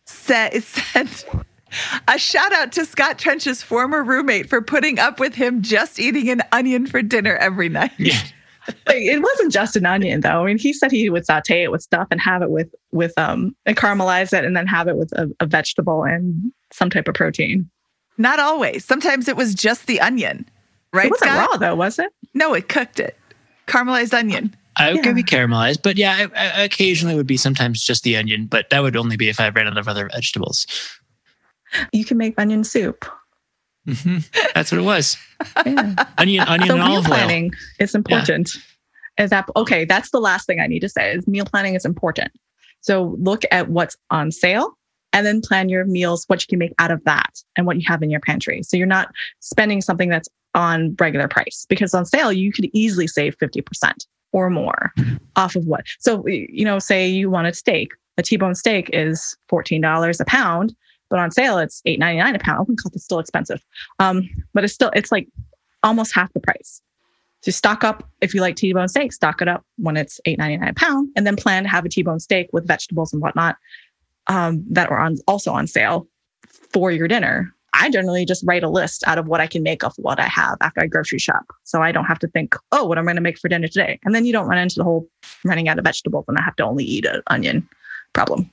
[0.07, 0.65] said,
[2.09, 6.29] a shout out to Scott Trench's former roommate for putting up with him just eating
[6.31, 7.93] an onion for dinner every night.
[7.99, 8.21] Yeah.
[8.87, 10.43] Like, it wasn't just an onion though.
[10.43, 13.15] I mean, he said he would saute it with stuff and have it with with
[13.17, 17.09] um and caramelize it and then have it with a, a vegetable and some type
[17.09, 17.71] of protein.
[18.19, 18.85] Not always.
[18.85, 20.45] Sometimes it was just the onion,
[20.93, 21.07] right?
[21.07, 21.51] it wasn't Scott?
[21.51, 22.13] raw though, was it?
[22.35, 23.17] No, it cooked it.
[23.69, 24.55] Caramelized onion.
[24.79, 25.13] I would Yeah.
[25.13, 28.83] be caramelized, but yeah, I, I occasionally would be sometimes just the onion, but that
[28.83, 30.67] would only be if I ran out of other vegetables.
[31.93, 33.05] You can make onion soup.
[33.87, 34.19] hmm
[34.55, 35.17] That's what it was.
[35.67, 35.95] Yeah.
[36.19, 37.15] Onion, onion, so and meal olive oil.
[37.15, 38.51] planning is important.
[39.19, 39.85] Is that okay?
[39.85, 41.13] That's the last thing I need to say.
[41.15, 42.31] Is meal planning is important.
[42.81, 44.79] So look at what's on sale
[45.13, 47.83] and then plan your meals, what you can make out of that, and what you
[47.89, 48.63] have in your pantry.
[48.63, 49.09] So you're not
[49.41, 54.07] spending something that's on regular price because on sale you could easily save fifty percent
[54.33, 54.93] or more
[55.37, 55.85] off of what.
[55.99, 57.93] So you know, say you want a steak.
[58.17, 60.75] A T-bone steak is fourteen dollars a pound,
[61.09, 62.67] but on sale it's eight ninety nine a pound.
[62.67, 63.65] God, it's still expensive.
[63.99, 65.29] Um, but it's still it's like
[65.83, 66.83] almost half the price.
[67.43, 70.57] So stock up if you like T-bone steak, stock it up when it's eight ninety
[70.57, 73.57] nine a pound, and then plan to have a T-bone steak with vegetables and whatnot
[74.27, 76.09] um, that are on also on sale
[76.73, 77.55] for your dinner.
[77.75, 80.27] I generally just write a list out of what I can make of what I
[80.27, 83.17] have after I grocery shop, so I don't have to think, oh, what I'm going
[83.17, 85.09] to make for dinner today, and then you don't run into the whole
[85.45, 87.69] running out of vegetables and I have to only eat an onion
[88.15, 88.51] problem.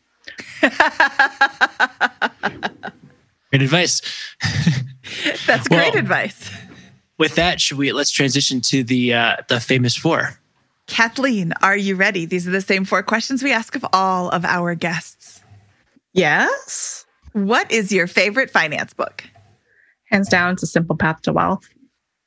[3.51, 4.01] Great advice.
[5.47, 6.51] That's great Well- advice.
[7.17, 10.37] With that, should we let's transition to the uh, the famous four.
[10.87, 12.25] Kathleen, are you ready?
[12.25, 15.39] These are the same four questions we ask of all of our guests.
[16.11, 17.04] Yes,
[17.35, 19.25] What is your favorite finance book?
[20.09, 21.67] hands down, it's a simple path to wealth.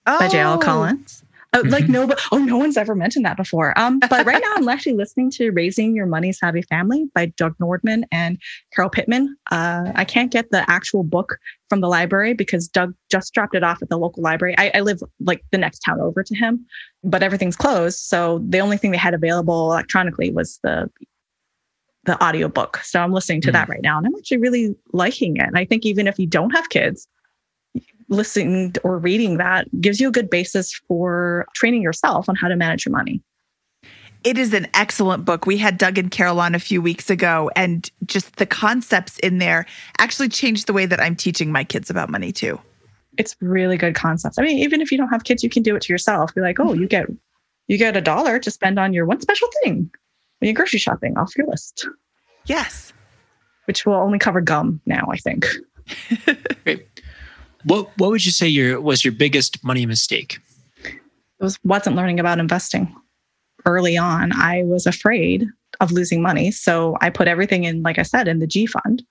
[0.04, 0.54] by J.L.
[0.54, 1.24] Oh, Collins.
[1.54, 3.78] Oh, like no, but oh, no one's ever mentioned that before.
[3.78, 7.56] Um, but right now I'm actually listening to "Raising Your Money Savvy Family" by Doug
[7.56, 8.38] Nordman and
[8.74, 9.34] Carol Pittman.
[9.50, 11.38] Uh, I can't get the actual book
[11.70, 14.54] from the library because Doug just dropped it off at the local library.
[14.58, 16.66] I, I live like the next town over to him,
[17.02, 20.90] but everything's closed, so the only thing they had available electronically was the
[22.08, 22.78] the audio book.
[22.78, 23.72] So I'm listening to that hmm.
[23.72, 25.42] right now, and I'm actually really liking it.
[25.42, 27.06] And I think even if you don't have kids,
[28.08, 32.56] listening or reading that gives you a good basis for training yourself on how to
[32.56, 33.22] manage your money.
[34.24, 35.46] It is an excellent book.
[35.46, 39.38] We had Doug and Carol on a few weeks ago, and just the concepts in
[39.38, 39.64] there
[39.98, 42.58] actually changed the way that I'm teaching my kids about money too.
[43.16, 44.38] It's really good concepts.
[44.38, 46.34] I mean, even if you don't have kids, you can do it to yourself.
[46.34, 47.06] Be like, oh, you get
[47.68, 49.90] you get a dollar to spend on your one special thing
[50.38, 51.86] when you're grocery shopping off your list,
[52.46, 52.92] Yes.
[53.66, 55.46] which will only cover gum now, I think.
[56.64, 56.86] Great.
[57.64, 60.38] What what would you say your was your biggest money mistake?
[60.84, 61.00] It
[61.44, 62.94] was wasn't learning about investing
[63.66, 64.32] early on.
[64.32, 65.46] I was afraid
[65.80, 69.02] of losing money, so I put everything in, like I said, in the G fund,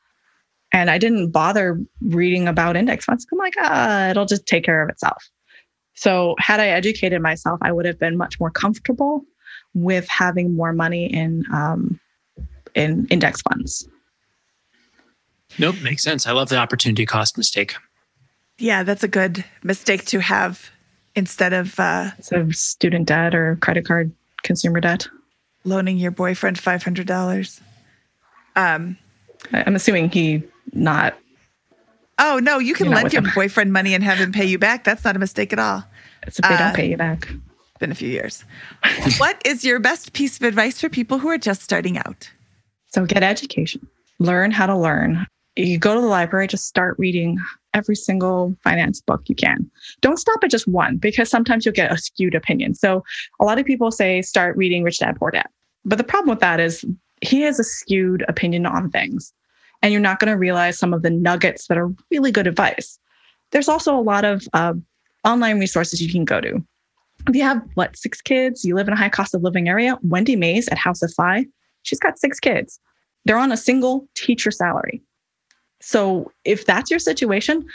[0.71, 3.25] and I didn't bother reading about index funds.
[3.31, 5.29] I'm like, ah, it'll just take care of itself.
[5.93, 9.23] So had I educated myself, I would have been much more comfortable
[9.73, 11.99] with having more money in um,
[12.75, 13.87] in index funds.
[15.59, 16.27] Nope, makes sense.
[16.27, 17.75] I love the opportunity cost mistake.
[18.59, 20.69] Yeah, that's a good mistake to have
[21.15, 24.11] instead of uh, So student debt or credit card
[24.43, 25.07] consumer debt.
[25.63, 27.61] loaning your boyfriend $500.
[28.55, 28.97] Um,
[29.53, 31.15] I- I'm assuming he not
[32.19, 33.31] oh, no, you can lend your him.
[33.35, 34.83] boyfriend money and have him pay you back.
[34.83, 35.83] That's not a mistake at all.
[36.23, 37.27] it's if they Uh, don't pay you back.
[37.79, 38.43] Been a few years.
[39.17, 42.29] what is your best piece of advice for people who are just starting out?
[42.87, 43.85] So get education,
[44.19, 45.27] learn how to learn.
[45.55, 47.37] You go to the library, just start reading
[47.73, 49.69] every single finance book you can.
[50.01, 52.73] Don't stop at just one because sometimes you'll get a skewed opinion.
[52.73, 53.03] So
[53.39, 55.47] a lot of people say start reading Rich Dad Poor Dad.
[55.85, 56.83] But the problem with that is
[57.21, 59.33] he has a skewed opinion on things,
[59.81, 62.99] and you're not going to realize some of the nuggets that are really good advice.
[63.51, 64.73] There's also a lot of uh,
[65.23, 66.63] online resources you can go to.
[67.33, 69.97] You have what six kids, you live in a high cost of living area.
[70.03, 71.45] Wendy Mays at House of Fi,
[71.83, 72.79] she's got six kids.
[73.25, 75.01] They're on a single teacher salary.
[75.81, 77.65] So if that's your situation,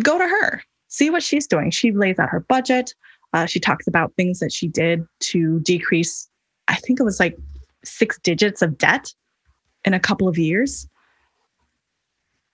[0.00, 1.70] go to her, see what she's doing.
[1.70, 2.94] She lays out her budget.
[3.32, 6.28] Uh, she talks about things that she did to decrease,
[6.68, 7.36] I think it was like
[7.84, 9.12] six digits of debt
[9.84, 10.88] in a couple of years.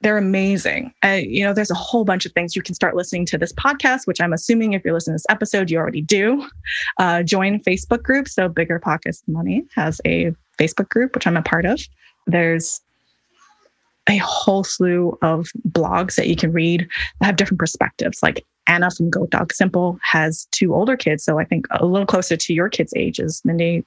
[0.02, 0.94] They're amazing.
[1.04, 3.52] Uh, you know, there's a whole bunch of things you can start listening to this
[3.52, 6.48] podcast, which I'm assuming if you're listening to this episode, you already do.
[6.98, 8.26] Uh, join Facebook group.
[8.26, 11.80] So BiggerPockets Money has a Facebook group, which I'm a part of.
[12.26, 12.80] There's
[14.08, 16.88] a whole slew of blogs that you can read
[17.20, 18.22] that have different perspectives.
[18.22, 22.06] Like Anna from Goat Dog Simple has two older kids, so I think a little
[22.06, 23.84] closer to your kids' ages, Mindy,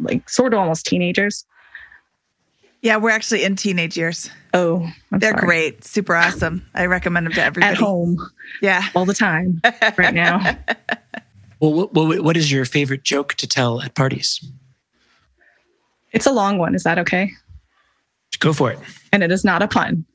[0.00, 1.44] like sort of almost teenagers.
[2.82, 4.30] Yeah, we're actually in teenage years.
[4.54, 5.46] Oh, I'm They're sorry.
[5.46, 6.66] great, super awesome.
[6.74, 7.72] I recommend them to everybody.
[7.72, 8.18] At home
[8.62, 8.88] Yeah.
[8.94, 9.60] all the time
[9.96, 10.56] right now.
[11.62, 14.42] Well, what, what, what is your favorite joke to tell at parties?
[16.12, 16.74] It's a long one.
[16.74, 17.30] Is that okay?
[18.38, 18.78] Go for it.
[19.12, 20.06] and it is not a pun.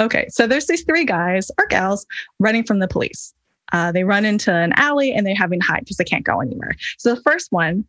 [0.00, 2.04] Okay, so there's these three guys or gals
[2.40, 3.32] running from the police.
[3.72, 6.40] Uh, they run into an alley and they're having to hide because they can't go
[6.40, 6.74] anywhere.
[6.98, 7.84] So the first one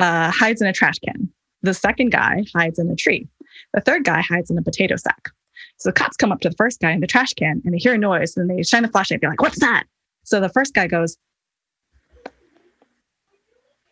[0.00, 1.30] uh, hides in a trash can.
[1.62, 3.28] The second guy hides in a tree.
[3.74, 5.30] The third guy hides in a potato sack.
[5.76, 7.78] So the cops come up to the first guy in the trash can and they
[7.78, 9.20] hear a noise and they shine the flashlight.
[9.20, 9.84] They're like, "What's that?"
[10.24, 11.16] So the first guy goes,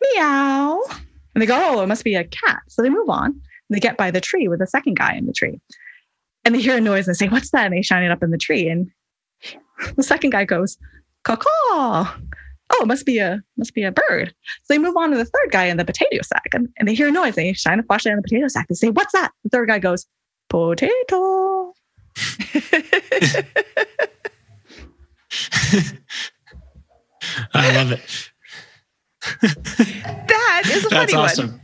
[0.01, 0.81] "Meow,"
[1.33, 3.39] and they go, "Oh, it must be a cat." So they move on.
[3.69, 5.59] They get by the tree with the second guy in the tree.
[6.45, 7.65] And they hear a noise and say, What's that?
[7.65, 8.67] And they shine it up in the tree.
[8.67, 8.89] And
[9.95, 10.77] the second guy goes,
[11.23, 12.15] Caw.
[12.71, 14.33] Oh, it must be a must be a bird.
[14.47, 16.93] So they move on to the third guy in the potato sack and, and they
[16.93, 17.35] hear a noise.
[17.35, 18.67] They shine a flashlight on the potato sack.
[18.67, 19.31] They say, What's that?
[19.43, 20.05] The third guy goes,
[20.49, 21.73] Potato.
[27.53, 28.31] I love it.
[30.27, 31.49] That is a That's funny awesome.
[31.51, 31.61] one.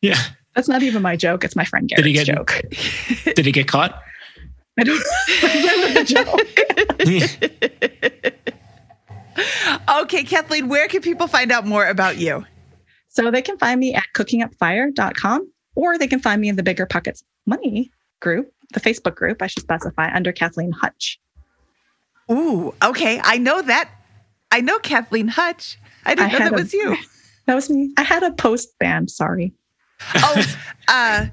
[0.00, 0.18] Yeah.
[0.54, 1.44] That's not even my joke.
[1.44, 2.60] It's my friend Did he get- joke.
[3.24, 4.00] Did he get caught?
[4.80, 5.02] I don't
[5.42, 6.04] remember the
[8.24, 8.34] joke.
[10.02, 12.44] Okay, Kathleen, where can people find out more about you?
[13.08, 17.22] So they can find me at cookingupfire.com or they can find me in the BiggerPockets
[17.46, 17.90] Money
[18.20, 21.20] group, the Facebook group, I should specify, under Kathleen Hutch.
[22.30, 23.20] Ooh, okay.
[23.22, 23.90] I know that.
[24.50, 25.78] I know Kathleen Hutch.
[26.04, 26.96] I didn't I know that a- was you.
[27.46, 27.92] That was me.
[27.96, 29.52] I had a post band, sorry.
[30.14, 30.44] Oh,
[30.86, 31.26] uh,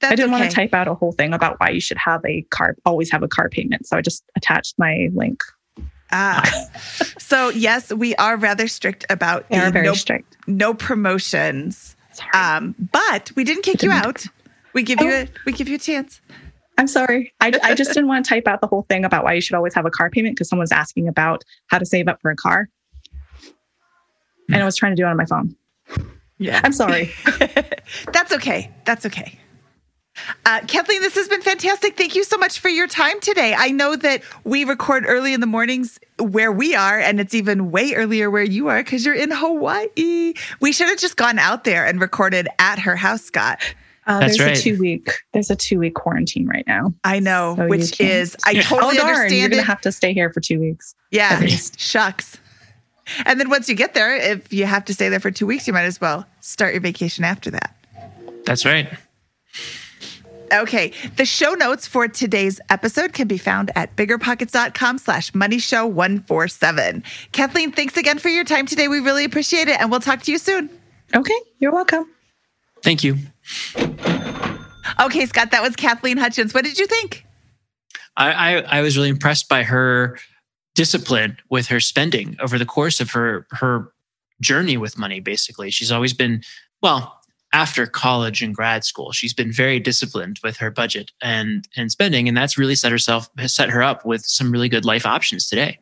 [0.00, 0.40] that's I didn't okay.
[0.40, 3.10] want to type out a whole thing about why you should have a car, always
[3.10, 3.86] have a car payment.
[3.86, 5.40] So I just attached my link.
[6.12, 6.42] Ah.
[7.18, 10.36] so yes, we are rather strict about They are the very no, strict.
[10.46, 11.96] no promotions.
[12.32, 14.06] Um, but we didn't kick you Didn't.
[14.06, 14.26] out.
[14.72, 15.22] We give you Oh.
[15.22, 16.20] a we give you a chance.
[16.78, 17.32] I'm sorry.
[17.40, 19.54] I, I just didn't want to type out the whole thing about why you should
[19.56, 22.36] always have a car payment because someone's asking about how to save up for a
[22.36, 22.68] car.
[24.52, 25.56] And I was trying to do it on my phone.
[26.38, 26.60] Yeah.
[26.62, 27.12] I'm sorry.
[28.12, 28.70] That's okay.
[28.84, 29.38] That's okay.
[30.44, 31.96] Uh, Kathleen, this has been fantastic.
[31.96, 33.54] Thank you so much for your time today.
[33.56, 37.70] I know that we record early in the mornings where we are, and it's even
[37.70, 40.34] way earlier where you are because you're in Hawaii.
[40.60, 43.60] We should have just gone out there and recorded at her house, Scott.
[44.06, 44.58] Uh, That's there's right.
[44.58, 46.94] a two week there's a two week quarantine right now.
[47.02, 49.08] I know, So which is, I totally oh darn!
[49.08, 49.66] You're understand gonna it.
[49.66, 50.94] have to stay here for two weeks.
[51.10, 51.78] yeah, at least.
[51.80, 52.38] shucks.
[53.24, 55.66] And then once you get there, if you have to stay there for two weeks,
[55.66, 57.76] you might as well start your vacation after that.
[58.44, 58.88] That's right.
[60.52, 60.92] Okay.
[61.16, 67.02] The show notes for today's episode can be found at biggerpockets.com slash money show 147.
[67.32, 68.88] Kathleen, thanks again for your time today.
[68.88, 69.80] We really appreciate it.
[69.80, 70.70] And we'll talk to you soon.
[71.14, 72.10] Okay, you're welcome.
[72.82, 73.16] Thank you.
[75.00, 76.54] Okay, Scott, that was Kathleen Hutchins.
[76.54, 77.24] What did you think?
[78.16, 80.18] I, I, I was really impressed by her
[80.74, 83.92] discipline with her spending over the course of her her
[84.40, 85.20] journey with money.
[85.20, 86.42] Basically, she's always been
[86.82, 87.15] well
[87.52, 89.12] after college and grad school.
[89.12, 93.28] She's been very disciplined with her budget and and spending, and that's really set herself
[93.46, 95.78] set her up with some really good life options today.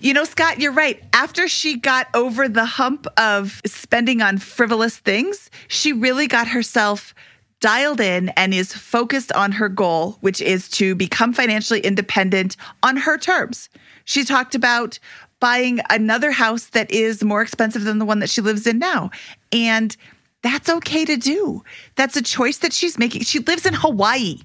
[0.00, 1.02] You know, Scott, you're right.
[1.12, 7.14] After she got over the hump of spending on frivolous things, she really got herself
[7.60, 12.96] dialed in and is focused on her goal, which is to become financially independent on
[12.96, 13.68] her terms.
[14.04, 14.98] She talked about
[15.40, 19.10] buying another house that is more expensive than the one that she lives in now.
[19.52, 19.96] And
[20.42, 21.62] that's okay to do.
[21.96, 23.22] That's a choice that she's making.
[23.22, 24.38] She lives in Hawaii.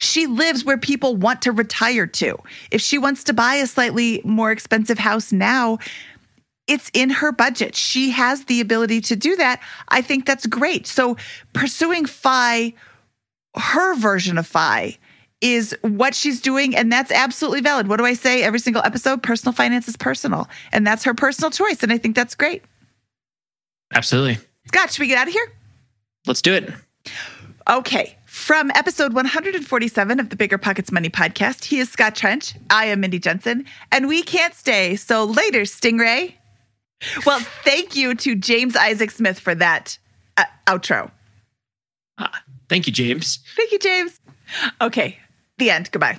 [0.00, 2.36] She lives where people want to retire to.
[2.70, 5.78] If she wants to buy a slightly more expensive house now,
[6.68, 7.74] it's in her budget.
[7.74, 9.60] She has the ability to do that.
[9.88, 10.86] I think that's great.
[10.86, 11.16] So
[11.52, 12.74] pursuing FI,
[13.56, 14.98] her version of FI,
[15.40, 16.76] is what she's doing.
[16.76, 17.88] And that's absolutely valid.
[17.88, 19.22] What do I say every single episode?
[19.22, 20.48] Personal finance is personal.
[20.72, 21.82] And that's her personal choice.
[21.82, 22.62] And I think that's great.
[23.94, 24.38] Absolutely.
[24.68, 25.52] Scott, should we get out of here?
[26.26, 26.70] Let's do it.
[27.68, 28.16] Okay.
[28.26, 32.54] From episode 147 of the BiggerPockets Money podcast, he is Scott Trench.
[32.70, 33.64] I am Mindy Jensen.
[33.90, 34.96] And we can't stay.
[34.96, 36.34] So later, Stingray.
[37.26, 39.98] Well, thank you to James Isaac Smith for that
[40.36, 41.10] uh, outro.
[42.18, 43.38] Ah, thank you, James.
[43.56, 44.18] Thank you, James.
[44.80, 45.18] Okay,
[45.58, 45.90] the end.
[45.92, 46.18] Goodbye.